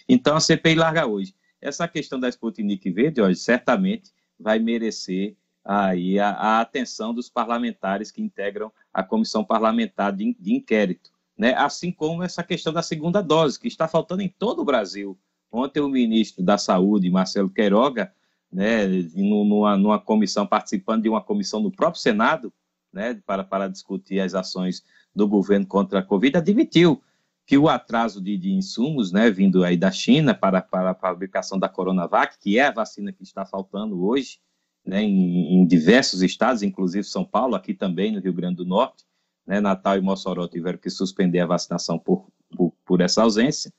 Então 0.09 0.36
a 0.36 0.39
CPI 0.39 0.75
larga 0.75 1.05
hoje. 1.05 1.36
Essa 1.61 1.88
questão 1.88 2.19
da 2.19 2.27
Sputnik 2.27 2.89
V, 2.89 3.13
hoje 3.21 3.39
certamente 3.39 4.11
vai 4.39 4.57
merecer 4.57 5.36
aí 5.63 6.17
a, 6.19 6.32
a, 6.32 6.61
atenção 6.61 7.13
dos 7.13 7.29
parlamentares 7.29 8.09
que 8.09 8.21
integram 8.21 8.71
a 8.91 9.03
comissão 9.03 9.43
parlamentar 9.43 10.11
de, 10.11 10.36
de 10.39 10.53
inquérito, 10.53 11.11
né? 11.41 11.55
Assim 11.55 11.91
como 11.91 12.21
essa 12.21 12.43
questão 12.43 12.71
da 12.71 12.83
segunda 12.83 13.19
dose, 13.19 13.59
que 13.59 13.67
está 13.67 13.87
faltando 13.87 14.21
em 14.21 14.29
todo 14.29 14.61
o 14.61 14.63
Brasil. 14.63 15.17
Ontem 15.51 15.79
o 15.79 15.89
ministro 15.89 16.43
da 16.43 16.55
Saúde, 16.55 17.09
Marcelo 17.09 17.49
Queiroga, 17.49 18.13
né, 18.53 18.85
numa, 19.15 19.75
numa 19.75 19.97
comissão, 19.99 20.45
participando 20.45 21.01
de 21.01 21.09
uma 21.09 21.19
comissão 21.19 21.59
do 21.63 21.71
próprio 21.71 21.99
Senado, 21.99 22.53
né, 22.93 23.19
para, 23.25 23.43
para 23.43 23.67
discutir 23.67 24.19
as 24.19 24.35
ações 24.35 24.83
do 25.15 25.27
governo 25.27 25.65
contra 25.65 25.97
a 25.97 26.03
Covid, 26.03 26.37
admitiu 26.37 27.01
que 27.43 27.57
o 27.57 27.67
atraso 27.67 28.21
de, 28.21 28.37
de 28.37 28.51
insumos, 28.51 29.11
né, 29.11 29.31
vindo 29.31 29.63
aí 29.63 29.75
da 29.75 29.89
China 29.89 30.35
para, 30.35 30.61
para 30.61 30.91
a 30.91 30.95
fabricação 30.95 31.57
da 31.57 31.67
Coronavac, 31.67 32.37
que 32.37 32.59
é 32.59 32.67
a 32.67 32.71
vacina 32.71 33.11
que 33.11 33.23
está 33.23 33.47
faltando 33.47 34.05
hoje, 34.05 34.37
né, 34.85 35.01
em, 35.01 35.55
em, 35.55 35.65
diversos 35.65 36.21
estados, 36.21 36.61
inclusive 36.61 37.03
São 37.03 37.25
Paulo, 37.25 37.55
aqui 37.55 37.73
também 37.73 38.11
no 38.11 38.19
Rio 38.19 38.31
Grande 38.31 38.57
do 38.57 38.65
Norte, 38.65 39.05
né, 39.51 39.59
Natal 39.59 39.97
e 39.97 40.01
Mossoró 40.01 40.47
tiveram 40.47 40.77
que 40.77 40.89
suspender 40.89 41.41
a 41.41 41.45
vacinação 41.45 41.99
por, 41.99 42.25
por, 42.55 42.71
por 42.85 43.01
essa 43.01 43.21
ausência 43.21 43.73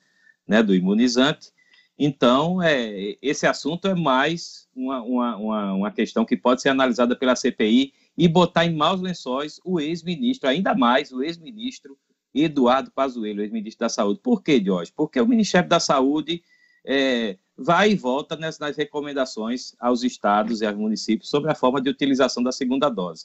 né, 0.46 0.62
do 0.62 0.74
imunizante. 0.74 1.50
Então, 1.98 2.62
é, 2.62 3.16
esse 3.22 3.46
assunto 3.46 3.88
é 3.88 3.94
mais 3.94 4.68
uma, 4.76 5.02
uma, 5.02 5.72
uma, 5.72 5.90
questão 5.90 6.26
que 6.26 6.36
pode 6.36 6.60
ser 6.60 6.68
analisada 6.68 7.16
pela 7.16 7.34
CPI 7.34 7.94
e 8.18 8.28
botar 8.28 8.66
em 8.66 8.76
maus 8.76 9.00
lençóis 9.00 9.60
o 9.64 9.80
ex-ministro, 9.80 10.46
ainda 10.46 10.74
mais 10.74 11.10
o 11.10 11.22
ex-ministro 11.22 11.96
Eduardo 12.34 12.90
Pazuello, 12.90 13.40
ex-ministro 13.40 13.80
da 13.80 13.88
Saúde. 13.88 14.20
Por 14.22 14.42
quê, 14.42 14.62
Jorge? 14.62 14.92
Porque 14.94 15.18
o 15.18 15.26
Ministério 15.26 15.70
da 15.70 15.80
Saúde 15.80 16.42
é, 16.84 17.38
vai 17.56 17.92
e 17.92 17.94
volta 17.94 18.36
nas, 18.36 18.58
nas, 18.58 18.76
recomendações 18.76 19.74
aos 19.80 20.02
estados 20.02 20.60
e 20.60 20.66
aos 20.66 20.76
municípios 20.76 21.30
sobre 21.30 21.50
a 21.50 21.54
forma 21.54 21.80
de 21.80 21.88
utilização 21.88 22.42
da 22.42 22.52
segunda 22.52 22.90
dose. 22.90 23.24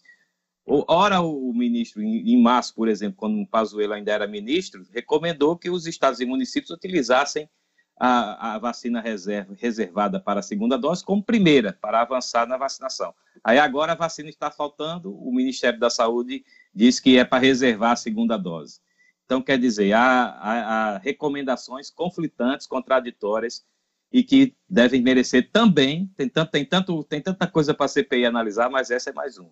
Ora, 0.69 1.21
o 1.21 1.53
ministro, 1.53 2.01
em, 2.01 2.41
março, 2.41 2.75
por 2.75 2.89
exemplo, 2.89 3.15
quando 3.17 3.39
o 3.39 3.47
Pazuello 3.47 3.93
ainda 3.93 4.11
era 4.11 4.27
ministro, 4.27 4.85
recomendou 4.93 5.55
que 5.57 5.69
os 5.69 5.87
estados 5.87 6.19
e 6.19 6.25
municípios 6.25 6.71
utilizassem 6.71 7.49
a, 7.97 8.55
a 8.55 8.59
vacina 8.59 8.99
reserva, 8.99 9.55
reservada 9.57 10.19
para 10.19 10.41
a 10.41 10.43
segunda 10.43 10.77
dose 10.77 11.05
como 11.05 11.23
primeira, 11.23 11.71
para 11.71 12.01
avançar 12.01 12.45
na 12.45 12.57
vacinação. 12.57 13.13
Aí 13.41 13.57
agora 13.57 13.93
a 13.93 13.95
vacina 13.95 14.29
está 14.29 14.51
faltando, 14.51 15.15
o 15.17 15.33
Ministério 15.33 15.79
da 15.79 15.89
Saúde 15.89 16.43
diz 16.75 16.99
que 16.99 17.17
é 17.17 17.23
para 17.23 17.41
reservar 17.41 17.91
a 17.91 17.95
segunda 17.95 18.35
dose. 18.35 18.81
Então, 19.25 19.41
quer 19.41 19.57
dizer, 19.57 19.93
há, 19.93 20.01
há, 20.01 20.51
há 20.95 20.97
recomendações 20.97 21.89
conflitantes, 21.89 22.67
contraditórias, 22.67 23.65
e 24.11 24.23
que 24.23 24.55
devem 24.69 25.01
merecer 25.01 25.49
também. 25.51 26.09
Tem, 26.15 26.29
tanto, 26.29 26.51
tem, 26.51 26.65
tanto, 26.65 27.03
tem 27.03 27.21
tanta 27.21 27.47
coisa 27.47 27.73
para 27.73 27.85
a 27.85 27.89
CPI 27.89 28.25
analisar, 28.25 28.69
mas 28.69 28.89
essa 28.89 29.09
é 29.09 29.13
mais 29.13 29.37
uma. 29.37 29.51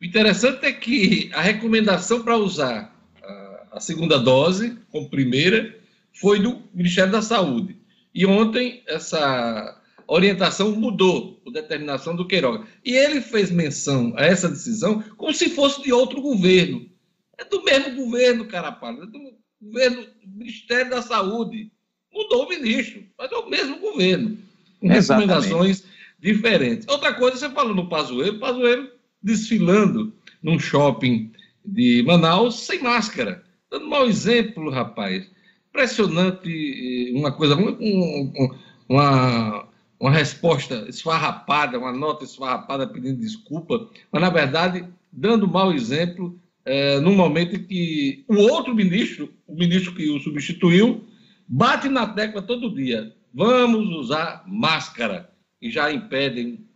O 0.00 0.04
interessante 0.04 0.64
é 0.64 0.72
que 0.72 1.30
a 1.34 1.42
recomendação 1.42 2.22
para 2.22 2.36
usar 2.36 2.96
a, 3.22 3.66
a 3.72 3.80
segunda 3.80 4.18
dose 4.18 4.78
como 4.90 5.10
primeira 5.10 5.78
foi 6.14 6.40
do 6.40 6.62
Ministério 6.72 7.12
da 7.12 7.20
Saúde. 7.20 7.76
E 8.14 8.24
ontem 8.24 8.82
essa 8.86 9.78
orientação 10.06 10.72
mudou, 10.72 11.34
por 11.44 11.52
determinação 11.52 12.16
do 12.16 12.26
Queiroga. 12.26 12.66
E 12.82 12.96
ele 12.96 13.20
fez 13.20 13.50
menção 13.50 14.14
a 14.16 14.24
essa 14.24 14.48
decisão 14.48 15.02
como 15.18 15.34
se 15.34 15.50
fosse 15.50 15.82
de 15.82 15.92
outro 15.92 16.22
governo. 16.22 16.88
É 17.36 17.44
do 17.44 17.62
mesmo 17.62 17.94
governo, 17.94 18.46
Carapalho, 18.46 19.02
é 19.02 19.06
do 19.06 19.18
governo 19.60 20.02
do 20.02 20.38
Ministério 20.38 20.90
da 20.90 21.02
Saúde. 21.02 21.70
Mudou 22.10 22.46
o 22.46 22.48
ministro, 22.48 23.04
mas 23.18 23.30
é 23.30 23.36
o 23.36 23.48
mesmo 23.48 23.78
governo, 23.78 24.36
com 24.80 24.88
recomendações 24.88 25.84
diferentes. 26.18 26.88
Outra 26.88 27.14
coisa, 27.14 27.36
você 27.36 27.50
falou 27.50 27.74
no 27.74 27.88
Pazuello, 27.88 28.40
Pazuello 28.40 28.99
desfilando 29.22 30.12
num 30.42 30.58
shopping 30.58 31.32
de 31.64 32.02
Manaus 32.06 32.66
sem 32.66 32.82
máscara. 32.82 33.44
Dando 33.70 33.88
mau 33.88 34.06
exemplo, 34.06 34.70
rapaz. 34.70 35.30
Impressionante, 35.68 37.12
uma 37.14 37.30
coisa, 37.30 37.54
um, 37.54 38.50
uma, 38.88 39.68
uma 40.00 40.10
resposta 40.10 40.86
esfarrapada, 40.88 41.78
uma 41.78 41.92
nota 41.92 42.24
esfarrapada 42.24 42.88
pedindo 42.88 43.20
desculpa, 43.20 43.88
mas, 44.10 44.20
na 44.20 44.30
verdade, 44.30 44.84
dando 45.12 45.46
mau 45.46 45.72
exemplo 45.72 46.40
é, 46.64 46.98
num 47.00 47.14
momento 47.14 47.56
em 47.56 47.62
que 47.62 48.24
o 48.28 48.36
outro 48.36 48.74
ministro, 48.74 49.32
o 49.46 49.54
ministro 49.54 49.94
que 49.94 50.10
o 50.10 50.18
substituiu, 50.18 51.04
bate 51.46 51.88
na 51.88 52.06
tecla 52.06 52.42
todo 52.42 52.74
dia. 52.74 53.14
Vamos 53.32 53.88
usar 53.96 54.44
máscara. 54.46 55.30
E 55.62 55.70
já 55.70 55.92
impedem 55.92 56.66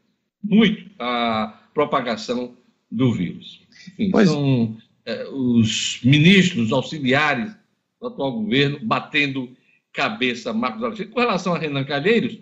muito 0.43 0.91
a 0.99 1.59
propagação 1.75 2.57
do 2.91 3.13
vírus. 3.13 3.61
Enfim, 3.99 4.11
pois... 4.11 4.29
são 4.29 4.77
é, 5.05 5.27
os 5.29 6.01
ministros 6.03 6.73
auxiliares 6.73 7.53
do 8.01 8.07
atual 8.07 8.33
governo 8.33 8.79
batendo 8.83 9.55
cabeça 9.93 10.53
Marcos 10.53 10.83
Alexandre. 10.83 11.13
Com 11.13 11.21
relação 11.21 11.55
a 11.55 11.59
Renan 11.59 11.85
Calheiros, 11.85 12.39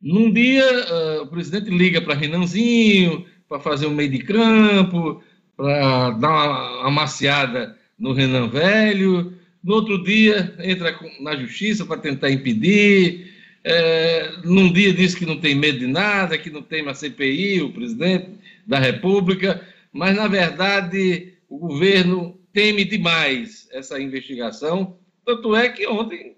num 0.00 0.32
dia 0.32 0.64
uh, 0.64 1.22
o 1.22 1.26
presidente 1.26 1.70
liga 1.70 2.00
para 2.00 2.14
Renanzinho 2.14 3.26
para 3.48 3.60
fazer 3.60 3.86
um 3.86 3.94
meio 3.94 4.10
de 4.10 4.18
campo, 4.18 5.22
para 5.56 6.10
dar 6.10 6.28
uma 6.28 6.88
amaciada 6.88 7.78
no 7.98 8.12
Renan 8.12 8.48
Velho. 8.48 9.32
No 9.62 9.74
outro 9.74 10.02
dia 10.02 10.54
entra 10.60 10.98
na 11.20 11.36
justiça 11.36 11.84
para 11.84 12.00
tentar 12.00 12.30
impedir. 12.30 13.34
É, 13.68 14.30
num 14.44 14.72
dia 14.72 14.92
diz 14.92 15.12
que 15.12 15.26
não 15.26 15.40
tem 15.40 15.52
medo 15.52 15.80
de 15.80 15.88
nada, 15.88 16.38
que 16.38 16.50
não 16.50 16.62
tem 16.62 16.82
uma 16.82 16.94
CPI, 16.94 17.62
o 17.62 17.72
presidente 17.72 18.30
da 18.64 18.78
República, 18.78 19.60
mas 19.92 20.14
na 20.14 20.28
verdade 20.28 21.34
o 21.48 21.58
governo 21.58 22.38
teme 22.52 22.84
demais 22.84 23.68
essa 23.72 24.00
investigação. 24.00 24.96
Tanto 25.24 25.56
é 25.56 25.68
que 25.68 25.84
ontem, 25.84 26.36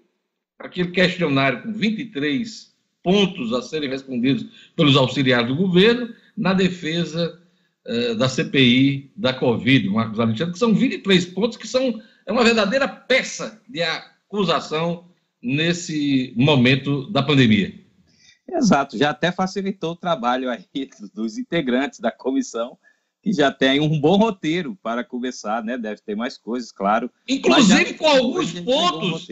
aquele 0.57 0.89
questionário 0.89 1.61
com 1.61 1.71
23 1.71 2.73
pontos 3.03 3.53
a 3.53 3.61
serem 3.61 3.91
respondidos 3.91 4.71
pelos 4.75 4.97
auxiliares 4.97 5.49
do 5.49 5.55
governo, 5.55 6.11
na 6.35 6.55
defesa 6.55 7.39
eh, 7.85 8.15
da 8.15 8.27
CPI 8.27 9.11
da 9.15 9.33
Covid, 9.35 9.87
Marcos 9.87 10.19
Alexandre, 10.19 10.53
que 10.53 10.59
são 10.59 10.73
23 10.73 11.27
pontos 11.27 11.57
que 11.57 11.67
são 11.67 12.01
é 12.25 12.31
uma 12.31 12.43
verdadeira 12.43 12.87
peça 12.87 13.61
de 13.69 13.83
acusação 13.83 15.08
nesse 15.41 16.33
momento 16.35 17.09
da 17.11 17.23
pandemia. 17.23 17.73
Exato, 18.47 18.97
já 18.97 19.11
até 19.11 19.31
facilitou 19.31 19.91
o 19.91 19.95
trabalho 19.95 20.49
aí 20.49 20.65
dos 21.13 21.37
integrantes 21.37 21.99
da 21.99 22.11
comissão, 22.11 22.77
que 23.21 23.31
já 23.33 23.51
tem 23.51 23.79
um 23.79 23.99
bom 23.99 24.17
roteiro 24.17 24.77
para 24.81 25.03
começar, 25.03 25.63
né? 25.63 25.77
Deve 25.77 26.01
ter 26.01 26.15
mais 26.15 26.37
coisas, 26.37 26.71
claro. 26.71 27.11
Inclusive 27.27 27.93
com 27.95 28.07
alguns 28.07 28.53
pontos, 28.59 29.27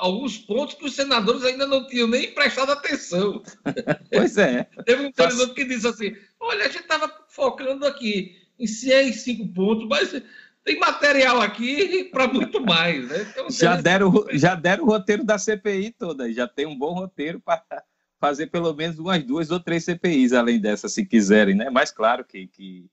alguns 0.00 0.38
pontos 0.38 0.74
que 0.74 0.84
os 0.84 0.94
senadores 0.94 1.44
ainda 1.44 1.66
não 1.66 1.86
tinham 1.86 2.08
nem 2.08 2.32
prestado 2.32 2.72
atenção. 2.72 3.42
Pois 4.12 4.36
é. 4.36 4.64
Teve 4.84 5.06
um 5.06 5.12
senador 5.12 5.54
que 5.54 5.64
disse 5.64 5.86
assim: 5.86 6.14
olha, 6.38 6.64
a 6.64 6.68
gente 6.68 6.82
estava 6.82 7.10
focando 7.28 7.86
aqui 7.86 8.36
em 8.58 8.66
seis, 8.66 9.22
cinco 9.22 9.48
pontos, 9.52 9.88
mas 9.88 10.22
tem 10.64 10.78
material 10.78 11.40
aqui 11.40 12.04
para 12.04 12.26
muito 12.26 12.60
mais, 12.60 13.06
né? 13.06 13.26
Então, 13.30 13.50
já, 13.50 13.76
deram, 13.76 14.24
já 14.32 14.54
deram 14.54 14.84
o 14.84 14.86
roteiro 14.86 15.22
da 15.22 15.38
CPI 15.38 15.92
toda, 15.92 16.32
já 16.32 16.48
tem 16.48 16.64
um 16.64 16.76
bom 16.76 16.94
roteiro 16.94 17.38
para 17.38 17.62
fazer 18.18 18.46
pelo 18.46 18.72
menos 18.72 18.98
umas 18.98 19.22
duas 19.22 19.50
ou 19.50 19.60
três 19.60 19.84
CPIs 19.84 20.32
além 20.32 20.58
dessa, 20.58 20.88
se 20.88 21.04
quiserem, 21.04 21.54
né? 21.54 21.68
Mas 21.68 21.90
claro 21.90 22.24
que, 22.24 22.46
que 22.46 22.86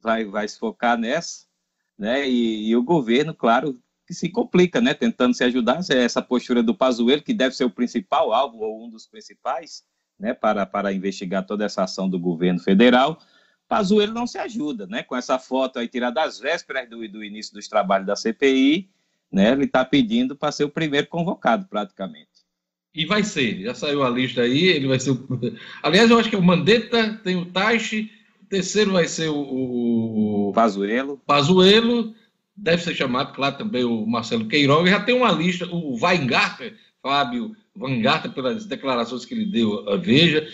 vai, 0.00 0.24
vai 0.24 0.48
se 0.48 0.58
focar 0.58 0.98
nessa, 0.98 1.46
né? 1.96 2.28
E, 2.28 2.68
e 2.68 2.76
o 2.76 2.82
governo, 2.82 3.32
claro, 3.32 3.80
que 4.04 4.12
se 4.12 4.28
complica, 4.28 4.80
né? 4.80 4.92
Tentando 4.92 5.34
se 5.34 5.44
ajudar, 5.44 5.78
essa 5.90 6.20
postura 6.20 6.60
do 6.60 6.74
Pazuello, 6.74 7.22
que 7.22 7.32
deve 7.32 7.54
ser 7.54 7.64
o 7.64 7.70
principal 7.70 8.32
alvo 8.32 8.58
ou 8.58 8.84
um 8.84 8.90
dos 8.90 9.06
principais, 9.06 9.84
né? 10.18 10.34
Para, 10.34 10.66
para 10.66 10.92
investigar 10.92 11.46
toda 11.46 11.64
essa 11.64 11.84
ação 11.84 12.08
do 12.08 12.18
governo 12.18 12.58
federal 12.58 13.16
Pazuello 13.76 14.12
não 14.12 14.26
se 14.26 14.38
ajuda, 14.38 14.86
né? 14.86 15.02
Com 15.02 15.16
essa 15.16 15.38
foto 15.38 15.78
aí 15.78 15.88
tirada 15.88 16.22
às 16.22 16.38
vésperas 16.38 16.88
do, 16.88 17.08
do 17.08 17.24
início 17.24 17.54
dos 17.54 17.68
trabalhos 17.68 18.06
da 18.06 18.16
CPI, 18.16 18.88
né? 19.30 19.52
Ele 19.52 19.64
está 19.64 19.84
pedindo 19.84 20.36
para 20.36 20.52
ser 20.52 20.64
o 20.64 20.70
primeiro 20.70 21.06
convocado, 21.06 21.66
praticamente. 21.68 22.28
E 22.94 23.06
vai 23.06 23.24
ser, 23.24 23.62
já 23.62 23.74
saiu 23.74 24.02
a 24.02 24.10
lista 24.10 24.42
aí, 24.42 24.64
ele 24.64 24.86
vai 24.86 25.00
ser 25.00 25.12
o... 25.12 25.26
Aliás, 25.82 26.10
eu 26.10 26.18
acho 26.18 26.28
que 26.28 26.36
é 26.36 26.38
o 26.38 26.42
Mandetta, 26.42 27.18
tem 27.24 27.36
o 27.36 27.46
Taishi 27.46 28.10
Terceiro 28.52 28.92
vai 28.92 29.08
ser 29.08 29.30
o, 29.30 30.48
o 30.48 30.52
Pazuello. 30.52 31.18
Pazuello, 31.26 32.14
deve 32.54 32.82
ser 32.82 32.94
chamado, 32.94 33.32
claro, 33.32 33.56
também 33.56 33.82
o 33.82 34.04
Marcelo 34.04 34.46
Queiroga. 34.46 34.90
Já 34.90 35.00
tem 35.00 35.14
uma 35.14 35.32
lista, 35.32 35.66
o 35.72 35.98
Weingarten, 35.98 36.74
Fábio 37.00 37.56
Weingarten, 37.74 38.30
pelas 38.30 38.66
declarações 38.66 39.24
que 39.24 39.32
ele 39.32 39.46
deu 39.46 39.88
a 39.88 39.96
Veja. 39.96 40.46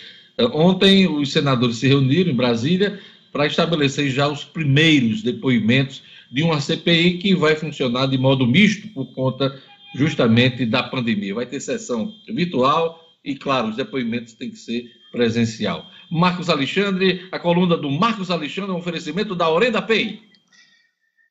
Ontem 0.53 1.07
os 1.07 1.33
senadores 1.33 1.77
se 1.77 1.89
reuniram 1.89 2.31
em 2.31 2.37
Brasília 2.37 3.01
para 3.33 3.47
estabelecer 3.47 4.11
já 4.11 4.29
os 4.29 4.45
primeiros 4.45 5.23
depoimentos 5.23 6.03
de 6.31 6.43
uma 6.43 6.61
CPI 6.61 7.19
que 7.19 7.35
vai 7.35 7.57
funcionar 7.57 8.07
de 8.07 8.17
modo 8.17 8.47
misto 8.47 8.89
por 8.89 9.07
conta 9.07 9.61
justamente 9.95 10.65
da 10.65 10.83
pandemia. 10.83 11.35
Vai 11.35 11.47
ter 11.47 11.61
sessão 11.61 12.15
virtual 12.29 13.01
e, 13.25 13.35
claro, 13.35 13.69
os 13.69 13.77
depoimentos 13.77 14.35
têm 14.35 14.51
que 14.51 14.59
ser 14.59 14.91
presencial. 15.11 15.91
Marcos 16.11 16.49
Alexandre, 16.49 17.27
a 17.33 17.39
coluna 17.39 17.77
do 17.77 17.91
Marcos 17.91 18.31
Alexandre, 18.31 18.71
um 18.71 18.77
oferecimento 18.77 19.35
da 19.35 19.51
Orenda 19.51 19.81
Pay. 19.81 20.28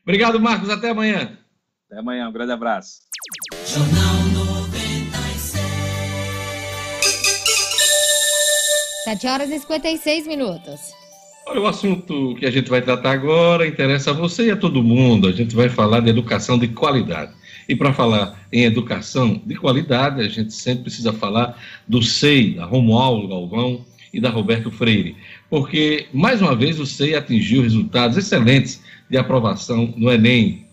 Obrigado, 0.02 0.38
Marcos. 0.38 0.68
Até 0.68 0.90
amanhã. 0.90 1.38
Até 1.86 2.00
amanhã. 2.00 2.28
Um 2.28 2.32
grande 2.32 2.52
abraço. 2.52 3.00
Jornal 3.66 4.23
7 9.04 9.26
horas 9.26 9.50
e 9.50 9.58
56 9.58 10.26
minutos. 10.26 10.80
Olha, 11.46 11.60
o 11.60 11.66
assunto 11.66 12.34
que 12.38 12.46
a 12.46 12.50
gente 12.50 12.70
vai 12.70 12.80
tratar 12.80 13.12
agora 13.12 13.66
interessa 13.66 14.12
a 14.12 14.14
você 14.14 14.46
e 14.46 14.50
a 14.50 14.56
todo 14.56 14.82
mundo. 14.82 15.28
A 15.28 15.32
gente 15.32 15.54
vai 15.54 15.68
falar 15.68 16.00
de 16.00 16.08
educação 16.08 16.58
de 16.58 16.68
qualidade. 16.68 17.32
E 17.68 17.76
para 17.76 17.92
falar 17.92 18.46
em 18.50 18.64
educação 18.64 19.42
de 19.44 19.56
qualidade, 19.56 20.22
a 20.22 20.28
gente 20.28 20.54
sempre 20.54 20.84
precisa 20.84 21.12
falar 21.12 21.62
do 21.86 22.02
SEI, 22.02 22.54
da 22.54 22.64
Romualdo 22.64 23.28
Galvão 23.28 23.84
e 24.10 24.18
da 24.18 24.30
Roberto 24.30 24.70
Freire. 24.70 25.16
Porque, 25.50 26.06
mais 26.10 26.40
uma 26.40 26.56
vez, 26.56 26.80
o 26.80 26.86
SEI 26.86 27.14
atingiu 27.14 27.60
resultados 27.60 28.16
excelentes 28.16 28.82
de 29.10 29.18
aprovação 29.18 29.92
no 29.98 30.10
Enem. 30.10 30.64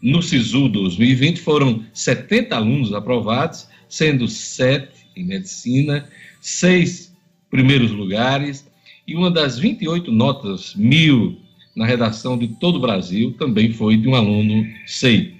No 0.00 0.22
SISU 0.22 0.70
2020 0.70 1.38
foram 1.42 1.84
70 1.92 2.56
alunos 2.56 2.94
aprovados, 2.94 3.68
sendo 3.90 4.26
7 4.26 4.88
em 5.14 5.24
medicina, 5.24 6.08
6 6.40 7.13
primeiros 7.54 7.92
lugares, 7.92 8.66
e 9.06 9.14
uma 9.14 9.30
das 9.30 9.56
28 9.56 10.10
notas 10.10 10.74
mil 10.74 11.38
na 11.76 11.86
redação 11.86 12.36
de 12.36 12.48
todo 12.48 12.76
o 12.76 12.80
Brasil 12.80 13.32
também 13.38 13.72
foi 13.72 13.96
de 13.96 14.08
um 14.08 14.16
aluno 14.16 14.66
SEI. 14.84 15.34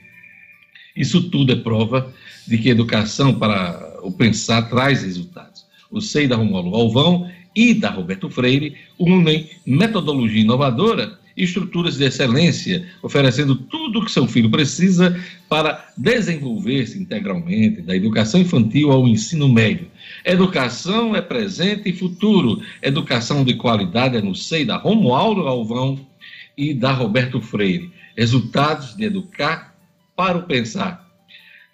Isso 0.97 1.29
tudo 1.29 1.51
é 1.51 1.57
prova 1.57 2.15
de 2.47 2.57
que 2.57 2.69
educação 2.69 3.35
para 3.35 3.99
o 4.05 4.12
pensar 4.12 4.62
traz 4.71 5.03
resultados. 5.03 5.67
O 5.91 6.01
SEI 6.01 6.29
da 6.29 6.37
Romulo 6.37 6.77
Alvão 6.77 7.29
e 7.53 7.75
da 7.75 7.91
Roberto 7.91 8.31
Freire 8.31 8.77
unem 8.97 9.51
metodologia 9.67 10.41
inovadora 10.41 11.19
estruturas 11.37 11.97
de 11.97 12.05
excelência, 12.05 12.87
oferecendo 13.03 13.57
tudo 13.57 13.99
o 13.99 14.05
que 14.05 14.12
seu 14.12 14.25
filho 14.29 14.49
precisa 14.49 15.21
para 15.49 15.93
desenvolver-se 15.97 16.97
integralmente, 16.97 17.83
da 17.83 17.97
educação 17.97 18.41
infantil 18.41 18.93
ao 18.93 19.09
ensino 19.09 19.49
médio. 19.49 19.89
Educação 20.25 21.14
é 21.14 21.20
presente 21.20 21.89
e 21.89 21.93
futuro. 21.93 22.62
Educação 22.81 23.45
de 23.45 23.55
qualidade 23.55 24.16
é 24.16 24.22
no 24.22 24.35
seio 24.35 24.66
da 24.66 24.77
Romualdo 24.77 25.45
Galvão 25.45 25.99
e 26.57 26.72
da 26.72 26.93
Roberto 26.93 27.41
Freire. 27.41 27.93
Resultados 28.16 28.97
de 28.97 29.05
educar 29.05 29.75
para 30.16 30.39
o 30.39 30.45
pensar. 30.45 31.05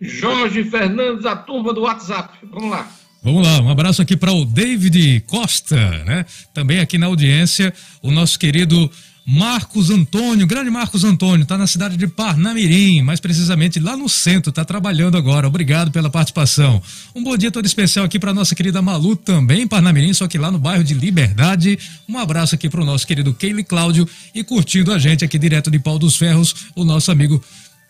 Jorge 0.01 0.65
Fernandes, 0.65 1.27
a 1.27 1.37
turma 1.37 1.73
do 1.73 1.83
WhatsApp. 1.83 2.39
Vamos 2.51 2.71
lá. 2.71 2.91
Vamos 3.23 3.47
lá, 3.47 3.61
um 3.61 3.69
abraço 3.69 4.01
aqui 4.01 4.17
para 4.17 4.33
o 4.33 4.47
David 4.47 5.21
Costa, 5.27 5.77
né? 6.05 6.25
Também 6.55 6.81
aqui 6.81 6.97
na 6.97 7.05
audiência, 7.05 7.71
o 8.03 8.11
nosso 8.11 8.39
querido 8.39 8.91
Marcos 9.33 9.91
Antônio, 9.91 10.45
grande 10.45 10.71
Marcos 10.71 11.05
Antônio, 11.05 11.45
está 11.45 11.57
na 11.57 11.69
cidade 11.69 11.97
de 11.97 12.09
Parnamirim, 12.09 13.01
mais 13.01 13.21
precisamente 13.21 13.79
lá 13.79 13.97
no 13.97 14.09
centro, 14.09 14.51
está 14.51 14.65
trabalhando 14.65 15.17
agora. 15.17 15.47
Obrigado 15.47 15.93
pela 15.93 16.11
participação. 16.11 16.83
Um 17.15 17.23
bom 17.23 17.37
dia 17.37 17.49
todo 17.49 17.65
especial 17.65 18.05
aqui 18.05 18.19
para 18.19 18.35
nossa 18.35 18.57
querida 18.57 18.83
Malu, 18.83 19.15
também 19.15 19.63
em 19.63 19.69
Parnamirim, 19.69 20.13
só 20.13 20.27
que 20.27 20.37
lá 20.37 20.51
no 20.51 20.59
bairro 20.59 20.83
de 20.83 20.95
Liberdade. 20.95 21.79
Um 22.09 22.19
abraço 22.19 22.57
aqui 22.57 22.69
para 22.69 22.81
o 22.81 22.85
nosso 22.85 23.07
querido 23.07 23.33
Keile 23.33 23.63
Cláudio 23.63 24.09
e 24.35 24.43
curtindo 24.43 24.93
a 24.93 24.99
gente 24.99 25.25
aqui 25.25 25.39
direto 25.39 25.71
de 25.71 25.79
Pau 25.79 25.97
dos 25.97 26.17
Ferros, 26.17 26.53
o 26.75 26.85
nosso 26.85 27.13
amigo 27.13 27.41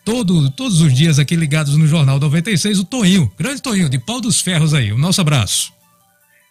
todo, 0.05 0.51
todos 0.51 0.82
os 0.82 0.93
dias 0.93 1.18
aqui 1.18 1.36
ligados 1.36 1.74
no 1.74 1.86
Jornal 1.86 2.20
96, 2.20 2.80
o 2.80 2.84
Toinho, 2.84 3.32
grande 3.38 3.62
Toinho 3.62 3.88
de 3.88 3.99
Pau 3.99 4.20
dos 4.20 4.43
Ferros 4.43 4.74
aí. 4.74 4.93
O 4.93 4.99
nosso 4.99 5.22
abraço. 5.22 5.80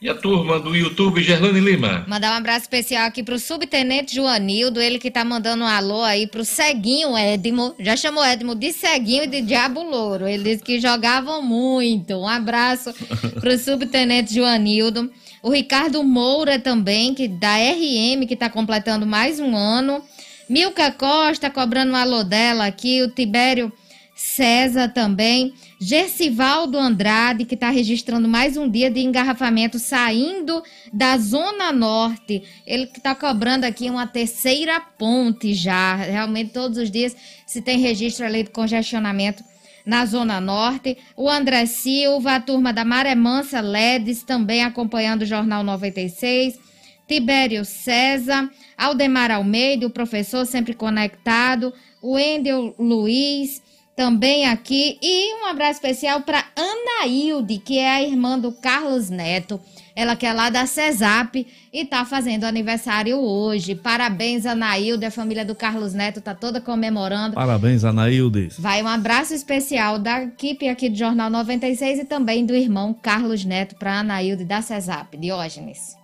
E 0.01 0.07
a 0.07 0.15
turma 0.15 0.57
do 0.61 0.73
YouTube, 0.73 1.21
Gerlane 1.21 1.59
Lima. 1.59 2.05
Mandar 2.07 2.31
um 2.31 2.37
abraço 2.37 2.61
especial 2.61 3.05
aqui 3.05 3.21
pro 3.21 3.37
subtenente 3.37 4.15
Joanildo, 4.15 4.79
ele 4.79 4.97
que 4.97 5.11
tá 5.11 5.25
mandando 5.25 5.65
um 5.65 5.67
alô 5.67 6.01
aí 6.03 6.25
pro 6.25 6.45
ceguinho 6.45 7.17
Edmo. 7.17 7.75
Já 7.77 7.97
chamou 7.97 8.23
Edmo 8.23 8.55
de 8.55 8.71
ceguinho 8.71 9.25
e 9.25 9.27
de 9.27 9.41
diabo 9.41 9.83
louro. 9.83 10.25
Ele 10.25 10.41
disse 10.41 10.63
que 10.63 10.79
jogavam 10.79 11.41
muito. 11.41 12.13
Um 12.13 12.29
abraço 12.29 12.93
pro 13.41 13.51
subtenente 13.59 14.33
Joanildo. 14.33 15.11
O 15.43 15.49
Ricardo 15.49 16.01
Moura 16.01 16.57
também, 16.57 17.13
que 17.13 17.27
da 17.27 17.57
RM, 17.57 18.25
que 18.25 18.37
tá 18.37 18.49
completando 18.49 19.05
mais 19.05 19.37
um 19.41 19.53
ano. 19.53 20.01
Milka 20.49 20.93
Costa 20.93 21.49
cobrando 21.49 21.91
um 21.91 21.97
alô 21.97 22.23
dela 22.23 22.67
aqui. 22.67 23.01
O 23.03 23.09
Tibério 23.09 23.69
César 24.15 24.87
também. 24.87 25.53
Gercivaldo 25.81 26.77
Andrade, 26.77 27.45
que 27.45 27.55
está 27.55 27.69
registrando 27.69 28.27
mais 28.27 28.57
um 28.57 28.69
dia 28.69 28.91
de 28.91 28.99
engarrafamento 28.99 29.79
saindo 29.79 30.61
da 30.91 31.17
Zona 31.17 31.71
Norte. 31.71 32.43
Ele 32.67 32.85
que 32.87 32.97
está 32.97 33.15
cobrando 33.15 33.63
aqui 33.63 33.89
uma 33.89 34.05
terceira 34.05 34.81
ponte 34.81 35.53
já. 35.53 35.95
Realmente, 35.95 36.51
todos 36.51 36.77
os 36.77 36.91
dias 36.91 37.15
se 37.47 37.61
tem 37.61 37.79
registro 37.79 38.25
ali 38.25 38.43
de 38.43 38.49
congestionamento 38.49 39.41
na 39.85 40.05
Zona 40.05 40.41
Norte. 40.41 40.97
O 41.15 41.29
André 41.29 41.65
Silva, 41.65 42.35
a 42.35 42.41
turma 42.41 42.73
da 42.73 42.83
Maré 42.83 43.15
Mansa 43.15 43.61
Ledes, 43.61 44.21
também 44.21 44.61
acompanhando 44.65 45.21
o 45.21 45.25
Jornal 45.25 45.63
96. 45.63 46.59
Tibério 47.07 47.63
César, 47.63 48.51
Aldemar 48.77 49.31
Almeida, 49.31 49.87
o 49.87 49.89
professor 49.89 50.45
sempre 50.45 50.73
conectado. 50.73 51.73
O 52.01 52.19
Endel 52.19 52.75
Luiz 52.77 53.61
também 53.99 54.45
aqui. 54.45 54.97
E 55.01 55.35
um 55.41 55.47
abraço 55.47 55.73
especial 55.73 56.21
para 56.21 56.45
Anaílde, 56.55 57.57
que 57.57 57.77
é 57.77 57.91
a 57.91 58.01
irmã 58.01 58.39
do 58.39 58.49
Carlos 58.49 59.09
Neto. 59.09 59.59
Ela 59.93 60.15
que 60.15 60.25
é 60.25 60.31
lá 60.31 60.49
da 60.49 60.65
CESAP 60.65 61.45
e 61.73 61.83
tá 61.83 62.05
fazendo 62.05 62.45
aniversário 62.45 63.17
hoje. 63.17 63.75
Parabéns, 63.75 64.45
Anaílde. 64.45 65.05
A 65.05 65.11
família 65.11 65.43
do 65.43 65.53
Carlos 65.53 65.93
Neto 65.93 66.21
tá 66.21 66.33
toda 66.33 66.61
comemorando. 66.61 67.35
Parabéns, 67.35 67.83
Anaílde. 67.83 68.47
Vai 68.57 68.81
um 68.81 68.87
abraço 68.87 69.33
especial 69.33 69.99
da 69.99 70.23
equipe 70.23 70.69
aqui 70.69 70.89
do 70.89 70.95
Jornal 70.95 71.29
96 71.29 71.99
e 71.99 72.05
também 72.05 72.45
do 72.45 72.55
irmão 72.55 72.93
Carlos 72.93 73.43
Neto 73.43 73.75
para 73.75 73.99
Anaílde 73.99 74.45
da 74.45 74.61
CESAP. 74.61 75.17
Diógenes. 75.17 75.99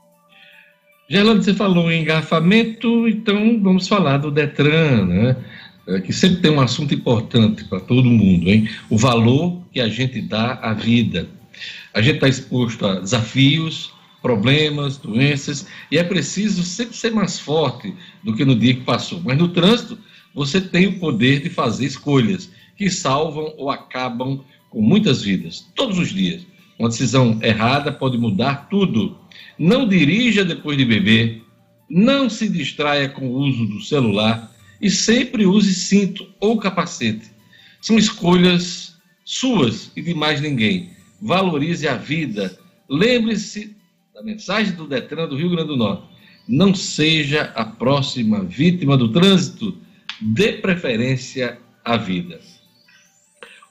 Gerlando, 1.08 1.43
você 1.43 1.54
falou 1.54 1.89
em 1.89 2.02
engarrafamento, 2.02 3.08
então 3.08 3.58
vamos 3.62 3.88
falar 3.88 4.18
do 4.18 4.32
Detran, 4.32 5.06
né? 5.06 5.38
É, 5.88 6.02
que 6.02 6.12
sempre 6.12 6.42
tem 6.42 6.52
um 6.52 6.60
assunto 6.60 6.94
importante 6.96 7.64
para 7.66 7.80
todo 7.80 8.10
mundo, 8.10 8.50
hein? 8.50 8.68
O 8.90 8.98
valor 8.98 9.62
que 9.72 9.80
a 9.80 9.88
gente 9.88 10.20
dá 10.20 10.54
à 10.62 10.74
vida. 10.74 11.30
A 11.94 12.02
gente 12.02 12.16
está 12.16 12.28
exposto 12.28 12.86
a 12.86 13.00
desafios, 13.00 13.94
problemas, 14.22 14.98
doenças, 14.98 15.68
e 15.92 16.00
é 16.00 16.04
preciso 16.04 16.64
sempre 16.64 16.98
ser 16.98 17.12
mais 17.12 17.40
forte 17.40 17.94
do 18.24 18.36
que 18.36 18.44
no 18.44 18.56
dia 18.56 18.74
que 18.74 18.82
passou. 18.82 19.22
Mas 19.24 19.38
no 19.38 19.50
trânsito, 19.50 19.98
você 20.34 20.60
tem 20.60 20.88
o 20.88 21.00
poder 21.00 21.44
de 21.44 21.50
fazer 21.52 21.86
escolhas 21.86 22.50
que 22.76 22.90
salvam 22.90 23.54
ou 23.56 23.70
acabam 23.70 24.44
com 24.72 24.82
muitas 24.82 25.22
vidas, 25.22 25.68
todos 25.76 26.00
os 26.00 26.10
dias. 26.10 26.46
Uma 26.80 26.90
decisão 26.90 27.40
errada 27.42 27.92
pode 27.92 28.18
mudar 28.18 28.68
tudo. 28.70 29.18
Não 29.58 29.88
dirija 29.88 30.44
depois 30.44 30.78
de 30.78 30.84
beber, 30.84 31.44
não 31.88 32.28
se 32.28 32.50
distraia 32.50 33.08
com 33.08 33.28
o 33.28 33.38
uso 33.38 33.68
do 33.68 33.80
celular 33.82 34.52
e 34.82 34.90
sempre 34.90 35.46
use 35.46 35.74
cinto 35.74 36.28
ou 36.40 36.58
capacete. 36.58 37.32
São 37.82 37.98
escolhas 37.98 38.96
suas 39.24 39.92
e 39.96 40.02
de 40.02 40.14
mais 40.14 40.42
ninguém. 40.42 40.92
Valorize 41.22 41.88
a 41.88 41.96
vida. 41.96 42.58
Lembre-se 42.90 43.76
da 44.14 44.24
mensagem 44.24 44.74
do 44.74 44.88
Detran 44.88 45.28
do 45.28 45.36
Rio 45.36 45.50
Grande 45.50 45.68
do 45.68 45.78
Norte. 45.78 46.04
Não 46.48 46.74
seja 46.76 47.52
a 47.56 47.66
próxima 47.66 48.44
vítima 48.44 48.96
do 48.96 49.12
trânsito, 49.12 49.78
dê 50.22 50.54
preferência 50.54 51.60
à 51.84 51.98
vida. 51.98 52.40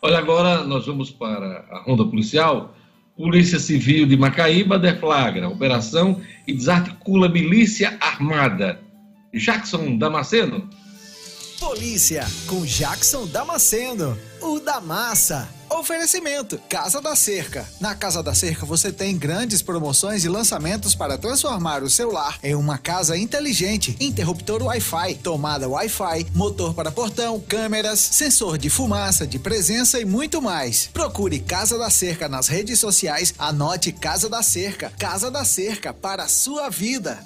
Olha, 0.02 0.18
agora 0.18 0.64
nós 0.64 0.84
vamos 0.86 1.10
para 1.10 1.64
a 1.70 1.82
ronda 1.82 2.04
policial. 2.04 2.76
Polícia 3.16 3.58
Civil 3.58 4.06
de 4.06 4.16
Macaíba 4.16 4.78
deflagra 4.78 5.48
operação 5.48 6.20
e 6.46 6.52
desarticula 6.52 7.28
milícia 7.28 7.96
armada. 8.00 8.82
Jackson 9.32 9.96
Damasceno. 9.96 10.68
Polícia 11.64 12.26
com 12.46 12.62
Jackson 12.62 13.26
Damasceno, 13.26 14.18
o 14.42 14.60
da 14.60 14.82
massa. 14.82 15.48
Oferecimento: 15.70 16.60
Casa 16.68 17.00
da 17.00 17.16
Cerca. 17.16 17.66
Na 17.80 17.94
Casa 17.94 18.22
da 18.22 18.34
Cerca 18.34 18.66
você 18.66 18.92
tem 18.92 19.16
grandes 19.16 19.62
promoções 19.62 20.24
e 20.24 20.28
lançamentos 20.28 20.94
para 20.94 21.16
transformar 21.16 21.82
o 21.82 21.88
seu 21.88 22.12
lar 22.12 22.38
em 22.42 22.54
uma 22.54 22.76
casa 22.76 23.16
inteligente. 23.16 23.96
Interruptor 23.98 24.62
Wi-Fi, 24.62 25.14
tomada 25.22 25.66
Wi-Fi, 25.66 26.26
motor 26.34 26.74
para 26.74 26.92
portão, 26.92 27.40
câmeras, 27.40 27.98
sensor 27.98 28.58
de 28.58 28.68
fumaça, 28.68 29.26
de 29.26 29.38
presença 29.38 29.98
e 29.98 30.04
muito 30.04 30.42
mais. 30.42 30.90
Procure 30.92 31.40
Casa 31.40 31.78
da 31.78 31.88
Cerca 31.88 32.28
nas 32.28 32.46
redes 32.46 32.78
sociais. 32.78 33.32
Anote 33.38 33.90
Casa 33.90 34.28
da 34.28 34.42
Cerca. 34.42 34.92
Casa 34.98 35.30
da 35.30 35.46
Cerca 35.46 35.94
para 35.94 36.24
a 36.24 36.28
sua 36.28 36.68
vida. 36.68 37.24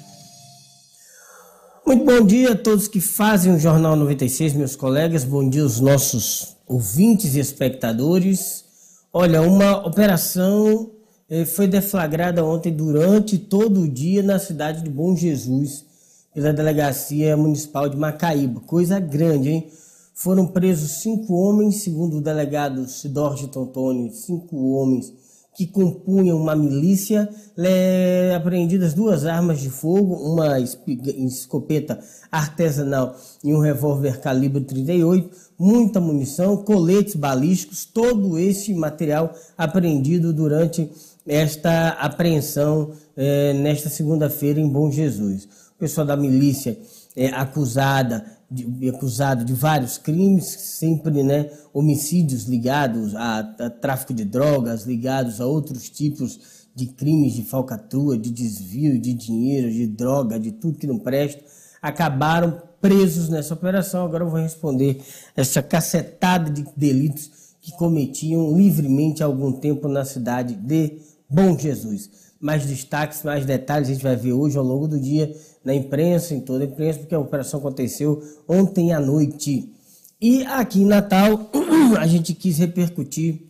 Muito 1.88 2.04
bom 2.04 2.22
dia 2.22 2.52
a 2.52 2.54
todos 2.54 2.86
que 2.86 3.00
fazem 3.00 3.54
o 3.54 3.58
Jornal 3.58 3.96
96, 3.96 4.52
meus 4.52 4.76
colegas. 4.76 5.24
Bom 5.24 5.48
dia 5.48 5.62
aos 5.62 5.80
nossos 5.80 6.54
ouvintes 6.66 7.34
e 7.34 7.40
espectadores. 7.40 8.62
Olha, 9.10 9.40
uma 9.40 9.86
operação 9.86 10.90
eh, 11.30 11.46
foi 11.46 11.66
deflagrada 11.66 12.44
ontem 12.44 12.70
durante 12.70 13.38
todo 13.38 13.80
o 13.80 13.88
dia 13.88 14.22
na 14.22 14.38
cidade 14.38 14.82
de 14.82 14.90
Bom 14.90 15.16
Jesus, 15.16 15.86
pela 16.34 16.52
Delegacia 16.52 17.34
Municipal 17.38 17.88
de 17.88 17.96
Macaíba. 17.96 18.60
Coisa 18.60 19.00
grande, 19.00 19.48
hein? 19.48 19.70
Foram 20.12 20.46
presos 20.46 21.00
cinco 21.00 21.32
homens, 21.36 21.76
segundo 21.76 22.18
o 22.18 22.20
delegado 22.20 22.86
Sidorge 22.86 23.48
Tontoni, 23.48 24.12
cinco 24.12 24.74
homens 24.74 25.10
que 25.58 25.66
compunham 25.66 26.40
uma 26.40 26.54
milícia, 26.54 27.28
é, 27.58 28.32
apreendidas 28.36 28.94
duas 28.94 29.26
armas 29.26 29.58
de 29.58 29.68
fogo, 29.68 30.14
uma 30.14 30.60
escopeta 30.60 31.98
artesanal 32.30 33.16
e 33.42 33.52
um 33.52 33.58
revólver 33.58 34.20
calibre 34.20 34.62
38, 34.62 35.28
muita 35.58 36.00
munição, 36.00 36.58
coletes 36.58 37.16
balísticos, 37.16 37.84
todo 37.84 38.38
esse 38.38 38.72
material 38.72 39.34
apreendido 39.56 40.32
durante 40.32 40.88
esta 41.26 41.88
apreensão 41.88 42.92
é, 43.16 43.52
nesta 43.52 43.88
segunda-feira 43.88 44.60
em 44.60 44.68
Bom 44.68 44.92
Jesus. 44.92 45.48
O 45.74 45.78
pessoal 45.80 46.06
da 46.06 46.16
milícia 46.16 46.78
é, 47.16 47.30
acusada 47.30 48.24
de, 48.50 48.88
acusado 48.88 49.44
de 49.44 49.52
vários 49.52 49.98
crimes, 49.98 50.46
sempre 50.46 51.22
né, 51.22 51.50
homicídios 51.72 52.44
ligados 52.44 53.14
a, 53.14 53.40
a, 53.40 53.70
tráfico 53.70 54.14
de 54.14 54.24
drogas, 54.24 54.84
ligados 54.84 55.40
a 55.40 55.46
outros 55.46 55.90
tipos 55.90 56.68
de 56.74 56.86
crimes 56.86 57.34
de 57.34 57.42
falcatrua, 57.42 58.16
de 58.16 58.30
desvio 58.30 59.00
de 59.00 59.12
dinheiro, 59.12 59.70
de 59.70 59.86
droga, 59.86 60.38
de 60.38 60.52
tudo 60.52 60.78
que 60.78 60.86
não 60.86 60.98
presta, 60.98 61.42
acabaram 61.82 62.62
presos 62.80 63.28
nessa 63.28 63.52
operação. 63.52 64.04
Agora 64.04 64.24
eu 64.24 64.30
vou 64.30 64.40
responder 64.40 65.00
essa 65.36 65.62
cacetada 65.62 66.50
de 66.50 66.64
delitos 66.76 67.30
que 67.60 67.72
cometiam 67.72 68.56
livremente 68.56 69.22
há 69.22 69.26
algum 69.26 69.52
tempo 69.52 69.88
na 69.88 70.04
cidade 70.04 70.54
de 70.54 71.00
Bom 71.28 71.58
Jesus 71.58 72.28
mais 72.40 72.64
destaques, 72.66 73.22
mais 73.22 73.44
detalhes 73.44 73.88
a 73.88 73.92
gente 73.92 74.02
vai 74.02 74.16
ver 74.16 74.32
hoje 74.32 74.56
ao 74.56 74.64
longo 74.64 74.86
do 74.86 74.98
dia 74.98 75.34
na 75.64 75.74
imprensa, 75.74 76.34
em 76.34 76.40
toda 76.40 76.64
a 76.64 76.66
imprensa, 76.66 77.00
porque 77.00 77.14
a 77.14 77.20
operação 77.20 77.60
aconteceu 77.60 78.22
ontem 78.48 78.92
à 78.92 79.00
noite. 79.00 79.72
E 80.20 80.44
aqui 80.44 80.80
em 80.80 80.86
Natal, 80.86 81.50
a 81.98 82.06
gente 82.06 82.34
quis 82.34 82.58
repercutir 82.58 83.48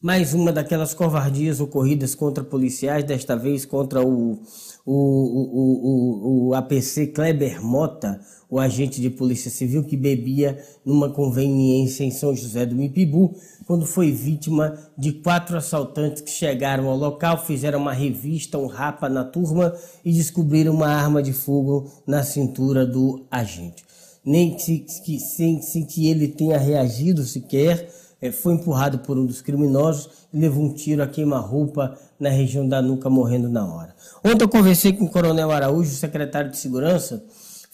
mais 0.00 0.32
uma 0.32 0.52
daquelas 0.52 0.94
covardias 0.94 1.60
ocorridas 1.60 2.14
contra 2.14 2.44
policiais, 2.44 3.04
desta 3.04 3.34
vez 3.34 3.66
contra 3.66 4.00
o, 4.00 4.40
o, 4.86 4.94
o, 4.94 6.46
o, 6.46 6.48
o 6.48 6.54
APC 6.54 7.08
Kleber 7.08 7.60
Mota, 7.60 8.20
o 8.48 8.60
agente 8.60 9.00
de 9.00 9.10
polícia 9.10 9.50
civil 9.50 9.84
que 9.84 9.96
bebia 9.96 10.62
numa 10.84 11.10
conveniência 11.10 12.04
em 12.04 12.12
São 12.12 12.34
José 12.34 12.64
do 12.64 12.76
Mipibu, 12.76 13.34
quando 13.68 13.84
foi 13.84 14.10
vítima 14.10 14.78
de 14.96 15.12
quatro 15.12 15.54
assaltantes 15.54 16.22
que 16.22 16.30
chegaram 16.30 16.88
ao 16.88 16.96
local, 16.96 17.44
fizeram 17.44 17.78
uma 17.78 17.92
revista, 17.92 18.56
um 18.56 18.66
rapa 18.66 19.10
na 19.10 19.22
turma 19.22 19.74
e 20.02 20.10
descobriram 20.10 20.72
uma 20.72 20.88
arma 20.88 21.22
de 21.22 21.34
fogo 21.34 21.86
na 22.06 22.22
cintura 22.22 22.86
do 22.86 23.26
agente. 23.30 23.84
Nem 24.24 24.56
que, 24.56 24.78
que 25.04 25.20
sem, 25.20 25.60
sem 25.60 25.84
que 25.84 26.08
ele 26.08 26.28
tenha 26.28 26.56
reagido 26.56 27.22
sequer, 27.24 27.90
é, 28.22 28.32
foi 28.32 28.54
empurrado 28.54 29.00
por 29.00 29.18
um 29.18 29.26
dos 29.26 29.42
criminosos 29.42 30.08
e 30.32 30.38
levou 30.38 30.64
um 30.64 30.72
tiro 30.72 31.02
a 31.02 31.06
queima-roupa 31.06 31.94
na 32.18 32.30
região 32.30 32.66
da 32.66 32.80
nuca, 32.80 33.10
morrendo 33.10 33.50
na 33.50 33.66
hora. 33.66 33.94
Ontem 34.24 34.44
eu 34.44 34.48
conversei 34.48 34.94
com 34.94 35.04
o 35.04 35.10
Coronel 35.10 35.50
Araújo, 35.50 35.90
secretário 35.90 36.50
de 36.50 36.56
Segurança, 36.56 37.22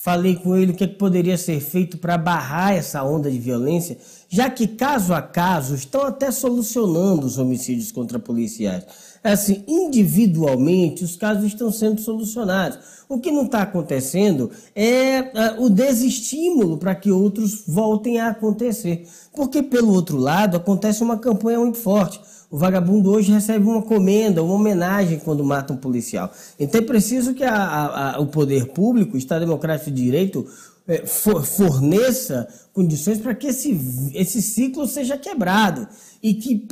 falei 0.05 0.37
com 0.37 0.55
ele 0.55 0.73
o 0.73 0.75
que, 0.75 0.85
é 0.85 0.87
que 0.87 0.97
poderia 0.97 1.39
ser 1.39 1.59
feito 1.61 1.97
para 1.97 2.19
barrar 2.19 2.75
essa 2.75 3.03
onda 3.03 3.31
de 3.31 3.39
violência, 3.39 3.97
já 4.29 4.51
que 4.51 4.69
caso 4.69 5.15
a 5.15 5.23
caso 5.23 5.75
estão 5.75 6.03
até 6.03 6.31
solucionando 6.31 7.27
os 7.27 7.39
homicídios 7.39 7.91
contra 7.91 8.19
policiais. 8.19 8.85
Assim, 9.25 9.65
individualmente, 9.67 11.03
os 11.03 11.17
casos 11.17 11.47
estão 11.47 11.73
sendo 11.73 11.99
solucionados. 11.99 12.79
O 13.09 13.19
que 13.19 13.31
não 13.31 13.47
está 13.47 13.63
acontecendo 13.63 14.51
é 14.77 15.21
uh, 15.57 15.65
o 15.65 15.71
desestímulo 15.71 16.77
para 16.77 16.95
que 16.95 17.11
outros 17.11 17.65
voltem 17.67 18.21
a 18.21 18.29
acontecer. 18.29 19.09
Porque, 19.35 19.63
pelo 19.63 19.95
outro 19.95 20.19
lado, 20.19 20.59
acontece 20.59 21.03
uma 21.03 21.17
campanha 21.17 21.59
muito 21.59 21.79
forte. 21.79 22.21
O 22.51 22.59
vagabundo 22.59 23.11
hoje 23.11 23.33
recebe 23.33 23.65
uma 23.65 23.83
comenda, 23.83 24.43
uma 24.43 24.55
homenagem 24.55 25.19
quando 25.19 25.43
mata 25.43 25.73
um 25.73 25.77
policial. 25.77 26.31
Então 26.61 26.81
é 26.81 26.85
preciso 26.85 27.33
que 27.33 27.43
a, 27.43 27.57
a, 27.57 28.17
a, 28.17 28.21
o 28.21 28.27
poder 28.27 28.67
público, 28.67 29.15
o 29.15 29.19
Estado 29.19 29.41
Democrático 29.41 29.91
de 29.91 30.03
Direito, 30.03 30.47
é, 30.47 30.74
forneça 31.07 32.47
condições 32.75 33.19
para 33.19 33.35
que 33.35 33.47
esse, 33.47 34.11
esse 34.13 34.43
ciclo 34.43 34.87
seja 34.87 35.17
quebrado 35.17 35.89
e 36.23 36.35
que, 36.35 36.67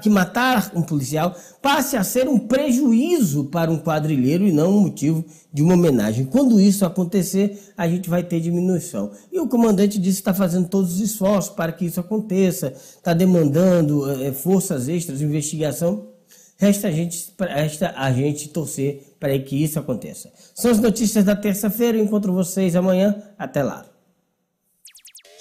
que 0.00 0.08
matar 0.08 0.72
um 0.74 0.80
policial 0.80 1.36
passe 1.60 1.94
a 1.96 2.04
ser 2.04 2.26
um 2.26 2.38
prejuízo 2.38 3.44
para 3.44 3.70
um 3.70 3.78
quadrilheiro 3.78 4.46
e 4.46 4.52
não 4.52 4.76
um 4.76 4.80
motivo 4.80 5.22
de 5.52 5.62
uma 5.62 5.74
homenagem. 5.74 6.24
Quando 6.24 6.58
isso 6.58 6.86
acontecer, 6.86 7.72
a 7.76 7.86
gente 7.86 8.08
vai 8.08 8.22
ter 8.22 8.40
diminuição. 8.40 9.10
E 9.30 9.38
o 9.38 9.48
comandante 9.48 9.98
disse 9.98 10.22
que 10.22 10.22
está 10.22 10.32
fazendo 10.32 10.68
todos 10.68 10.94
os 10.94 11.00
esforços 11.00 11.52
para 11.52 11.72
que 11.72 11.84
isso 11.84 12.00
aconteça, 12.00 12.68
está 12.68 13.12
demandando 13.12 14.10
é, 14.22 14.32
forças 14.32 14.88
extras, 14.88 15.20
investigação. 15.20 16.08
Resta 16.56 16.88
a 16.88 16.90
gente, 16.90 17.34
resta 17.38 17.92
a 17.96 18.10
gente 18.12 18.48
torcer 18.48 19.09
para 19.20 19.38
que 19.38 19.62
isso 19.62 19.78
aconteça. 19.78 20.32
São 20.54 20.70
as 20.70 20.80
notícias 20.80 21.24
da 21.24 21.36
terça-feira. 21.36 21.98
Encontro 21.98 22.32
vocês 22.32 22.74
amanhã. 22.74 23.22
Até 23.38 23.62
lá. 23.62 23.84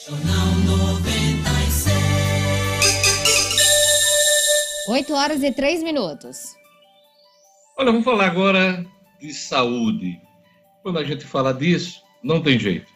Jornal 0.05 0.49
8 4.89 5.13
horas 5.13 5.43
e 5.43 5.51
3 5.51 5.83
minutos. 5.83 6.55
Olha, 7.77 7.91
vamos 7.91 8.03
falar 8.03 8.25
agora 8.25 8.83
de 9.21 9.31
saúde. 9.31 10.19
Quando 10.81 10.97
a 10.97 11.03
gente 11.03 11.25
fala 11.25 11.53
disso, 11.53 12.01
não 12.23 12.41
tem 12.41 12.57
jeito. 12.57 12.87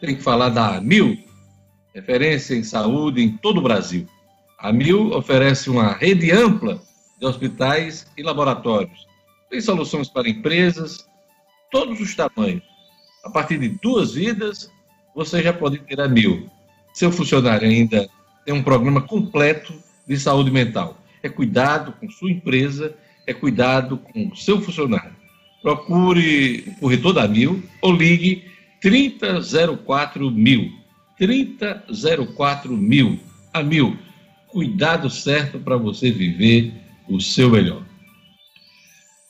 Tem 0.00 0.16
que 0.16 0.22
falar 0.22 0.48
da 0.48 0.76
AMIL, 0.76 1.18
referência 1.94 2.54
em 2.54 2.64
saúde 2.64 3.22
em 3.22 3.36
todo 3.36 3.58
o 3.58 3.62
Brasil. 3.62 4.06
A 4.58 4.70
AMIL 4.70 5.12
oferece 5.12 5.68
uma 5.68 5.92
rede 5.92 6.32
ampla 6.32 6.80
de 7.20 7.26
hospitais 7.26 8.06
e 8.16 8.22
laboratórios. 8.22 9.06
Tem 9.52 9.60
soluções 9.60 10.08
para 10.08 10.28
empresas, 10.28 11.08
todos 11.70 12.00
os 12.00 12.16
tamanhos. 12.16 12.64
A 13.22 13.30
partir 13.30 13.58
de 13.58 13.68
duas 13.68 14.14
vidas, 14.14 14.68
você 15.14 15.40
já 15.40 15.52
pode 15.52 15.78
ter 15.78 16.00
a 16.00 16.06
AMIL. 16.06 16.50
Seu 16.92 17.12
funcionário 17.12 17.68
ainda 17.68 18.08
tem 18.44 18.52
um 18.52 18.64
programa 18.64 19.00
completo 19.00 19.72
de 20.08 20.18
saúde 20.18 20.50
mental 20.50 20.98
é 21.22 21.28
cuidado 21.28 21.92
com 21.92 22.10
sua 22.10 22.30
empresa, 22.30 22.94
é 23.26 23.32
cuidado 23.32 23.96
com 23.96 24.34
seu 24.34 24.60
funcionário. 24.60 25.14
Procure 25.62 26.64
o 26.66 26.80
corretor 26.80 27.12
da 27.12 27.28
Mil 27.28 27.62
ou 27.80 27.92
ligue 27.92 28.44
3004 28.80 30.30
mil. 30.30 30.72
3004 31.16 32.76
mil. 32.76 33.20
A 33.52 33.62
Mil, 33.62 33.96
cuidado 34.48 35.08
certo 35.08 35.60
para 35.60 35.76
você 35.76 36.10
viver 36.10 36.72
o 37.08 37.20
seu 37.20 37.50
melhor. 37.50 37.84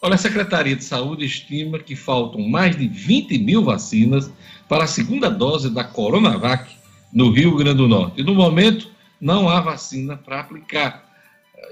Olha, 0.04 0.16
a 0.16 0.18
Secretaria 0.18 0.74
de 0.74 0.82
Saúde 0.82 1.24
estima 1.24 1.78
que 1.78 1.94
faltam 1.94 2.40
mais 2.48 2.76
de 2.76 2.88
20 2.88 3.38
mil 3.38 3.62
vacinas 3.62 4.28
para 4.68 4.82
a 4.82 4.88
segunda 4.88 5.30
dose 5.30 5.70
da 5.70 5.84
Coronavac 5.84 6.68
no 7.12 7.30
Rio 7.30 7.54
Grande 7.54 7.76
do 7.76 7.86
Norte. 7.86 8.20
E 8.20 8.24
no 8.24 8.34
momento, 8.34 8.90
não 9.20 9.48
há 9.48 9.60
vacina 9.60 10.16
para 10.16 10.40
aplicar 10.40 11.08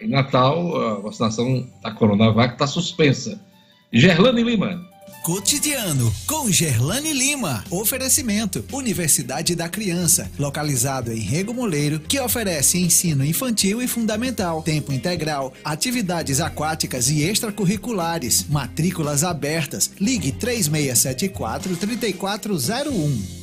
em 0.00 0.08
Natal, 0.08 0.80
a 0.80 1.00
vacinação 1.00 1.68
da 1.82 1.90
Coronavac 1.90 2.52
está 2.52 2.68
suspensa. 2.68 3.44
Gerlane 3.92 4.44
Lima. 4.44 4.88
Cotidiano 5.22 6.10
com 6.26 6.50
Gerlane 6.50 7.12
Lima. 7.12 7.62
Oferecimento: 7.70 8.64
Universidade 8.72 9.54
da 9.54 9.68
Criança, 9.68 10.30
localizado 10.38 11.12
em 11.12 11.18
Rego 11.18 11.52
Moleiro, 11.52 12.00
que 12.00 12.18
oferece 12.18 12.78
ensino 12.78 13.24
infantil 13.24 13.82
e 13.82 13.86
fundamental, 13.86 14.62
tempo 14.62 14.92
integral, 14.92 15.52
atividades 15.62 16.40
aquáticas 16.40 17.10
e 17.10 17.22
extracurriculares, 17.22 18.48
matrículas 18.48 19.22
abertas. 19.22 19.90
Ligue 20.00 20.32
3674 20.32 21.76
3401. 21.76 23.40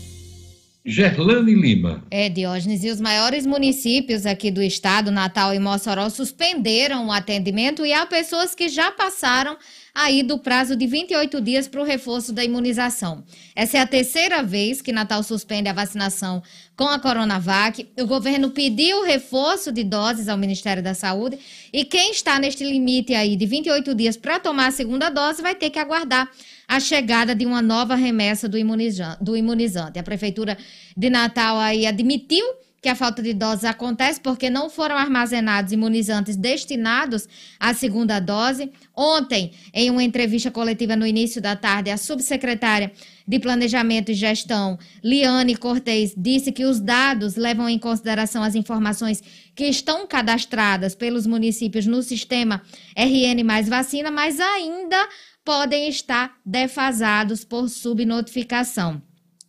Gerlane 0.89 1.53
Lima. 1.53 2.01
É, 2.09 2.29
Diógenes, 2.29 2.81
e 2.81 2.89
os 2.89 3.01
maiores 3.01 3.45
municípios 3.45 4.25
aqui 4.25 4.49
do 4.49 4.63
estado, 4.63 5.11
Natal 5.11 5.53
e 5.53 5.59
Mossoró, 5.59 6.09
suspenderam 6.09 7.07
o 7.07 7.11
atendimento 7.11 7.85
e 7.85 7.91
há 7.91 8.05
pessoas 8.05 8.55
que 8.55 8.69
já 8.69 8.89
passaram 8.89 9.57
aí 9.97 10.21
do 10.21 10.37
prazo 10.37 10.75
de 10.75 10.85
28 10.85 11.41
dias 11.41 11.67
para 11.67 11.81
o 11.81 11.83
reforço 11.83 12.31
da 12.31 12.45
imunização. 12.45 13.23
Essa 13.55 13.79
é 13.79 13.81
a 13.81 13.87
terceira 13.87 14.43
vez 14.43 14.79
que 14.79 14.91
Natal 14.91 15.23
suspende 15.23 15.67
a 15.67 15.73
vacinação 15.73 16.43
com 16.75 16.87
a 16.87 16.99
Coronavac. 16.99 17.89
O 17.99 18.05
governo 18.05 18.51
pediu 18.51 19.03
reforço 19.03 19.71
de 19.71 19.83
doses 19.83 20.29
ao 20.29 20.37
Ministério 20.37 20.83
da 20.83 20.93
Saúde 20.93 21.39
e 21.73 21.83
quem 21.83 22.11
está 22.11 22.37
neste 22.37 22.63
limite 22.63 23.15
aí 23.15 23.35
de 23.35 23.47
28 23.47 23.95
dias 23.95 24.15
para 24.15 24.39
tomar 24.39 24.67
a 24.67 24.71
segunda 24.71 25.09
dose 25.09 25.41
vai 25.41 25.55
ter 25.55 25.71
que 25.71 25.79
aguardar 25.79 26.29
a 26.67 26.79
chegada 26.79 27.33
de 27.33 27.47
uma 27.47 27.63
nova 27.63 27.95
remessa 27.95 28.47
do 28.47 28.55
imunizante. 28.55 29.23
Do 29.23 29.35
imunizante. 29.35 29.97
A 29.97 30.03
Prefeitura 30.03 30.55
de 30.95 31.09
Natal 31.09 31.57
aí 31.57 31.87
admitiu 31.87 32.45
que 32.81 32.89
a 32.89 32.95
falta 32.95 33.21
de 33.21 33.33
doses 33.33 33.65
acontece 33.65 34.19
porque 34.19 34.49
não 34.49 34.69
foram 34.69 34.95
armazenados 34.95 35.71
imunizantes 35.71 36.35
destinados 36.35 37.27
à 37.59 37.73
segunda 37.73 38.19
dose. 38.19 38.71
Ontem, 38.95 39.51
em 39.73 39.89
uma 39.89 40.03
entrevista 40.03 40.51
coletiva 40.51 40.95
no 40.95 41.05
início 41.05 41.41
da 41.41 41.55
tarde, 41.55 41.89
a 41.89 41.97
subsecretária 41.97 42.91
de 43.27 43.39
Planejamento 43.39 44.11
e 44.11 44.13
Gestão, 44.13 44.77
Liane 45.03 45.55
Cortez, 45.55 46.13
disse 46.15 46.51
que 46.51 46.65
os 46.65 46.79
dados 46.79 47.35
levam 47.35 47.67
em 47.67 47.79
consideração 47.79 48.43
as 48.43 48.55
informações 48.55 49.21
que 49.55 49.65
estão 49.65 50.07
cadastradas 50.07 50.95
pelos 50.95 51.25
municípios 51.25 51.85
no 51.85 52.01
sistema 52.01 52.61
RN 52.95 53.43
mais 53.43 53.67
vacina, 53.67 54.11
mas 54.11 54.39
ainda 54.39 54.97
podem 55.43 55.89
estar 55.89 56.37
defasados 56.45 57.43
por 57.43 57.69
subnotificação. 57.69 59.01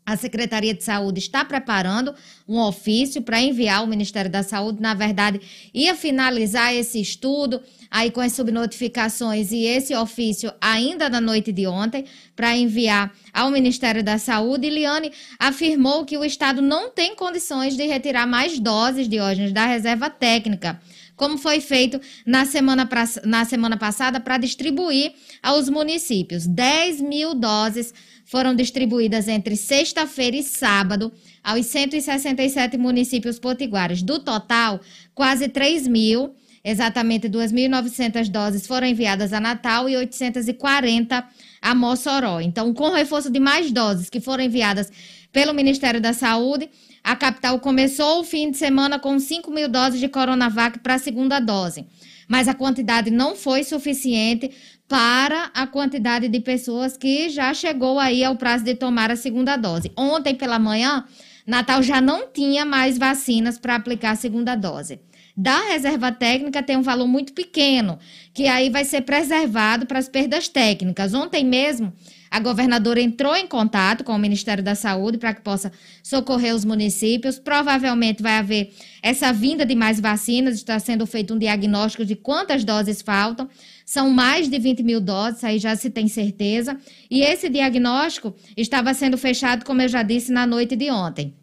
A 0.08 0.16
Secretaria 0.16 0.72
de 0.72 0.82
Saúde 0.82 1.18
está 1.18 1.44
preparando 1.44 2.14
um 2.48 2.58
ofício 2.58 3.20
para 3.20 3.42
enviar 3.42 3.80
ao 3.80 3.86
Ministério 3.86 4.30
da 4.30 4.42
Saúde. 4.42 4.80
Na 4.80 4.94
verdade, 4.94 5.38
ia 5.74 5.94
finalizar 5.94 6.74
esse 6.74 6.98
estudo 6.98 7.60
aí 7.90 8.10
com 8.10 8.22
as 8.22 8.32
subnotificações 8.32 9.52
e 9.52 9.66
esse 9.66 9.94
ofício 9.94 10.50
ainda 10.62 11.10
na 11.10 11.20
noite 11.20 11.52
de 11.52 11.66
ontem 11.66 12.06
para 12.34 12.56
enviar 12.56 13.12
ao 13.34 13.50
Ministério 13.50 14.02
da 14.02 14.16
Saúde. 14.16 14.70
Liane 14.70 15.12
afirmou 15.38 16.06
que 16.06 16.16
o 16.16 16.24
Estado 16.24 16.62
não 16.62 16.90
tem 16.90 17.14
condições 17.14 17.76
de 17.76 17.86
retirar 17.86 18.26
mais 18.26 18.58
doses 18.58 19.10
de 19.10 19.20
órgãos 19.20 19.52
da 19.52 19.66
reserva 19.66 20.08
técnica 20.08 20.80
como 21.18 21.36
foi 21.36 21.60
feito 21.60 22.00
na 22.24 22.46
semana, 22.46 22.88
na 23.24 23.44
semana 23.44 23.76
passada 23.76 24.20
para 24.20 24.38
distribuir 24.38 25.12
aos 25.42 25.68
municípios. 25.68 26.46
10 26.46 27.00
mil 27.00 27.34
doses 27.34 27.92
foram 28.28 28.54
distribuídas 28.54 29.26
entre 29.26 29.56
sexta-feira 29.56 30.36
e 30.36 30.42
sábado 30.42 31.10
aos 31.42 31.64
167 31.64 32.76
municípios 32.76 33.38
potiguares. 33.38 34.02
Do 34.02 34.18
total, 34.18 34.80
quase 35.14 35.48
3 35.48 35.88
mil, 35.88 36.34
exatamente 36.62 37.26
2.900 37.26 38.28
doses 38.28 38.66
foram 38.66 38.86
enviadas 38.86 39.32
a 39.32 39.40
Natal 39.40 39.88
e 39.88 39.96
840 39.96 41.26
a 41.62 41.74
Mossoró. 41.74 42.38
Então, 42.40 42.74
com 42.74 42.90
reforço 42.90 43.30
de 43.30 43.40
mais 43.40 43.72
doses 43.72 44.10
que 44.10 44.20
foram 44.20 44.44
enviadas 44.44 44.92
pelo 45.32 45.54
Ministério 45.54 46.00
da 46.00 46.12
Saúde, 46.12 46.68
a 47.02 47.16
capital 47.16 47.58
começou 47.60 48.20
o 48.20 48.24
fim 48.24 48.50
de 48.50 48.58
semana 48.58 48.98
com 48.98 49.18
5 49.18 49.50
mil 49.50 49.70
doses 49.70 50.00
de 50.00 50.08
Coronavac 50.08 50.80
para 50.80 50.94
a 50.94 50.98
segunda 50.98 51.40
dose. 51.40 51.86
Mas 52.28 52.46
a 52.46 52.52
quantidade 52.52 53.10
não 53.10 53.34
foi 53.34 53.64
suficiente 53.64 54.50
para 54.88 55.50
a 55.54 55.66
quantidade 55.66 56.28
de 56.28 56.40
pessoas 56.40 56.96
que 56.96 57.28
já 57.28 57.52
chegou 57.52 57.98
aí 57.98 58.24
ao 58.24 58.36
prazo 58.36 58.64
de 58.64 58.74
tomar 58.74 59.10
a 59.10 59.16
segunda 59.16 59.54
dose. 59.56 59.92
Ontem 59.94 60.34
pela 60.34 60.58
manhã, 60.58 61.04
Natal 61.46 61.82
já 61.82 62.00
não 62.00 62.26
tinha 62.26 62.64
mais 62.64 62.96
vacinas 62.96 63.58
para 63.58 63.76
aplicar 63.76 64.12
a 64.12 64.16
segunda 64.16 64.56
dose. 64.56 64.98
Da 65.36 65.60
reserva 65.68 66.10
técnica 66.10 66.64
tem 66.64 66.76
um 66.76 66.82
valor 66.82 67.06
muito 67.06 67.32
pequeno, 67.32 67.96
que 68.34 68.48
aí 68.48 68.70
vai 68.70 68.84
ser 68.84 69.02
preservado 69.02 69.86
para 69.86 70.00
as 70.00 70.08
perdas 70.08 70.48
técnicas. 70.48 71.14
Ontem 71.14 71.44
mesmo, 71.44 71.92
a 72.28 72.40
governadora 72.40 73.00
entrou 73.00 73.36
em 73.36 73.46
contato 73.46 74.02
com 74.02 74.12
o 74.12 74.18
Ministério 74.18 74.64
da 74.64 74.74
Saúde 74.74 75.16
para 75.16 75.32
que 75.32 75.40
possa 75.40 75.70
socorrer 76.02 76.54
os 76.54 76.64
municípios. 76.64 77.38
Provavelmente 77.38 78.20
vai 78.20 78.32
haver 78.32 78.74
essa 79.00 79.32
vinda 79.32 79.64
de 79.64 79.76
mais 79.76 80.00
vacinas, 80.00 80.56
está 80.56 80.78
sendo 80.80 81.06
feito 81.06 81.34
um 81.34 81.38
diagnóstico 81.38 82.04
de 82.04 82.16
quantas 82.16 82.64
doses 82.64 83.00
faltam. 83.00 83.48
São 83.88 84.10
mais 84.10 84.50
de 84.50 84.58
20 84.58 84.82
mil 84.82 85.00
doses, 85.00 85.42
aí 85.42 85.58
já 85.58 85.74
se 85.74 85.88
tem 85.88 86.08
certeza. 86.08 86.78
E 87.10 87.22
esse 87.22 87.48
diagnóstico 87.48 88.34
estava 88.54 88.92
sendo 88.92 89.16
fechado, 89.16 89.64
como 89.64 89.80
eu 89.80 89.88
já 89.88 90.02
disse, 90.02 90.30
na 90.30 90.46
noite 90.46 90.76
de 90.76 90.90
ontem. 90.90 91.34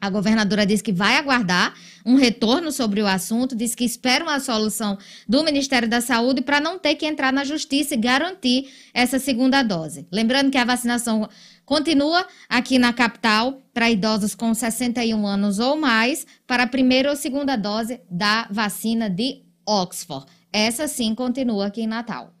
A 0.00 0.08
governadora 0.08 0.64
disse 0.64 0.80
que 0.80 0.92
vai 0.92 1.16
aguardar 1.16 1.74
um 2.06 2.14
retorno 2.14 2.70
sobre 2.70 3.02
o 3.02 3.06
assunto, 3.08 3.56
disse 3.56 3.76
que 3.76 3.82
espera 3.82 4.22
uma 4.22 4.38
solução 4.38 4.96
do 5.28 5.42
Ministério 5.42 5.88
da 5.88 6.00
Saúde 6.00 6.40
para 6.40 6.60
não 6.60 6.78
ter 6.78 6.94
que 6.94 7.04
entrar 7.04 7.32
na 7.32 7.42
justiça 7.42 7.94
e 7.94 7.96
garantir 7.96 8.72
essa 8.94 9.18
segunda 9.18 9.60
dose. 9.64 10.06
Lembrando 10.12 10.52
que 10.52 10.58
a 10.58 10.64
vacinação 10.64 11.28
continua 11.66 12.24
aqui 12.48 12.78
na 12.78 12.92
capital 12.92 13.60
para 13.74 13.90
idosos 13.90 14.36
com 14.36 14.54
61 14.54 15.26
anos 15.26 15.58
ou 15.58 15.76
mais 15.76 16.24
para 16.46 16.62
a 16.62 16.68
primeira 16.68 17.10
ou 17.10 17.16
segunda 17.16 17.56
dose 17.56 18.00
da 18.08 18.46
vacina 18.52 19.10
de 19.10 19.47
Oxford. 19.68 20.26
Essa 20.52 20.88
sim 20.88 21.14
continua 21.14 21.66
aqui 21.66 21.82
em 21.82 21.86
Natal. 21.86 22.34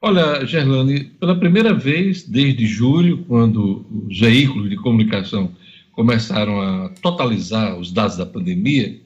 Olha, 0.00 0.46
Gerlane, 0.46 1.04
pela 1.04 1.38
primeira 1.38 1.74
vez 1.74 2.22
desde 2.22 2.66
julho, 2.66 3.24
quando 3.24 3.84
os 4.06 4.20
veículos 4.20 4.70
de 4.70 4.76
comunicação 4.76 5.52
começaram 5.92 6.60
a 6.60 6.90
totalizar 7.00 7.76
os 7.78 7.90
dados 7.90 8.18
da 8.18 8.26
pandemia, 8.26 9.00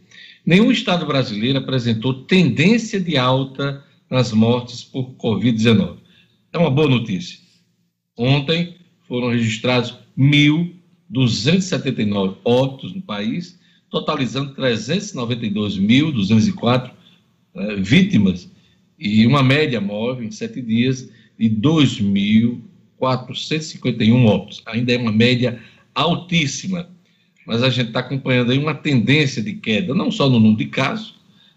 nenhum 0.45 0.73
estado 0.73 1.07
brasileiro 1.07 1.59
apresentou 1.59 2.25
tendência 2.25 3.01
de 3.01 3.17
alta 3.17 3.83
nas 4.11 4.33
mortes 4.33 4.83
por 4.83 5.15
Covid-19. 5.15 5.99
É 6.53 6.59
uma 6.59 6.71
boa 6.71 6.89
notícia. 6.89 7.39
Ontem 8.19 8.75
foram 9.07 9.31
registrados 9.31 9.95
1.279 10.19 12.39
óbitos 12.45 12.93
no 12.93 13.03
país, 13.03 13.60
totalizando 13.91 14.55
392.204 14.55 16.91
eh, 17.55 17.77
vítimas 17.77 18.51
e 18.99 19.27
uma 19.27 19.43
média 19.43 19.79
móvel 19.81 20.25
em 20.25 20.31
sete 20.31 20.63
dias 20.63 21.11
de 21.39 21.51
2.451 21.51 24.27
óbitos. 24.27 24.63
Ainda 24.67 24.93
é 24.93 24.99
uma 24.99 25.11
média 25.11 25.59
altíssima, 25.95 26.91
mas 27.47 27.63
a 27.63 27.71
gente 27.71 27.87
está 27.89 28.01
acompanhando 28.01 28.53
aí 28.53 28.59
uma 28.59 28.75
tendência 28.75 29.43
de 29.43 29.55
queda, 29.55 29.95
não 29.95 30.11
só 30.11 30.29
no 30.29 30.39
número 30.39 30.59
de 30.59 30.67
casos, 30.67 31.15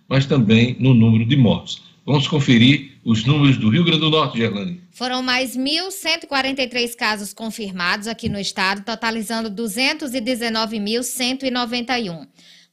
mas 0.08 0.26
também 0.26 0.78
no 0.80 0.94
número 0.94 1.26
de 1.26 1.36
mortos. 1.36 1.84
Vamos 2.06 2.26
conferir 2.28 2.93
os 3.04 3.26
números 3.26 3.58
do 3.58 3.68
Rio 3.70 3.84
Grande 3.84 4.00
do 4.00 4.10
Norte, 4.10 4.38
Gerlane. 4.38 4.82
Foram 4.92 5.22
mais 5.22 5.58
1.143 5.58 6.96
casos 6.96 7.34
confirmados 7.34 8.08
aqui 8.08 8.30
no 8.30 8.40
estado, 8.40 8.82
totalizando 8.84 9.52
219.191. 9.52 12.26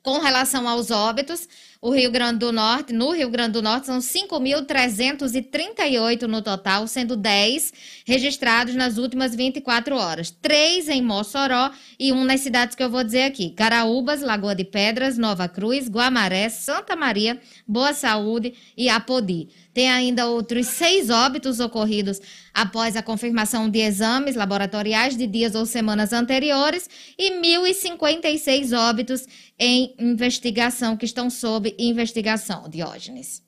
Com 0.02 0.18
relação 0.18 0.68
aos 0.68 0.90
óbitos, 0.90 1.48
o 1.82 1.92
Rio 1.92 2.10
Grande 2.10 2.40
do 2.40 2.52
Norte, 2.52 2.92
no 2.92 3.10
Rio 3.12 3.30
Grande 3.30 3.52
do 3.52 3.62
Norte, 3.62 3.86
são 3.86 4.00
5.338 4.00 6.24
no 6.24 6.42
total, 6.42 6.86
sendo 6.86 7.16
10 7.16 7.72
registrados 8.04 8.74
nas 8.74 8.98
últimas 8.98 9.34
24 9.34 9.96
horas. 9.96 10.30
Três 10.30 10.90
em 10.90 11.00
Mossoró 11.00 11.70
e 11.98 12.12
um 12.12 12.22
nas 12.22 12.42
cidades 12.42 12.76
que 12.76 12.82
eu 12.82 12.90
vou 12.90 13.02
dizer 13.02 13.22
aqui: 13.22 13.48
Caraúbas, 13.50 14.20
Lagoa 14.20 14.54
de 14.54 14.64
Pedras, 14.64 15.16
Nova 15.16 15.48
Cruz, 15.48 15.88
Guamaré, 15.88 16.50
Santa 16.50 16.94
Maria, 16.94 17.40
Boa 17.66 17.94
Saúde 17.94 18.52
e 18.76 18.90
Apodi. 18.90 19.48
Tem 19.72 19.88
ainda 19.88 20.26
outros 20.26 20.66
seis 20.66 21.08
óbitos 21.08 21.60
ocorridos 21.60 22.20
após 22.52 22.96
a 22.96 23.02
confirmação 23.02 23.70
de 23.70 23.78
exames 23.78 24.34
laboratoriais 24.34 25.16
de 25.16 25.26
dias 25.26 25.54
ou 25.54 25.64
semanas 25.64 26.12
anteriores 26.12 26.90
e 27.16 27.30
1.056 27.40 28.76
óbitos 28.76 29.26
em 29.58 29.94
investigação, 29.98 30.96
que 30.96 31.04
estão 31.04 31.30
sob 31.30 31.69
investigação, 31.78 32.68
Diógenes. 32.68 33.42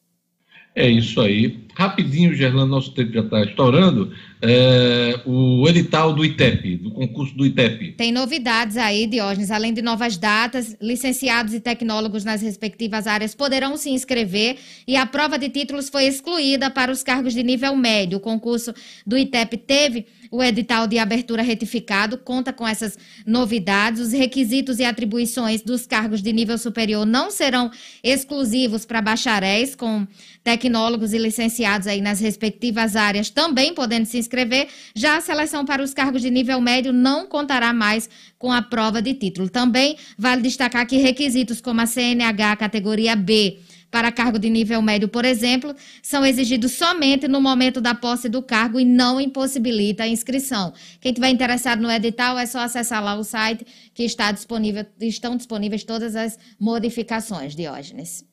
É 0.75 0.89
isso 0.89 1.21
aí. 1.21 1.67
Rapidinho, 1.75 2.35
Gerlando, 2.35 2.69
nosso 2.71 2.93
tempo 2.93 3.13
já 3.13 3.21
está 3.21 3.45
estourando. 3.45 4.11
é, 4.45 5.21
o 5.25 5.69
edital 5.69 6.13
do 6.13 6.25
ITEP, 6.25 6.77
do 6.79 6.91
concurso 6.91 7.33
do 7.37 7.47
ITEP. 7.47 7.93
Tem 7.93 8.11
novidades 8.11 8.77
aí, 8.77 9.07
Diógenes. 9.07 9.53
Além 9.53 9.73
de 9.73 9.81
novas 9.81 10.17
datas, 10.17 10.77
licenciados 10.81 11.55
e 11.55 11.61
tecnólogos 11.61 12.25
nas 12.25 12.43
respectivas 12.43 13.07
áreas 13.07 13.35
poderão 13.37 13.77
se 13.77 13.91
inscrever 13.91 14.57
e 14.87 14.97
a 14.97 15.07
prova 15.07 15.39
de 15.39 15.49
títulos 15.49 15.89
foi 15.89 16.07
excluída 16.07 16.71
para 16.71 16.91
os 16.91 17.05
cargos 17.05 17.35
de 17.35 17.43
nível 17.45 17.77
médio. 17.77 18.19
O 18.19 18.21
concurso 18.21 18.75
do 19.07 19.17
ITEP 19.17 19.59
teve 19.59 20.07
o 20.33 20.43
edital 20.43 20.87
de 20.87 20.99
abertura 20.99 21.43
retificado, 21.43 22.17
conta 22.17 22.55
com 22.55 22.67
essas 22.67 22.97
novidades. 23.27 24.01
Os 24.01 24.13
requisitos 24.13 24.79
e 24.79 24.85
atribuições 24.85 25.61
dos 25.61 25.87
cargos 25.87 26.23
de 26.23 26.33
nível 26.33 26.57
superior 26.57 27.05
não 27.05 27.31
serão 27.31 27.71
exclusivos 28.03 28.87
para 28.87 29.03
bacharéis, 29.03 29.75
com 29.75 30.07
tecnólogos 30.43 31.13
e 31.13 31.19
licenciados 31.19 31.87
aí 31.87 32.01
nas 32.01 32.19
respectivas 32.19 32.97
áreas 32.97 33.29
também 33.29 33.75
podendo 33.75 34.07
se 34.07 34.17
inscrever. 34.17 34.69
Já 34.97 35.19
a 35.19 35.21
seleção 35.21 35.67
para 35.67 35.83
os 35.83 35.93
cargos 35.93 36.23
de 36.23 36.31
nível 36.31 36.63
médio 36.63 36.95
não 36.95 37.27
contará 37.27 37.75
mais 37.75 38.09
com 38.39 38.51
a 38.51 38.63
prova 38.63 39.03
de 39.03 39.13
título. 39.13 39.51
Também 39.51 39.99
vale 40.17 40.41
destacar 40.41 40.87
que 40.87 40.97
requisitos 40.97 41.61
como 41.61 41.83
a 41.83 41.87
CNH 41.87 42.57
categoria 42.57 43.15
B 43.15 43.61
para 43.93 44.11
cargo 44.11 44.39
de 44.39 44.49
nível 44.49 44.81
médio, 44.81 45.07
por 45.07 45.23
exemplo, 45.23 45.77
são 46.03 46.25
exigidos 46.25 46.73
somente 46.73 47.29
no 47.29 47.43
momento 47.43 47.79
da 47.79 47.95
posse 47.95 48.27
do 48.27 48.41
cargo 48.43 48.81
e 48.81 48.87
não 48.87 49.21
impossibilita 49.21 50.05
a 50.05 50.09
inscrição. 50.09 50.73
Quem 50.99 51.13
tiver 51.13 51.29
interessado 51.29 51.83
no 51.83 51.91
edital 51.91 52.39
é 52.39 52.47
só 52.47 52.61
acessar 52.61 53.05
lá 53.05 53.15
o 53.15 53.23
site 53.23 53.67
que 53.93 54.03
está 54.03 54.33
disponível, 54.33 54.87
estão 54.99 55.37
disponíveis 55.37 55.85
todas 55.85 56.17
as 56.17 56.39
modificações, 56.59 57.55
Diógenes. 57.55 58.25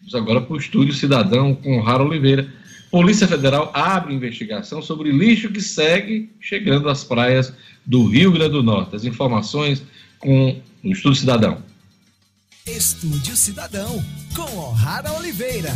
Vamos 0.00 0.14
agora 0.14 0.40
para 0.40 0.54
o 0.54 0.58
Estúdio 0.58 0.94
Cidadão 0.94 1.54
com 1.54 1.80
Raro 1.80 2.06
Oliveira. 2.06 2.50
Polícia 2.92 3.26
Federal 3.26 3.70
abre 3.72 4.12
investigação 4.12 4.82
sobre 4.82 5.10
lixo 5.10 5.50
que 5.50 5.62
segue 5.62 6.30
chegando 6.38 6.90
às 6.90 7.02
praias 7.02 7.50
do 7.86 8.06
Rio 8.06 8.30
Grande 8.30 8.52
do 8.52 8.62
Norte. 8.62 8.94
As 8.94 9.06
informações 9.06 9.82
com 10.18 10.60
o 10.84 10.92
Estúdio 10.92 11.20
Cidadão. 11.20 11.62
Estúdio 12.66 13.34
Cidadão, 13.34 14.04
com 14.36 14.58
O'Hara 14.58 15.10
Oliveira. 15.14 15.70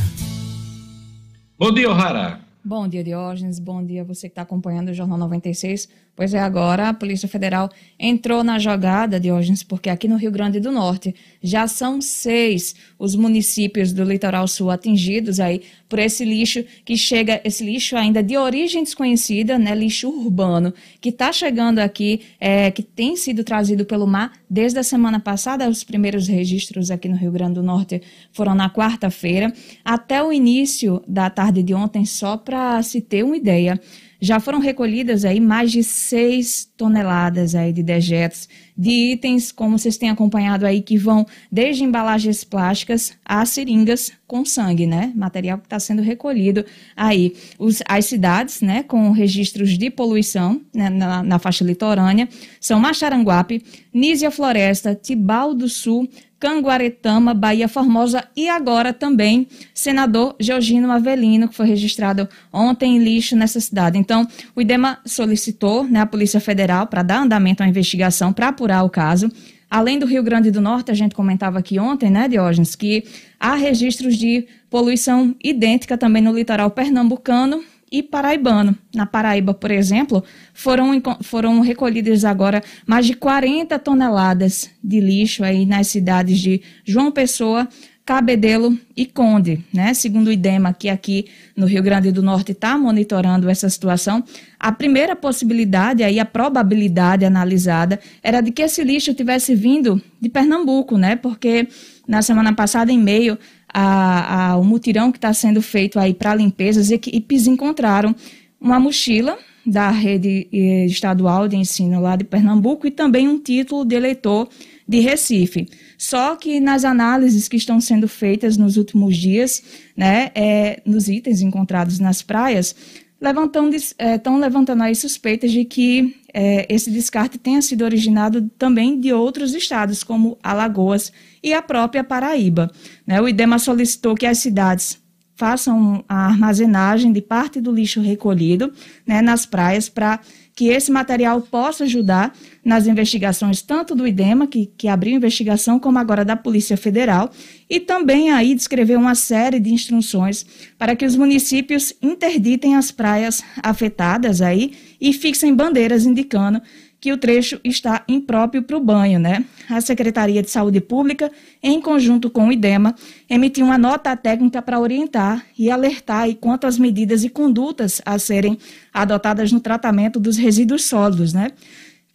Bom 1.59 1.73
dia, 1.73 1.89
O'Hara. 1.91 2.39
Bom 2.63 2.87
dia, 2.87 3.03
Diógenes. 3.03 3.59
Bom 3.59 3.83
dia 3.83 4.05
você 4.05 4.29
que 4.29 4.33
está 4.33 4.43
acompanhando 4.43 4.91
o 4.91 4.95
Jornal 4.95 5.17
96. 5.17 5.89
Pois 6.17 6.33
é, 6.33 6.39
agora 6.39 6.89
a 6.89 6.95
Polícia 6.95 7.29
Federal 7.29 7.69
entrou 7.99 8.43
na 8.43 8.59
jogada, 8.59 9.21
Diógenes, 9.21 9.63
porque 9.63 9.91
aqui 9.91 10.09
no 10.09 10.17
Rio 10.17 10.31
Grande 10.31 10.59
do 10.59 10.73
Norte 10.73 11.15
já 11.43 11.69
são 11.69 12.01
seis 12.01 12.75
os 12.99 13.15
municípios 13.15 13.93
do 13.93 14.03
litoral 14.03 14.49
sul 14.49 14.71
atingidos 14.71 15.39
aí 15.39 15.61
por 15.87 15.99
esse 15.99 16.25
lixo 16.25 16.65
que 16.87 16.97
chega, 16.97 17.39
esse 17.45 17.63
lixo 17.63 17.97
ainda 17.97 18.23
de 18.23 18.35
origem 18.35 18.83
desconhecida, 18.83 19.59
né, 19.59 19.75
lixo 19.75 20.09
urbano, 20.09 20.73
que 21.03 21.11
está 21.11 21.31
chegando 21.35 21.81
aqui, 21.81 22.23
é, 22.41 22.71
que 22.71 22.83
tem 22.83 23.15
sido 23.15 23.45
trazido 23.45 23.85
pelo 23.85 24.07
mar 24.07 24.33
desde 24.49 24.79
a 24.79 24.83
semana 24.83 25.21
passada. 25.21 25.69
Os 25.69 25.85
primeiros 25.85 26.29
registros 26.29 26.91
aqui 26.91 27.09
no 27.09 27.17
Rio 27.17 27.31
Grande 27.31 27.55
do 27.55 27.63
Norte 27.63 28.01
foram 28.33 28.55
na 28.55 28.71
quarta-feira, 28.71 29.53
até 29.85 30.23
o 30.23 30.33
início 30.33 31.03
da 31.07 31.29
tarde 31.29 31.63
de 31.63 31.75
ontem, 31.75 32.07
só 32.07 32.39
para 32.39 32.83
se 32.83 33.03
ter 33.03 33.23
uma 33.23 33.37
ideia 33.37 33.79
já 34.21 34.41
foram 34.41 34.59
recolhidas 34.59 35.25
aí 35.25 35.41
mais 35.41 35.71
de 35.71 35.83
6 35.83 36.71
toneladas 36.77 37.55
aí 37.55 37.73
de 37.73 37.83
dejetos, 37.83 38.49
de 38.77 39.13
itens, 39.13 39.51
como 39.51 39.79
vocês 39.79 39.97
têm 39.97 40.11
acompanhado 40.11 40.67
aí, 40.67 40.83
que 40.83 40.99
vão 40.99 41.27
desde 41.51 41.83
embalagens 41.83 42.45
plásticas 42.45 43.13
a 43.25 43.45
seringas 43.47 44.13
com 44.27 44.45
sangue, 44.45 44.87
né? 44.87 45.13
Material 45.15 45.59
que 45.59 45.65
está 45.65 45.79
sendo 45.79 46.03
recolhido 46.03 46.65
aí. 46.97 47.35
Os, 47.59 47.83
as 47.89 48.05
cidades, 48.07 48.61
né, 48.61 48.83
com 48.83 49.11
registros 49.13 49.79
de 49.79 49.91
poluição 49.91 50.61
né, 50.75 50.91
na, 50.91 51.23
na 51.23 51.39
faixa 51.39 51.65
litorânea, 51.65 52.29
são 52.61 52.81
Macharanguape, 52.81 53.63
Nísia 53.93 54.31
Floresta, 54.31 54.95
Tibau 54.95 55.55
do 55.55 55.69
Sul, 55.69 56.09
Canguaretama, 56.39 57.33
Bahia 57.33 57.69
Formosa 57.69 58.25
e 58.37 58.49
agora 58.49 58.93
também 58.93 59.49
senador 59.73 60.37
Georgino 60.39 60.91
Avelino, 60.91 61.49
que 61.49 61.55
foi 61.55 61.67
registrado 61.67 62.29
ontem 62.53 62.97
em 62.97 62.99
lixo 62.99 63.35
nessa 63.35 63.59
cidade. 63.59 63.99
Então, 63.99 64.27
o 64.55 64.61
IDEMA 64.61 64.99
solicitou 65.05 65.85
né, 65.85 66.01
a 66.01 66.07
Polícia 66.07 66.41
Federal 66.41 66.87
para 66.87 67.03
dar 67.03 67.23
andamento 67.23 67.63
à 67.63 67.69
investigação, 67.69 68.33
para 68.33 68.49
apurar 68.49 68.83
o 68.85 68.91
caso. 68.91 69.31
Além 69.71 69.99
do 69.99 70.07
Rio 70.07 70.23
Grande 70.23 70.51
do 70.51 70.61
Norte, 70.61 70.91
a 70.91 70.95
gente 70.95 71.15
comentava 71.15 71.59
aqui 71.59 71.79
ontem, 71.79 72.11
né, 72.11 72.29
Diógenes, 72.29 72.77
que 72.77 73.05
há 73.41 73.55
registros 73.57 74.17
de 74.17 74.47
poluição 74.71 75.35
idêntica 75.43 75.99
também 75.99 76.23
no 76.23 76.33
litoral 76.33 76.71
pernambucano 76.71 77.65
e 77.91 78.03
paraibano. 78.03 78.77
Na 78.95 79.07
Paraíba, 79.07 79.55
por 79.55 79.71
exemplo, 79.71 80.25
foram, 80.53 81.01
foram 81.23 81.61
recolhidas 81.61 82.25
agora 82.25 82.63
mais 82.87 83.07
de 83.07 83.15
40 83.15 83.79
toneladas 83.79 84.71
de 84.83 85.01
lixo 85.01 85.45
aí 85.45 85.65
nas 85.65 85.87
cidades 85.89 86.39
de 86.39 86.63
João 86.85 87.13
Pessoa, 87.13 87.69
Cabedelo 88.07 88.79
e 88.97 89.05
Conde, 89.05 89.65
né? 89.75 89.93
Segundo 89.93 90.29
o 90.29 90.33
IDEMA, 90.33 90.73
que 90.73 90.89
aqui 90.89 91.27
no 91.57 91.67
Rio 91.67 91.83
Grande 91.83 92.13
do 92.13 92.23
Norte 92.23 92.53
está 92.53 92.79
monitorando 92.79 93.51
essa 93.51 93.69
situação, 93.69 94.23
a 94.61 94.71
primeira 94.71 95.17
possibilidade, 95.17 96.05
aí 96.05 96.21
a 96.21 96.25
probabilidade 96.25 97.25
analisada, 97.25 97.99
era 98.23 98.41
de 98.41 98.53
que 98.53 98.63
esse 98.63 98.85
lixo 98.85 99.13
tivesse 99.13 99.57
vindo 99.57 100.01
de 100.21 100.29
Pernambuco, 100.29 100.97
né? 100.97 101.17
Porque 101.17 101.67
na 102.07 102.23
semana 102.23 102.55
passada, 102.55 102.93
em 102.93 102.99
meio 102.99 103.37
ao 103.79 104.65
mutirão 104.65 105.13
que 105.13 105.19
está 105.19 105.35
sendo 105.35 105.61
feito 105.61 105.99
aí 105.99 106.15
para 106.15 106.35
limpezas, 106.35 106.91
equipes 106.91 107.47
encontraram 107.47 108.15
uma 108.59 108.81
mochila 108.81 109.37
da 109.67 109.91
rede 109.91 110.49
eh, 110.51 110.87
estadual 110.87 111.47
de 111.47 111.57
ensino 111.57 112.01
lá 112.01 112.17
de 112.17 112.25
Pernambuco 112.25 112.87
e 112.87 112.91
também 112.91 113.29
um 113.29 113.39
título 113.39 113.85
de 113.85 113.97
eleitor 113.97 114.49
de 114.89 115.01
Recife. 115.01 115.69
Só 115.99 116.37
que 116.37 116.59
nas 116.61 116.85
análises 116.85 117.49
que 117.49 117.57
estão 117.57 117.81
sendo 117.81 118.09
feitas 118.09 118.57
nos 118.57 118.77
últimos 118.77 119.17
dias, 119.17 119.63
né, 119.97 120.31
é, 120.35 120.81
nos 120.87 121.09
itens 121.09 121.43
encontrados 121.43 121.99
nas 121.99 122.23
praias, 122.23 122.75
estão 123.21 124.37
é, 124.37 124.41
levantando 124.41 124.83
aí 124.83 124.95
suspeitas 124.95 125.51
de 125.51 125.65
que 125.65 126.15
é, 126.39 126.67
esse 126.69 126.91
descarte 126.91 127.39
tenha 127.39 127.63
sido 127.63 127.83
originado 127.83 128.51
também 128.59 129.01
de 129.01 129.11
outros 129.11 129.55
estados, 129.55 130.05
como 130.05 130.37
Alagoas 130.43 131.11
e 131.43 131.55
a 131.55 131.63
própria 131.63 132.05
Paraíba. 132.05 132.71
Né? 133.07 133.19
O 133.23 133.27
IDEMA 133.27 133.59
solicitou 133.59 134.15
que 134.15 134.27
as 134.27 134.37
cidades 134.37 135.03
façam 135.35 136.05
a 136.07 136.27
armazenagem 136.27 137.11
de 137.11 137.23
parte 137.23 137.59
do 137.59 137.73
lixo 137.73 138.03
recolhido 138.03 138.71
né, 139.07 139.23
nas 139.23 139.47
praias 139.47 139.89
para 139.89 140.21
que 140.55 140.69
esse 140.69 140.93
material 140.93 141.41
possa 141.41 141.85
ajudar 141.85 142.35
nas 142.67 142.89
investigações 142.89 143.63
tanto 143.63 143.95
do 143.95 144.05
IDEMA, 144.05 144.49
que, 144.49 144.67
que 144.77 144.89
abriu 144.89 145.15
investigação, 145.15 145.79
como 145.79 146.01
agora 146.01 146.25
da 146.25 146.35
Polícia 146.35 146.77
Federal, 146.77 147.31
e 147.71 147.79
também 147.79 148.33
aí 148.33 148.57
descrever 148.57 148.97
uma 148.97 149.15
série 149.15 149.61
de 149.61 149.73
instruções 149.73 150.45
para 150.77 150.97
que 150.97 151.07
os 151.07 151.15
municípios 151.15 151.95
interditem 152.03 152.75
as 152.75 152.91
praias 152.91 153.41
afetadas 153.63 154.43
aí 154.43 154.73
e 155.01 155.13
fixem 155.13 155.55
bandeiras 155.55 156.05
indicando 156.05 156.61
que 157.01 157.13
o 157.13 157.17
trecho 157.17 157.61
está 157.63 158.03
impróprio 158.09 158.65
para 158.65 158.77
o 158.77 158.81
banho, 158.81 159.21
né? 159.21 159.45
A 159.69 159.81
Secretaria 159.81 160.43
de 160.43 160.51
Saúde 160.51 160.81
Pública, 160.81 161.31
em 161.63 161.81
conjunto 161.81 162.29
com 162.29 162.49
o 162.49 162.53
IDEMA, 162.53 162.97
emitiu 163.31 163.67
uma 163.67 163.79
nota 163.79 164.17
técnica 164.17 164.61
para 164.61 164.81
orientar 164.81 165.45
e 165.57 165.71
alertar 165.71 166.35
quanto 166.41 166.67
às 166.67 166.79
medidas 166.79 167.23
e 167.23 167.29
condutas 167.29 168.03
a 168.05 168.19
serem 168.19 168.59
adotadas 168.93 169.53
no 169.53 169.61
tratamento 169.61 170.19
dos 170.19 170.37
resíduos 170.37 170.85
sólidos, 170.87 171.33
né? 171.33 171.53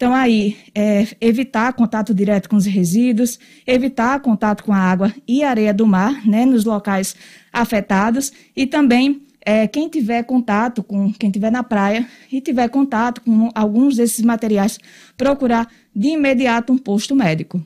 Então, 0.01 0.15
aí, 0.15 0.57
é, 0.73 1.05
evitar 1.21 1.71
contato 1.73 2.11
direto 2.11 2.49
com 2.49 2.55
os 2.55 2.65
resíduos, 2.65 3.37
evitar 3.67 4.19
contato 4.19 4.63
com 4.63 4.73
a 4.73 4.77
água 4.79 5.13
e 5.27 5.43
areia 5.43 5.71
do 5.71 5.85
mar, 5.85 6.25
né, 6.27 6.43
nos 6.43 6.65
locais 6.65 7.15
afetados, 7.53 8.33
e 8.55 8.65
também 8.65 9.21
é, 9.45 9.67
quem 9.67 9.87
tiver 9.87 10.23
contato 10.23 10.81
com, 10.81 11.13
quem 11.13 11.29
tiver 11.29 11.51
na 11.51 11.61
praia 11.61 12.09
e 12.31 12.41
tiver 12.41 12.67
contato 12.69 13.21
com 13.21 13.51
alguns 13.53 13.97
desses 13.97 14.25
materiais, 14.25 14.79
procurar 15.15 15.67
de 15.95 16.07
imediato 16.07 16.73
um 16.73 16.79
posto 16.79 17.15
médico. 17.15 17.63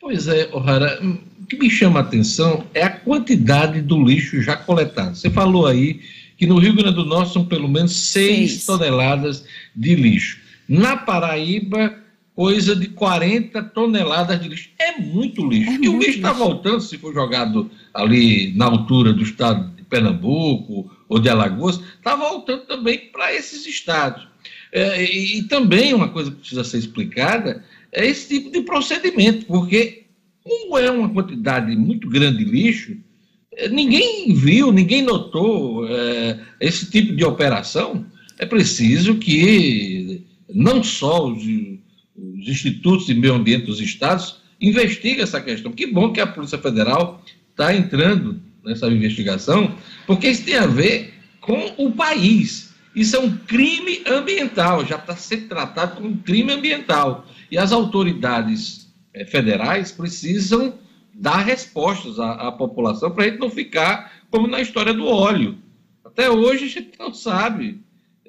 Pois 0.00 0.28
é, 0.28 0.48
O'Hara, 0.52 1.00
o 1.02 1.46
que 1.46 1.58
me 1.58 1.68
chama 1.68 1.98
a 1.98 2.02
atenção 2.04 2.64
é 2.72 2.84
a 2.84 2.90
quantidade 2.90 3.82
do 3.82 4.00
lixo 4.00 4.40
já 4.42 4.56
coletado. 4.56 5.16
Você 5.16 5.28
falou 5.28 5.66
aí 5.66 5.98
que 6.38 6.46
no 6.46 6.56
Rio 6.60 6.76
Grande 6.76 6.94
do 6.94 7.04
Norte 7.04 7.32
são 7.32 7.44
pelo 7.44 7.66
menos 7.66 7.96
6 8.12 8.64
toneladas 8.64 9.44
de 9.74 9.96
lixo. 9.96 10.45
Na 10.68 10.96
Paraíba, 10.96 11.96
coisa 12.34 12.76
de 12.76 12.88
40 12.88 13.62
toneladas 13.62 14.40
de 14.40 14.48
lixo. 14.48 14.68
É 14.78 15.00
muito 15.00 15.48
lixo. 15.48 15.70
É 15.70 15.74
e 15.74 15.78
muito 15.78 15.92
o 15.92 15.98
lixo 15.98 16.18
está 16.18 16.32
voltando, 16.32 16.80
se 16.80 16.98
for 16.98 17.14
jogado 17.14 17.70
ali 17.94 18.52
na 18.54 18.66
altura 18.66 19.12
do 19.12 19.22
estado 19.22 19.74
de 19.74 19.82
Pernambuco 19.84 20.90
ou 21.08 21.18
de 21.18 21.28
Alagoas, 21.28 21.80
está 21.96 22.14
voltando 22.14 22.66
também 22.66 23.10
para 23.10 23.34
esses 23.34 23.66
estados. 23.66 24.28
É, 24.70 25.02
e, 25.02 25.38
e, 25.38 25.42
também 25.44 25.94
uma 25.94 26.08
coisa 26.08 26.30
que 26.30 26.38
precisa 26.38 26.62
ser 26.62 26.78
explicada 26.78 27.64
é 27.92 28.06
esse 28.06 28.28
tipo 28.28 28.50
de 28.50 28.60
procedimento, 28.62 29.46
porque 29.46 30.04
como 30.42 30.76
é 30.76 30.90
uma 30.90 31.08
quantidade 31.08 31.74
muito 31.74 32.08
grande 32.08 32.44
de 32.44 32.50
lixo, 32.50 32.96
é, 33.56 33.68
ninguém 33.68 34.34
viu, 34.34 34.70
ninguém 34.70 35.00
notou 35.00 35.88
é, 35.88 36.38
esse 36.60 36.90
tipo 36.90 37.16
de 37.16 37.24
operação. 37.24 38.04
É 38.38 38.44
preciso 38.44 39.14
que 39.14 40.26
não 40.48 40.82
só 40.82 41.26
os, 41.26 41.42
os 41.42 42.48
institutos 42.48 43.06
de 43.06 43.14
meio 43.14 43.34
ambiente 43.34 43.66
dos 43.66 43.80
estados 43.80 44.42
investigam 44.60 45.22
essa 45.22 45.40
questão. 45.40 45.72
Que 45.72 45.86
bom 45.86 46.12
que 46.12 46.20
a 46.20 46.26
Polícia 46.26 46.58
Federal 46.58 47.22
está 47.50 47.74
entrando 47.74 48.40
nessa 48.64 48.88
investigação, 48.88 49.74
porque 50.06 50.28
isso 50.28 50.44
tem 50.44 50.56
a 50.56 50.66
ver 50.66 51.14
com 51.40 51.74
o 51.78 51.92
país. 51.92 52.74
Isso 52.94 53.14
é 53.14 53.18
um 53.18 53.36
crime 53.36 54.02
ambiental, 54.06 54.84
já 54.84 54.96
está 54.96 55.14
sendo 55.14 55.48
tratado 55.48 55.96
como 55.96 56.08
um 56.08 56.16
crime 56.16 56.52
ambiental. 56.52 57.26
E 57.50 57.58
as 57.58 57.70
autoridades 57.70 58.92
é, 59.12 59.24
federais 59.24 59.92
precisam 59.92 60.78
dar 61.14 61.38
respostas 61.38 62.18
à, 62.18 62.32
à 62.32 62.52
população 62.52 63.10
para 63.10 63.24
a 63.24 63.28
gente 63.28 63.38
não 63.38 63.50
ficar 63.50 64.12
como 64.30 64.46
na 64.46 64.60
história 64.60 64.92
do 64.92 65.06
óleo. 65.06 65.58
Até 66.04 66.30
hoje 66.30 66.64
a 66.64 66.68
gente 66.68 66.98
não 66.98 67.12
sabe 67.12 67.80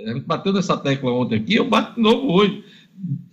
a 0.06 0.14
gente 0.14 0.26
bateu 0.26 0.54
nessa 0.54 0.78
tecla 0.78 1.12
ontem 1.12 1.36
aqui, 1.36 1.56
eu 1.56 1.68
bato 1.68 1.96
de 1.96 2.02
novo 2.02 2.32
hoje. 2.32 2.64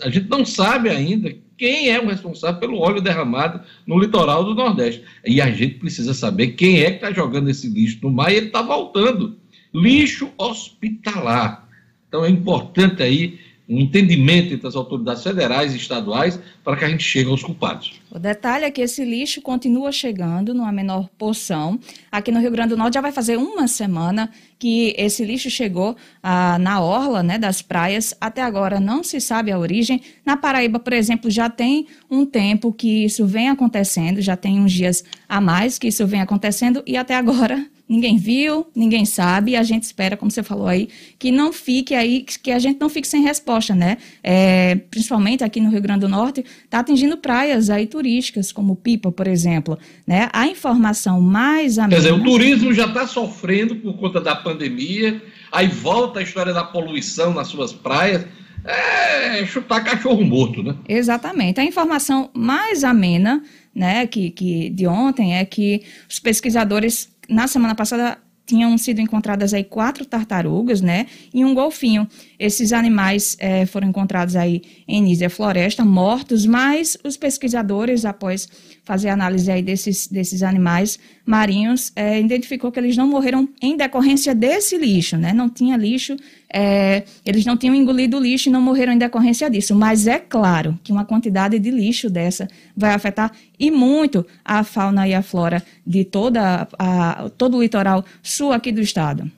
A 0.02 0.10
gente 0.10 0.28
não 0.28 0.44
sabe 0.44 0.88
ainda 0.88 1.34
quem 1.56 1.90
é 1.90 2.00
o 2.00 2.08
responsável 2.08 2.60
pelo 2.60 2.78
óleo 2.78 3.00
derramado 3.00 3.60
no 3.86 3.98
litoral 3.98 4.44
do 4.44 4.54
Nordeste. 4.54 5.02
E 5.24 5.40
a 5.40 5.50
gente 5.50 5.76
precisa 5.76 6.12
saber 6.12 6.48
quem 6.48 6.82
é 6.82 6.90
que 6.90 6.96
está 6.96 7.12
jogando 7.12 7.48
esse 7.48 7.68
lixo 7.68 7.98
no 8.02 8.10
mar 8.10 8.32
e 8.32 8.36
ele 8.36 8.46
está 8.46 8.62
voltando. 8.62 9.38
Lixo 9.72 10.30
hospitalar. 10.36 11.68
Então 12.08 12.24
é 12.24 12.28
importante 12.30 13.02
aí 13.02 13.38
um 13.68 13.80
entendimento 13.80 14.52
entre 14.52 14.66
as 14.66 14.76
autoridades 14.76 15.22
federais 15.22 15.72
e 15.72 15.76
estaduais 15.76 16.38
para 16.62 16.76
que 16.76 16.84
a 16.84 16.88
gente 16.88 17.02
chegue 17.02 17.30
aos 17.30 17.42
culpados. 17.42 18.00
O 18.10 18.18
detalhe 18.18 18.64
é 18.64 18.70
que 18.70 18.82
esse 18.82 19.04
lixo 19.04 19.40
continua 19.40 19.90
chegando 19.90 20.52
numa 20.52 20.70
menor 20.70 21.08
porção. 21.16 21.78
Aqui 22.12 22.30
no 22.30 22.40
Rio 22.40 22.50
Grande 22.50 22.70
do 22.70 22.76
Norte 22.76 22.94
já 22.94 23.00
vai 23.00 23.10
fazer 23.10 23.38
uma 23.38 23.66
semana 23.66 24.30
que 24.58 24.94
esse 24.98 25.24
lixo 25.24 25.50
chegou 25.50 25.96
ah, 26.22 26.58
na 26.58 26.80
orla 26.80 27.22
né, 27.22 27.38
das 27.38 27.62
praias. 27.62 28.14
Até 28.20 28.42
agora 28.42 28.78
não 28.78 29.02
se 29.02 29.20
sabe 29.20 29.50
a 29.50 29.58
origem. 29.58 30.00
Na 30.24 30.36
Paraíba, 30.36 30.78
por 30.78 30.92
exemplo, 30.92 31.30
já 31.30 31.48
tem 31.48 31.86
um 32.10 32.26
tempo 32.26 32.72
que 32.72 33.04
isso 33.04 33.26
vem 33.26 33.48
acontecendo, 33.48 34.20
já 34.20 34.36
tem 34.36 34.60
uns 34.60 34.72
dias 34.72 35.02
a 35.28 35.40
mais 35.40 35.78
que 35.78 35.88
isso 35.88 36.06
vem 36.06 36.20
acontecendo 36.20 36.82
e 36.86 36.96
até 36.96 37.16
agora 37.16 37.66
ninguém 37.88 38.16
viu, 38.16 38.66
ninguém 38.74 39.04
sabe, 39.04 39.52
e 39.52 39.56
a 39.56 39.62
gente 39.62 39.82
espera, 39.82 40.16
como 40.16 40.30
você 40.30 40.42
falou 40.42 40.66
aí, 40.66 40.88
que 41.18 41.30
não 41.30 41.52
fique 41.52 41.94
aí, 41.94 42.22
que 42.22 42.50
a 42.50 42.58
gente 42.58 42.80
não 42.80 42.88
fique 42.88 43.06
sem 43.06 43.22
resposta, 43.22 43.74
né? 43.74 43.98
É, 44.22 44.76
principalmente 44.90 45.44
aqui 45.44 45.60
no 45.60 45.70
Rio 45.70 45.82
Grande 45.82 46.00
do 46.00 46.08
Norte, 46.08 46.44
está 46.64 46.80
atingindo 46.80 47.16
praias 47.18 47.68
aí 47.68 47.86
turísticas, 47.86 48.52
como 48.52 48.74
Pipa, 48.74 49.12
por 49.12 49.26
exemplo, 49.26 49.78
né? 50.06 50.28
A 50.32 50.46
informação 50.46 51.20
mais 51.20 51.78
amena... 51.78 52.00
Quer 52.00 52.08
dizer, 52.08 52.12
o 52.12 52.24
turismo 52.24 52.72
já 52.72 52.86
está 52.86 53.06
sofrendo 53.06 53.76
por 53.76 53.96
conta 53.98 54.20
da 54.20 54.34
pandemia, 54.34 55.22
aí 55.52 55.68
volta 55.68 56.20
a 56.20 56.22
história 56.22 56.52
da 56.52 56.64
poluição 56.64 57.34
nas 57.34 57.48
suas 57.48 57.72
praias, 57.72 58.24
é 58.64 59.44
chutar 59.44 59.84
cachorro 59.84 60.24
morto, 60.24 60.62
né? 60.62 60.74
Exatamente. 60.88 61.60
A 61.60 61.64
informação 61.64 62.30
mais 62.32 62.82
amena, 62.82 63.42
né, 63.74 64.06
que, 64.06 64.30
que 64.30 64.70
de 64.70 64.86
ontem 64.86 65.36
é 65.36 65.44
que 65.44 65.82
os 66.08 66.18
pesquisadores 66.18 67.13
na 67.28 67.46
semana 67.46 67.74
passada 67.74 68.18
tinham 68.46 68.76
sido 68.76 69.00
encontradas 69.00 69.54
aí 69.54 69.64
quatro 69.64 70.04
tartarugas, 70.04 70.80
né, 70.80 71.06
e 71.32 71.44
um 71.44 71.54
golfinho. 71.54 72.06
Esses 72.38 72.72
animais 72.72 73.36
é, 73.38 73.64
foram 73.66 73.88
encontrados 73.88 74.36
aí 74.36 74.62
em 74.86 75.02
Nízia 75.02 75.30
Floresta, 75.30 75.84
mortos, 75.84 76.46
mas 76.46 76.96
os 77.04 77.16
pesquisadores, 77.16 78.04
após 78.04 78.48
fazer 78.84 79.08
análise 79.08 79.50
aí 79.50 79.62
desses, 79.62 80.06
desses 80.08 80.42
animais 80.42 80.98
marinhos, 81.24 81.92
é, 81.96 82.20
identificou 82.20 82.70
que 82.70 82.78
eles 82.78 82.96
não 82.96 83.08
morreram 83.08 83.48
em 83.62 83.76
decorrência 83.76 84.34
desse 84.34 84.76
lixo, 84.76 85.16
né, 85.16 85.32
não 85.32 85.48
tinha 85.48 85.76
lixo, 85.76 86.16
é, 86.52 87.04
eles 87.24 87.44
não 87.44 87.56
tinham 87.56 87.74
engolido 87.74 88.18
lixo 88.18 88.48
e 88.48 88.52
não 88.52 88.60
morreram 88.60 88.92
em 88.92 88.98
decorrência 88.98 89.48
disso. 89.48 89.74
Mas 89.74 90.06
é 90.06 90.18
claro 90.18 90.78
que 90.84 90.92
uma 90.92 91.04
quantidade 91.04 91.58
de 91.58 91.70
lixo 91.70 92.10
dessa 92.10 92.48
vai 92.76 92.92
afetar 92.92 93.32
e 93.58 93.70
muito 93.70 94.26
a 94.44 94.62
fauna 94.62 95.08
e 95.08 95.14
a 95.14 95.22
flora 95.22 95.62
de 95.86 96.04
toda 96.04 96.68
a, 96.78 97.30
todo 97.36 97.56
o 97.56 97.62
litoral 97.62 98.04
sul 98.22 98.52
aqui 98.52 98.70
do 98.70 98.80
estado. 98.80 99.30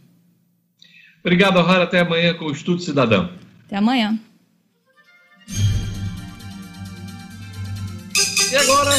Obrigado, 1.26 1.60
Rara. 1.60 1.82
Até 1.82 1.98
amanhã 1.98 2.34
com 2.34 2.44
o 2.44 2.52
Estudo 2.52 2.80
Cidadão. 2.80 3.28
Até 3.66 3.76
amanhã. 3.78 4.16
E 8.52 8.54
agora 8.54 8.92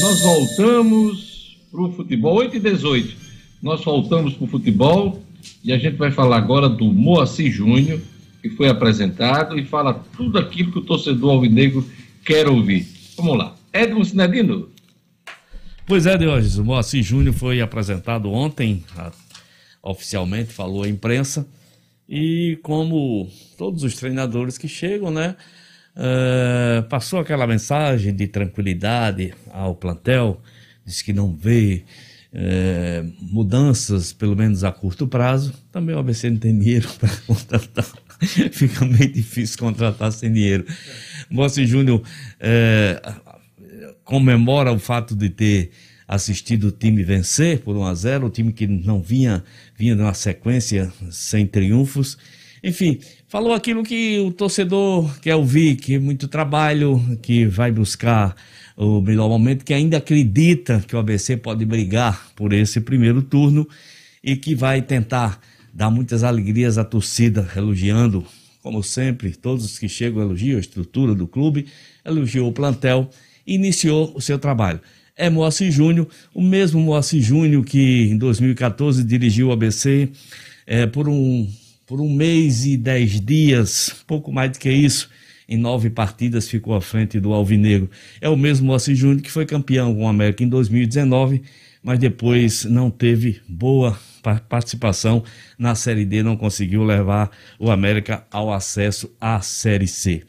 nós 0.00 0.20
voltamos 0.20 1.58
para 1.72 1.82
o 1.82 1.92
futebol, 1.92 2.36
8 2.36 2.58
e 2.58 2.60
18. 2.60 3.16
Nós 3.60 3.84
voltamos 3.84 4.34
para 4.34 4.44
o 4.44 4.46
futebol 4.46 5.20
e 5.64 5.72
a 5.72 5.78
gente 5.78 5.96
vai 5.96 6.12
falar 6.12 6.36
agora 6.36 6.68
do 6.68 6.84
Moacir 6.84 7.50
Júnior, 7.50 8.00
que 8.40 8.50
foi 8.50 8.68
apresentado 8.68 9.58
e 9.58 9.64
fala 9.64 9.92
tudo 10.16 10.38
aquilo 10.38 10.70
que 10.70 10.78
o 10.78 10.82
torcedor 10.82 11.32
alvinegro 11.32 11.84
quer 12.24 12.46
ouvir. 12.46 12.86
Vamos 13.16 13.38
lá. 13.38 13.56
Edmo 13.72 14.04
Sinedino. 14.04 14.68
Pois 15.84 16.06
é, 16.06 16.16
Diógenes, 16.16 16.58
o 16.58 16.64
Moacir 16.64 17.02
Júnior 17.02 17.34
foi 17.34 17.60
apresentado 17.60 18.30
ontem, 18.30 18.84
oficialmente, 19.90 20.52
falou 20.52 20.82
à 20.82 20.88
imprensa, 20.88 21.46
e 22.08 22.58
como 22.62 23.28
todos 23.56 23.82
os 23.82 23.94
treinadores 23.94 24.58
que 24.58 24.68
chegam, 24.68 25.10
né, 25.10 25.36
uh, 25.96 26.82
passou 26.88 27.18
aquela 27.18 27.46
mensagem 27.46 28.14
de 28.14 28.26
tranquilidade 28.26 29.34
ao 29.52 29.74
plantel, 29.74 30.40
disse 30.84 31.02
que 31.02 31.12
não 31.12 31.34
vê 31.34 31.84
uh, 32.32 33.12
mudanças, 33.20 34.12
pelo 34.12 34.36
menos 34.36 34.62
a 34.62 34.70
curto 34.70 35.06
prazo. 35.06 35.52
Também 35.72 35.94
o 35.94 35.98
ABC 35.98 36.30
não 36.30 36.38
tem 36.38 36.56
dinheiro 36.56 36.88
para 36.98 37.10
contratar. 37.26 37.86
Fica 38.52 38.84
meio 38.84 39.12
difícil 39.12 39.58
contratar 39.58 40.12
sem 40.12 40.32
dinheiro. 40.32 40.64
Moacir 41.28 41.66
Júnior 41.66 42.00
uh, 42.00 43.36
comemora 44.04 44.72
o 44.72 44.78
fato 44.78 45.14
de 45.16 45.28
ter 45.28 45.70
assistido 46.06 46.68
o 46.68 46.72
time 46.72 47.02
vencer 47.02 47.60
por 47.60 47.76
1 47.76 47.84
a 47.84 47.94
0, 47.94 48.26
o 48.26 48.30
time 48.30 48.52
que 48.52 48.66
não 48.66 49.00
vinha 49.00 49.42
vinha 49.76 49.94
numa 49.94 50.14
sequência 50.14 50.92
sem 51.10 51.46
triunfos. 51.46 52.16
Enfim, 52.62 53.00
falou 53.28 53.52
aquilo 53.52 53.82
que 53.82 54.18
o 54.20 54.30
torcedor 54.30 55.18
quer 55.20 55.34
ouvir, 55.34 55.76
que 55.76 55.94
é 55.94 55.98
muito 55.98 56.28
trabalho, 56.28 57.00
que 57.22 57.46
vai 57.46 57.70
buscar 57.70 58.34
o 58.76 59.00
melhor 59.00 59.28
momento, 59.28 59.64
que 59.64 59.74
ainda 59.74 59.96
acredita 59.96 60.84
que 60.86 60.94
o 60.94 60.98
ABC 60.98 61.36
pode 61.36 61.64
brigar 61.64 62.30
por 62.34 62.52
esse 62.52 62.80
primeiro 62.80 63.22
turno 63.22 63.68
e 64.22 64.36
que 64.36 64.54
vai 64.54 64.82
tentar 64.82 65.40
dar 65.72 65.90
muitas 65.90 66.24
alegrias 66.24 66.78
à 66.78 66.84
torcida, 66.84 67.48
elogiando, 67.56 68.24
como 68.62 68.82
sempre, 68.82 69.32
todos 69.32 69.64
os 69.64 69.78
que 69.78 69.88
chegam 69.88 70.22
elogiam 70.22 70.56
a 70.56 70.60
estrutura 70.60 71.14
do 71.14 71.26
clube, 71.26 71.66
elogiou 72.04 72.48
o 72.48 72.52
plantel 72.52 73.10
iniciou 73.46 74.12
o 74.14 74.20
seu 74.20 74.38
trabalho. 74.38 74.80
É 75.18 75.30
Moacir 75.30 75.70
Júnior, 75.70 76.06
o 76.34 76.42
mesmo 76.42 76.78
Moacir 76.78 77.22
Júnior 77.22 77.64
que 77.64 78.10
em 78.10 78.18
2014 78.18 79.02
dirigiu 79.02 79.48
o 79.48 79.52
ABC 79.52 80.10
é, 80.66 80.86
por, 80.86 81.08
um, 81.08 81.48
por 81.86 82.02
um 82.02 82.12
mês 82.12 82.66
e 82.66 82.76
dez 82.76 83.18
dias, 83.18 83.96
pouco 84.06 84.30
mais 84.30 84.52
do 84.52 84.58
que 84.58 84.70
isso, 84.70 85.08
em 85.48 85.56
nove 85.56 85.88
partidas 85.88 86.46
ficou 86.46 86.74
à 86.74 86.82
frente 86.82 87.18
do 87.18 87.32
Alvinegro. 87.32 87.88
É 88.20 88.28
o 88.28 88.36
mesmo 88.36 88.66
Moacir 88.66 88.94
Júnior 88.94 89.22
que 89.22 89.30
foi 89.30 89.46
campeão 89.46 89.94
com 89.94 90.04
o 90.04 90.08
América 90.08 90.44
em 90.44 90.48
2019, 90.48 91.40
mas 91.82 91.98
depois 91.98 92.64
não 92.64 92.90
teve 92.90 93.40
boa 93.48 93.98
participação 94.50 95.24
na 95.58 95.74
Série 95.74 96.04
D, 96.04 96.22
não 96.22 96.36
conseguiu 96.36 96.84
levar 96.84 97.30
o 97.58 97.70
América 97.70 98.26
ao 98.30 98.52
acesso 98.52 99.10
à 99.18 99.40
Série 99.40 99.88
C. 99.88 100.24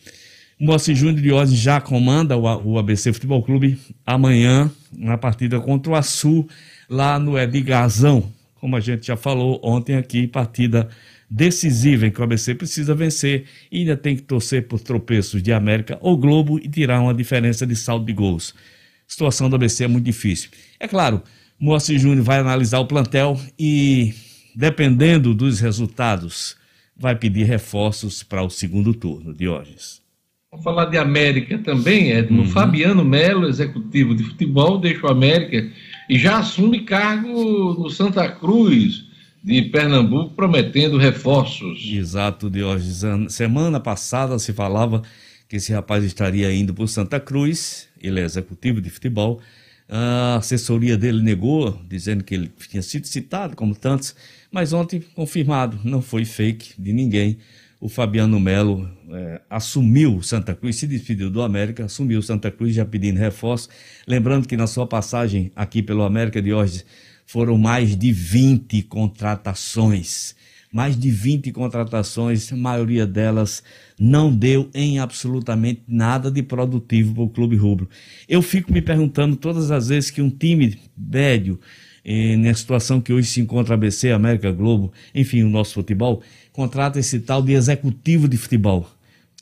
Moacir 0.60 0.96
Júnior 0.96 1.22
de 1.22 1.32
Ozzy 1.32 1.56
já 1.56 1.80
comanda 1.80 2.36
o 2.36 2.80
ABC 2.80 3.14
Futebol 3.14 3.44
Clube 3.44 3.78
amanhã 4.04 4.72
na 4.92 5.16
partida 5.16 5.60
contra 5.60 5.92
o 5.92 5.96
Açu, 5.96 6.48
lá 6.90 7.20
no 7.20 7.38
Edgarzão. 7.38 8.34
Como 8.56 8.76
a 8.76 8.80
gente 8.80 9.06
já 9.06 9.16
falou 9.16 9.62
ontem 9.64 9.96
aqui, 9.96 10.26
partida 10.26 10.90
decisiva 11.30 12.08
em 12.08 12.12
que 12.12 12.20
o 12.20 12.24
ABC 12.24 12.56
precisa 12.56 12.96
vencer 12.96 13.46
e 13.72 13.82
ainda 13.82 13.96
tem 13.96 14.16
que 14.16 14.24
torcer 14.24 14.68
por 14.68 14.80
tropeços 14.80 15.44
de 15.44 15.54
América 15.54 16.00
ou 16.02 16.18
Globo 16.18 16.58
e 16.58 16.68
tirar 16.68 17.02
uma 17.02 17.14
diferença 17.14 17.68
de 17.68 17.76
saldo 17.76 18.06
de 18.06 18.14
gols. 18.14 18.56
A 19.08 19.12
situação 19.12 19.52
do 19.52 19.56
ABC 19.56 19.84
é 19.84 19.88
muito 19.88 20.06
difícil. 20.06 20.50
É 20.80 20.88
claro, 20.88 21.22
Moacir 21.60 22.00
Júnior 22.00 22.24
vai 22.24 22.40
analisar 22.40 22.80
o 22.80 22.88
plantel 22.88 23.40
e, 23.60 24.12
dependendo 24.56 25.36
dos 25.36 25.60
resultados, 25.60 26.58
vai 26.98 27.16
pedir 27.16 27.44
reforços 27.44 28.24
para 28.24 28.42
o 28.42 28.50
segundo 28.50 28.92
turno. 28.92 29.36
Diógenes. 29.36 30.07
Vamos 30.58 30.64
falar 30.64 30.86
de 30.86 30.98
América 30.98 31.58
também, 31.60 32.12
Edmo. 32.12 32.42
Uhum. 32.42 32.48
Fabiano 32.48 33.06
Melo, 33.06 33.48
executivo 33.48 34.16
de 34.16 34.24
futebol, 34.24 34.80
deixa 34.80 35.06
o 35.06 35.10
América 35.10 35.70
e 36.10 36.18
já 36.18 36.40
assume 36.40 36.82
cargo 36.82 37.76
no 37.78 37.90
Santa 37.90 38.28
Cruz 38.28 39.06
de 39.44 39.62
Pernambuco, 39.64 40.34
prometendo 40.34 40.98
reforços. 40.98 41.88
Exato, 41.88 42.50
Diógenes. 42.50 43.04
Semana 43.32 43.80
passada 43.80 44.40
se 44.40 44.52
falava 44.52 45.04
que 45.48 45.58
esse 45.58 45.72
rapaz 45.72 46.04
estaria 46.04 46.52
indo 46.52 46.74
para 46.74 46.84
o 46.84 46.88
Santa 46.88 47.20
Cruz, 47.20 47.88
ele 48.02 48.20
é 48.20 48.24
executivo 48.24 48.82
de 48.82 48.90
futebol. 48.90 49.40
A 49.88 50.38
assessoria 50.38 50.98
dele 50.98 51.22
negou, 51.22 51.80
dizendo 51.88 52.24
que 52.24 52.34
ele 52.34 52.52
tinha 52.68 52.82
sido 52.82 53.06
citado, 53.06 53.56
como 53.56 53.76
tantos, 53.76 54.16
mas 54.52 54.74
ontem 54.74 55.02
confirmado, 55.14 55.80
não 55.84 56.02
foi 56.02 56.26
fake 56.26 56.74
de 56.78 56.92
ninguém. 56.92 57.38
O 57.80 57.88
Fabiano 57.88 58.40
Melo 58.40 58.90
é, 59.12 59.42
assumiu 59.50 60.22
Santa 60.24 60.56
Cruz, 60.56 60.78
se 60.78 60.88
despediu 60.88 61.30
do 61.30 61.44
América, 61.44 61.86
assumiu 61.86 62.22
Santa 62.24 62.50
Cruz 62.50 62.74
já 62.74 62.84
pedindo 62.84 63.20
reforço. 63.20 63.70
Lembrando 64.08 64.48
que 64.48 64.58
na 64.58 64.66
sua 64.66 64.88
passagem 64.88 65.52
aqui 65.56 65.84
pelo 65.84 66.04
América 66.04 66.42
de 66.42 66.52
hoje 66.52 66.84
foram 67.28 67.56
mais 67.56 67.96
de 67.96 68.12
20 68.12 68.82
contratações. 68.84 70.36
Mais 70.72 70.98
de 70.98 71.10
20 71.12 71.52
contratações, 71.52 72.52
a 72.52 72.56
maioria 72.56 73.06
delas 73.06 73.64
não 73.98 74.36
deu 74.36 74.70
em 74.74 75.00
absolutamente 75.00 75.82
nada 75.88 76.32
de 76.32 76.42
produtivo 76.42 77.14
para 77.14 77.24
o 77.24 77.30
Clube 77.30 77.56
Rubro. 77.56 77.88
Eu 78.28 78.42
fico 78.42 78.74
me 78.74 78.82
perguntando 78.82 79.36
todas 79.36 79.70
as 79.72 79.90
vezes 79.90 80.10
que 80.10 80.22
um 80.22 80.30
time 80.30 80.80
médio, 80.98 81.60
eh, 82.08 82.38
na 82.38 82.54
situação 82.54 83.00
que 83.00 83.14
hoje 83.14 83.28
se 83.28 83.42
encontra 83.42 83.74
a 83.74 83.76
ABC, 83.76 84.12
América 84.12 84.52
Globo, 84.52 84.92
enfim, 85.14 85.44
o 85.44 85.50
nosso 85.50 85.74
futebol, 85.74 86.24
contrata 86.52 86.98
esse 86.98 87.20
tal 87.20 87.44
de 87.44 87.52
executivo 87.52 88.28
de 88.28 88.38
futebol. 88.38 88.90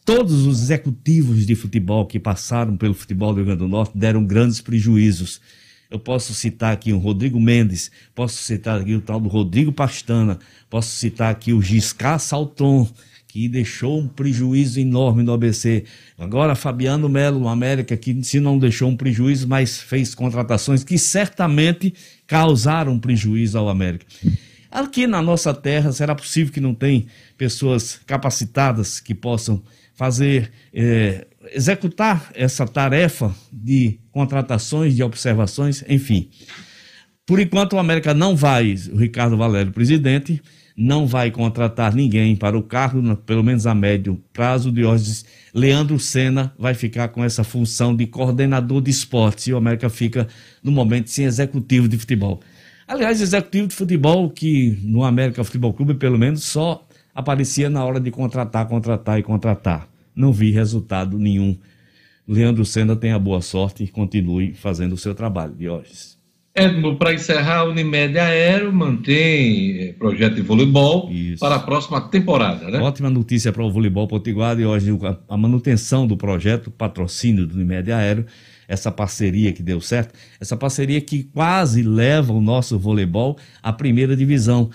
Todos 0.04 0.46
os 0.46 0.64
executivos 0.64 1.46
de 1.46 1.56
futebol 1.56 2.06
que 2.06 2.20
passaram 2.20 2.76
pelo 2.76 2.94
futebol 2.94 3.32
do 3.32 3.38
Rio 3.38 3.46
Grande 3.46 3.60
do 3.60 3.68
Norte 3.68 3.98
deram 3.98 4.26
grandes 4.26 4.60
prejuízos 4.60 5.40
eu 5.90 6.00
posso 6.00 6.34
citar 6.34 6.74
aqui 6.74 6.92
o 6.92 6.98
Rodrigo 6.98 7.40
Mendes, 7.40 7.92
posso 8.14 8.42
citar 8.44 8.82
aqui 8.82 8.96
o 8.96 9.02
tal 9.02 9.20
do 9.20 9.30
Rodrigo 9.30 9.72
Pastana, 9.72 10.40
posso 10.70 10.90
citar 10.90 11.32
aqui 11.32 11.54
o 11.54 11.62
Giscar 11.62 12.20
Salton, 12.20 12.90
que 13.36 13.50
deixou 13.50 14.00
um 14.00 14.08
prejuízo 14.08 14.80
enorme 14.80 15.22
no 15.22 15.34
ABC. 15.34 15.84
Agora, 16.18 16.56
Fabiano 16.56 17.10
Melo, 17.10 17.38
no 17.38 17.50
América, 17.50 17.98
que 17.98 18.24
se 18.24 18.40
não 18.40 18.58
deixou 18.58 18.90
um 18.90 18.96
prejuízo, 18.96 19.46
mas 19.46 19.78
fez 19.78 20.16
contratações 20.16 20.86
que 20.86 20.98
certamente 20.98 21.94
causaram 22.26 22.98
prejuízo 22.98 23.58
ao 23.58 23.68
América. 23.68 24.06
Aqui 24.72 25.06
na 25.06 25.22
nossa 25.22 25.54
terra, 25.54 25.92
será 25.92 26.16
possível 26.16 26.54
que 26.54 26.62
não 26.62 26.74
tem 26.74 27.08
pessoas 27.38 28.00
capacitadas 28.08 29.02
que 29.02 29.14
possam 29.14 29.62
fazer 29.96 30.50
eh, 30.74 31.28
executar 31.52 32.32
essa 32.36 32.66
tarefa 32.66 33.36
de 33.52 34.00
contratações, 34.14 34.96
de 34.96 35.04
observações, 35.04 35.84
enfim. 35.90 36.30
Por 37.26 37.42
enquanto, 37.42 37.74
o 37.74 37.80
América 37.80 38.14
não 38.14 38.34
vai, 38.34 38.76
o 38.94 38.96
Ricardo 38.96 39.36
Valério, 39.36 39.74
presidente, 39.74 40.42
não 40.76 41.08
vai 41.08 41.32
contratar 41.32 41.96
ninguém 41.96 42.36
para 42.36 42.58
o 42.58 42.64
cargo, 42.64 43.16
pelo 43.18 43.44
menos 43.44 43.66
a 43.66 43.74
médio 43.74 44.22
prazo. 44.34 44.72
de 44.72 44.84
hoje. 44.84 45.24
Leandro 45.54 45.98
Senna 45.98 46.54
vai 46.60 46.74
ficar 46.74 47.08
com 47.10 47.24
essa 47.24 47.44
função 47.44 47.96
de 47.96 48.06
coordenador 48.06 48.82
de 48.82 48.92
esportes 48.92 49.48
e 49.48 49.54
o 49.54 49.58
América 49.58 49.90
fica, 49.90 50.28
no 50.62 50.72
momento, 50.72 51.10
sem 51.10 51.26
executivo 51.26 51.88
de 51.88 51.98
futebol. 51.98 52.42
Aliás, 52.88 53.22
executivo 53.22 53.68
de 53.68 53.76
futebol 53.76 54.30
que 54.30 54.78
no 54.84 55.04
América 55.04 55.44
Futebol 55.44 55.74
Clube, 55.74 55.96
pelo 55.96 56.20
menos, 56.20 56.44
só 56.44 56.86
aparecia 57.14 57.70
na 57.70 57.84
hora 57.84 58.00
de 58.00 58.12
contratar, 58.12 58.68
contratar 58.68 59.18
e 59.18 59.24
contratar 59.24 59.90
não 60.16 60.32
vi 60.32 60.52
resultado 60.52 61.20
nenhum. 61.20 61.58
Leandro 62.28 62.66
Senna 62.66 62.96
tenha 62.96 63.20
boa 63.20 63.42
sorte 63.42 63.84
e 63.84 63.88
continue 63.88 64.54
fazendo 64.54 64.94
o 64.94 64.98
seu 64.98 65.14
trabalho, 65.14 65.54
Diógenes. 65.54 66.15
Edmo, 66.58 66.96
para 66.96 67.14
encerrar, 67.14 67.58
a 67.58 67.64
Unimed 67.66 68.18
Aero 68.18 68.72
mantém 68.72 69.78
eh, 69.78 69.94
projeto 70.00 70.36
de 70.36 70.42
voleibol 70.42 71.12
Isso. 71.12 71.38
para 71.42 71.56
a 71.56 71.60
próxima 71.60 72.00
temporada, 72.00 72.72
né? 72.72 72.80
Ótima 72.80 73.10
notícia 73.10 73.52
para 73.52 73.62
o 73.62 73.70
voleibol 73.70 74.08
potiguar 74.08 74.58
e 74.58 74.66
hoje 74.66 74.90
a 75.28 75.36
manutenção 75.36 76.08
do 76.08 76.16
projeto, 76.16 76.72
patrocínio 76.72 77.46
do 77.46 77.56
Unimed 77.56 77.92
Aero, 77.92 78.26
essa 78.70 78.90
parceria 78.90 79.52
que 79.52 79.62
deu 79.62 79.82
certo, 79.82 80.18
essa 80.40 80.56
parceria 80.56 81.02
que 81.02 81.24
quase 81.24 81.84
leva 81.84 82.32
o 82.32 82.40
nosso 82.40 82.80
voleibol 82.80 83.38
à 83.62 83.74
primeira 83.74 84.16
divisão. 84.16 84.70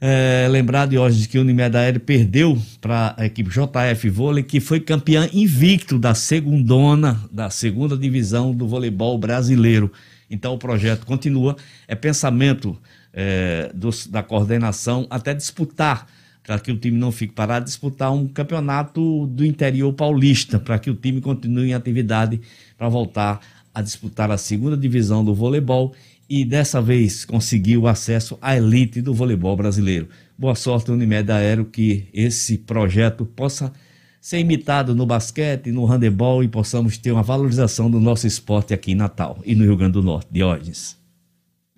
É, 0.00 0.48
lembrar 0.50 0.86
de 0.86 0.98
hoje 0.98 1.28
que 1.28 1.38
o 1.38 1.42
Unimed 1.42 1.76
Aéreo 1.76 2.00
perdeu 2.00 2.58
para 2.80 3.14
a 3.16 3.26
equipe 3.26 3.50
JF 3.50 4.08
Vôlei, 4.10 4.42
que 4.42 4.58
foi 4.58 4.80
campeã 4.80 5.28
invicto 5.32 5.96
da 5.96 6.12
segundona, 6.12 7.20
da 7.30 7.50
segunda 7.50 7.96
divisão 7.96 8.52
do 8.52 8.66
voleibol 8.66 9.16
brasileiro. 9.16 9.92
Então 10.30 10.54
o 10.54 10.58
projeto 10.58 11.04
continua, 11.04 11.56
é 11.88 11.94
pensamento 11.94 12.78
é, 13.12 13.70
dos, 13.74 14.06
da 14.06 14.22
coordenação 14.22 15.06
até 15.10 15.34
disputar, 15.34 16.06
para 16.42 16.58
que 16.58 16.72
o 16.72 16.78
time 16.78 16.96
não 16.96 17.12
fique 17.12 17.34
parado, 17.34 17.64
disputar 17.66 18.12
um 18.12 18.26
campeonato 18.26 19.26
do 19.26 19.44
interior 19.44 19.92
paulista, 19.92 20.58
para 20.58 20.78
que 20.78 20.90
o 20.90 20.94
time 20.94 21.20
continue 21.20 21.70
em 21.70 21.74
atividade 21.74 22.40
para 22.78 22.88
voltar 22.88 23.40
a 23.74 23.82
disputar 23.82 24.30
a 24.30 24.38
segunda 24.38 24.76
divisão 24.76 25.24
do 25.24 25.34
voleibol 25.34 25.94
e 26.28 26.44
dessa 26.44 26.80
vez 26.80 27.24
conseguiu 27.24 27.88
acesso 27.88 28.38
à 28.40 28.56
elite 28.56 29.02
do 29.02 29.12
voleibol 29.12 29.56
brasileiro. 29.56 30.08
Boa 30.38 30.54
sorte, 30.54 30.90
Unimed 30.90 31.30
Aero, 31.30 31.64
que 31.64 32.08
esse 32.14 32.56
projeto 32.56 33.26
possa 33.26 33.72
ser 34.20 34.38
imitado 34.38 34.94
no 34.94 35.06
basquete, 35.06 35.72
no 35.72 35.86
handebol 35.86 36.44
e 36.44 36.48
possamos 36.48 36.98
ter 36.98 37.10
uma 37.10 37.22
valorização 37.22 37.90
do 37.90 37.98
nosso 37.98 38.26
esporte 38.26 38.74
aqui 38.74 38.92
em 38.92 38.94
Natal 38.94 39.38
e 39.44 39.54
no 39.54 39.64
Rio 39.64 39.76
Grande 39.76 39.92
do 39.92 40.02
Norte. 40.02 40.28
Diógenes. 40.30 41.00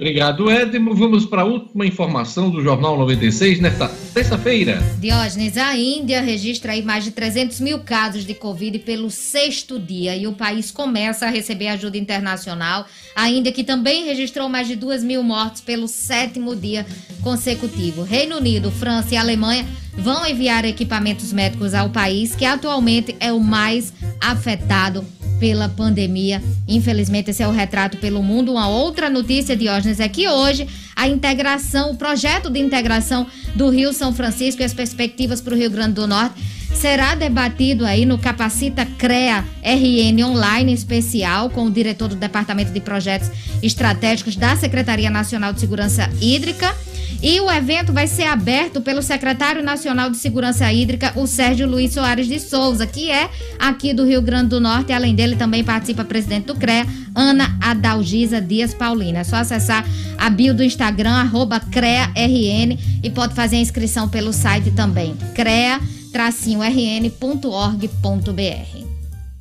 Obrigado, 0.02 0.50
Edmo. 0.50 0.96
Vamos 0.96 1.24
para 1.24 1.42
a 1.42 1.44
última 1.44 1.86
informação 1.86 2.50
do 2.50 2.60
Jornal 2.60 2.98
96 2.98 3.60
nesta 3.60 3.88
terça-feira. 4.12 4.82
Diógenes, 4.98 5.56
a 5.56 5.76
Índia 5.76 6.20
registra 6.20 6.72
aí 6.72 6.82
mais 6.82 7.04
de 7.04 7.12
300 7.12 7.60
mil 7.60 7.78
casos 7.80 8.24
de 8.24 8.34
Covid 8.34 8.80
pelo 8.80 9.10
sexto 9.10 9.78
dia 9.78 10.16
e 10.16 10.26
o 10.26 10.32
país 10.32 10.72
começa 10.72 11.26
a 11.26 11.30
receber 11.30 11.68
ajuda 11.68 11.96
internacional. 11.96 12.84
A 13.14 13.28
Índia 13.28 13.52
que 13.52 13.64
também 13.64 14.04
registrou 14.04 14.48
mais 14.48 14.66
de 14.66 14.76
2 14.76 15.04
mil 15.04 15.22
mortes 15.22 15.60
pelo 15.60 15.86
sétimo 15.86 16.56
dia 16.56 16.86
consecutivo. 17.22 18.02
Reino 18.02 18.36
Unido, 18.36 18.70
França 18.70 19.14
e 19.14 19.16
Alemanha 19.16 19.66
vão 19.94 20.26
enviar 20.26 20.64
equipamentos 20.64 21.32
médicos 21.32 21.74
ao 21.74 21.90
país, 21.90 22.34
que 22.34 22.44
atualmente 22.44 23.14
é 23.20 23.32
o 23.32 23.40
mais 23.40 23.92
afetado 24.20 25.04
pela 25.38 25.68
pandemia. 25.68 26.40
Infelizmente, 26.68 27.30
esse 27.30 27.42
é 27.42 27.48
o 27.48 27.50
retrato 27.50 27.96
pelo 27.98 28.22
mundo. 28.22 28.52
Uma 28.52 28.68
outra 28.68 29.10
notícia, 29.10 29.56
Diógenes, 29.56 29.98
é 29.98 30.08
que 30.08 30.28
hoje 30.28 30.68
a 30.94 31.08
integração, 31.08 31.90
o 31.90 31.96
projeto 31.96 32.48
de 32.48 32.60
integração 32.60 33.26
do 33.54 33.68
Rio 33.68 33.92
São 33.92 34.14
Francisco 34.14 34.62
e 34.62 34.64
as 34.64 34.72
perspectivas 34.72 35.40
para 35.40 35.52
o 35.52 35.56
Rio 35.56 35.68
Grande 35.68 35.94
do 35.94 36.06
Norte 36.06 36.40
será 36.74 37.14
debatido 37.14 37.84
aí 37.84 38.04
no 38.04 38.18
Capacita 38.18 38.86
CREA 38.98 39.44
RN 39.62 40.24
Online 40.24 40.72
especial 40.72 41.50
com 41.50 41.66
o 41.66 41.70
diretor 41.70 42.08
do 42.08 42.16
Departamento 42.16 42.72
de 42.72 42.80
Projetos 42.80 43.30
Estratégicos 43.62 44.36
da 44.36 44.56
Secretaria 44.56 45.10
Nacional 45.10 45.52
de 45.52 45.60
Segurança 45.60 46.10
Hídrica. 46.20 46.74
E 47.22 47.38
o 47.38 47.48
evento 47.48 47.92
vai 47.92 48.08
ser 48.08 48.24
aberto 48.24 48.80
pelo 48.80 49.00
secretário 49.00 49.62
nacional 49.62 50.10
de 50.10 50.16
Segurança 50.16 50.70
Hídrica, 50.72 51.12
o 51.14 51.24
Sérgio 51.24 51.68
Luiz 51.68 51.92
Soares 51.92 52.26
de 52.26 52.40
Souza, 52.40 52.84
que 52.84 53.12
é 53.12 53.30
aqui 53.60 53.94
do 53.94 54.04
Rio 54.04 54.20
Grande 54.20 54.48
do 54.48 54.60
Norte. 54.60 54.92
Além 54.92 55.14
dele, 55.14 55.36
também 55.36 55.62
participa 55.62 56.02
a 56.02 56.04
presidente 56.04 56.46
do 56.46 56.56
CREA, 56.56 56.84
Ana 57.14 57.56
Adalgisa 57.60 58.40
Dias 58.40 58.74
Paulina. 58.74 59.20
É 59.20 59.24
só 59.24 59.36
acessar 59.36 59.86
a 60.18 60.28
bio 60.28 60.52
do 60.52 60.64
Instagram, 60.64 61.12
arroba 61.12 61.60
CREARN, 61.60 62.76
e 63.04 63.10
pode 63.10 63.34
fazer 63.34 63.54
a 63.54 63.60
inscrição 63.60 64.08
pelo 64.08 64.32
site 64.32 64.72
também. 64.72 65.14
CREA 65.32 65.80
rn.org.br. 66.14 67.12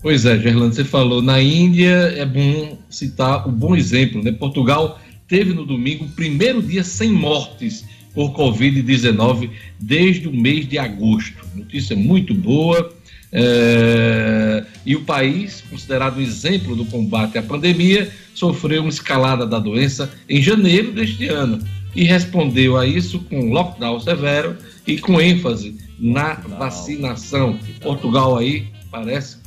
Pois 0.01 0.25
é, 0.25 0.39
Gerlando, 0.39 0.73
você 0.73 0.83
falou, 0.83 1.21
na 1.21 1.41
Índia 1.41 1.91
é 2.17 2.25
bom 2.25 2.77
citar 2.89 3.47
o 3.47 3.51
bom 3.51 3.75
exemplo, 3.75 4.23
né? 4.23 4.31
Portugal 4.31 4.99
teve 5.27 5.53
no 5.53 5.65
domingo 5.65 6.05
o 6.05 6.09
primeiro 6.09 6.61
dia 6.61 6.83
sem 6.83 7.11
mortes 7.11 7.85
por 8.13 8.33
Covid-19 8.33 9.49
desde 9.79 10.27
o 10.27 10.33
mês 10.33 10.67
de 10.67 10.79
agosto. 10.79 11.45
Notícia 11.55 11.95
muito 11.95 12.33
boa. 12.33 12.91
É... 13.31 14.65
E 14.85 14.95
o 14.95 15.01
país, 15.01 15.63
considerado 15.69 16.17
um 16.17 16.21
exemplo 16.21 16.75
do 16.75 16.85
combate 16.85 17.37
à 17.37 17.43
pandemia, 17.43 18.11
sofreu 18.33 18.81
uma 18.81 18.89
escalada 18.89 19.45
da 19.45 19.59
doença 19.59 20.11
em 20.27 20.41
janeiro 20.41 20.91
deste 20.91 21.27
ano 21.27 21.59
e 21.95 22.03
respondeu 22.03 22.77
a 22.77 22.87
isso 22.87 23.19
com 23.19 23.51
lockdown 23.51 23.99
severo 23.99 24.57
e 24.87 24.97
com 24.97 25.21
ênfase 25.21 25.75
na 26.01 26.33
vacinação. 26.33 27.57
Portugal 27.81 28.37
aí 28.37 28.67
parece 28.89 29.37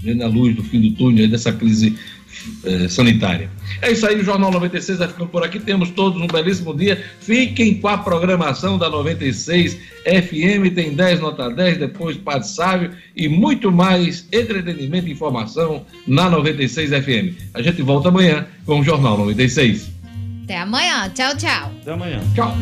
vendo 0.00 0.22
a 0.22 0.28
luz 0.28 0.54
do 0.54 0.62
fim 0.62 0.80
do 0.80 0.90
túnel 0.92 1.28
dessa 1.28 1.52
crise 1.52 1.98
eh, 2.64 2.88
sanitária. 2.88 3.50
É 3.82 3.90
isso 3.90 4.06
aí, 4.06 4.16
o 4.16 4.24
Jornal 4.24 4.50
96 4.52 4.98
vai 4.98 5.08
ficando 5.08 5.28
por 5.28 5.44
aqui. 5.44 5.58
Temos 5.58 5.90
todos 5.90 6.20
um 6.20 6.26
belíssimo 6.26 6.74
dia. 6.74 7.02
Fiquem 7.20 7.74
com 7.80 7.88
a 7.88 7.98
programação 7.98 8.78
da 8.78 8.88
96 8.88 9.76
FM, 10.04 10.74
tem 10.74 10.94
10 10.94 11.20
nota 11.20 11.50
10, 11.50 11.78
depois 11.78 12.16
Padre 12.16 12.48
Sávio 12.48 12.92
e 13.16 13.28
muito 13.28 13.72
mais 13.72 14.26
entretenimento 14.32 15.08
e 15.08 15.12
informação 15.12 15.84
na 16.06 16.30
96 16.30 16.90
FM. 16.90 17.36
A 17.54 17.60
gente 17.60 17.82
volta 17.82 18.08
amanhã 18.08 18.46
com 18.64 18.80
o 18.80 18.84
Jornal 18.84 19.18
96. 19.18 19.90
Até 20.44 20.58
amanhã. 20.58 21.10
Tchau, 21.14 21.36
tchau. 21.36 21.72
Até 21.82 21.92
amanhã. 21.92 22.20
Tchau. 22.34 22.56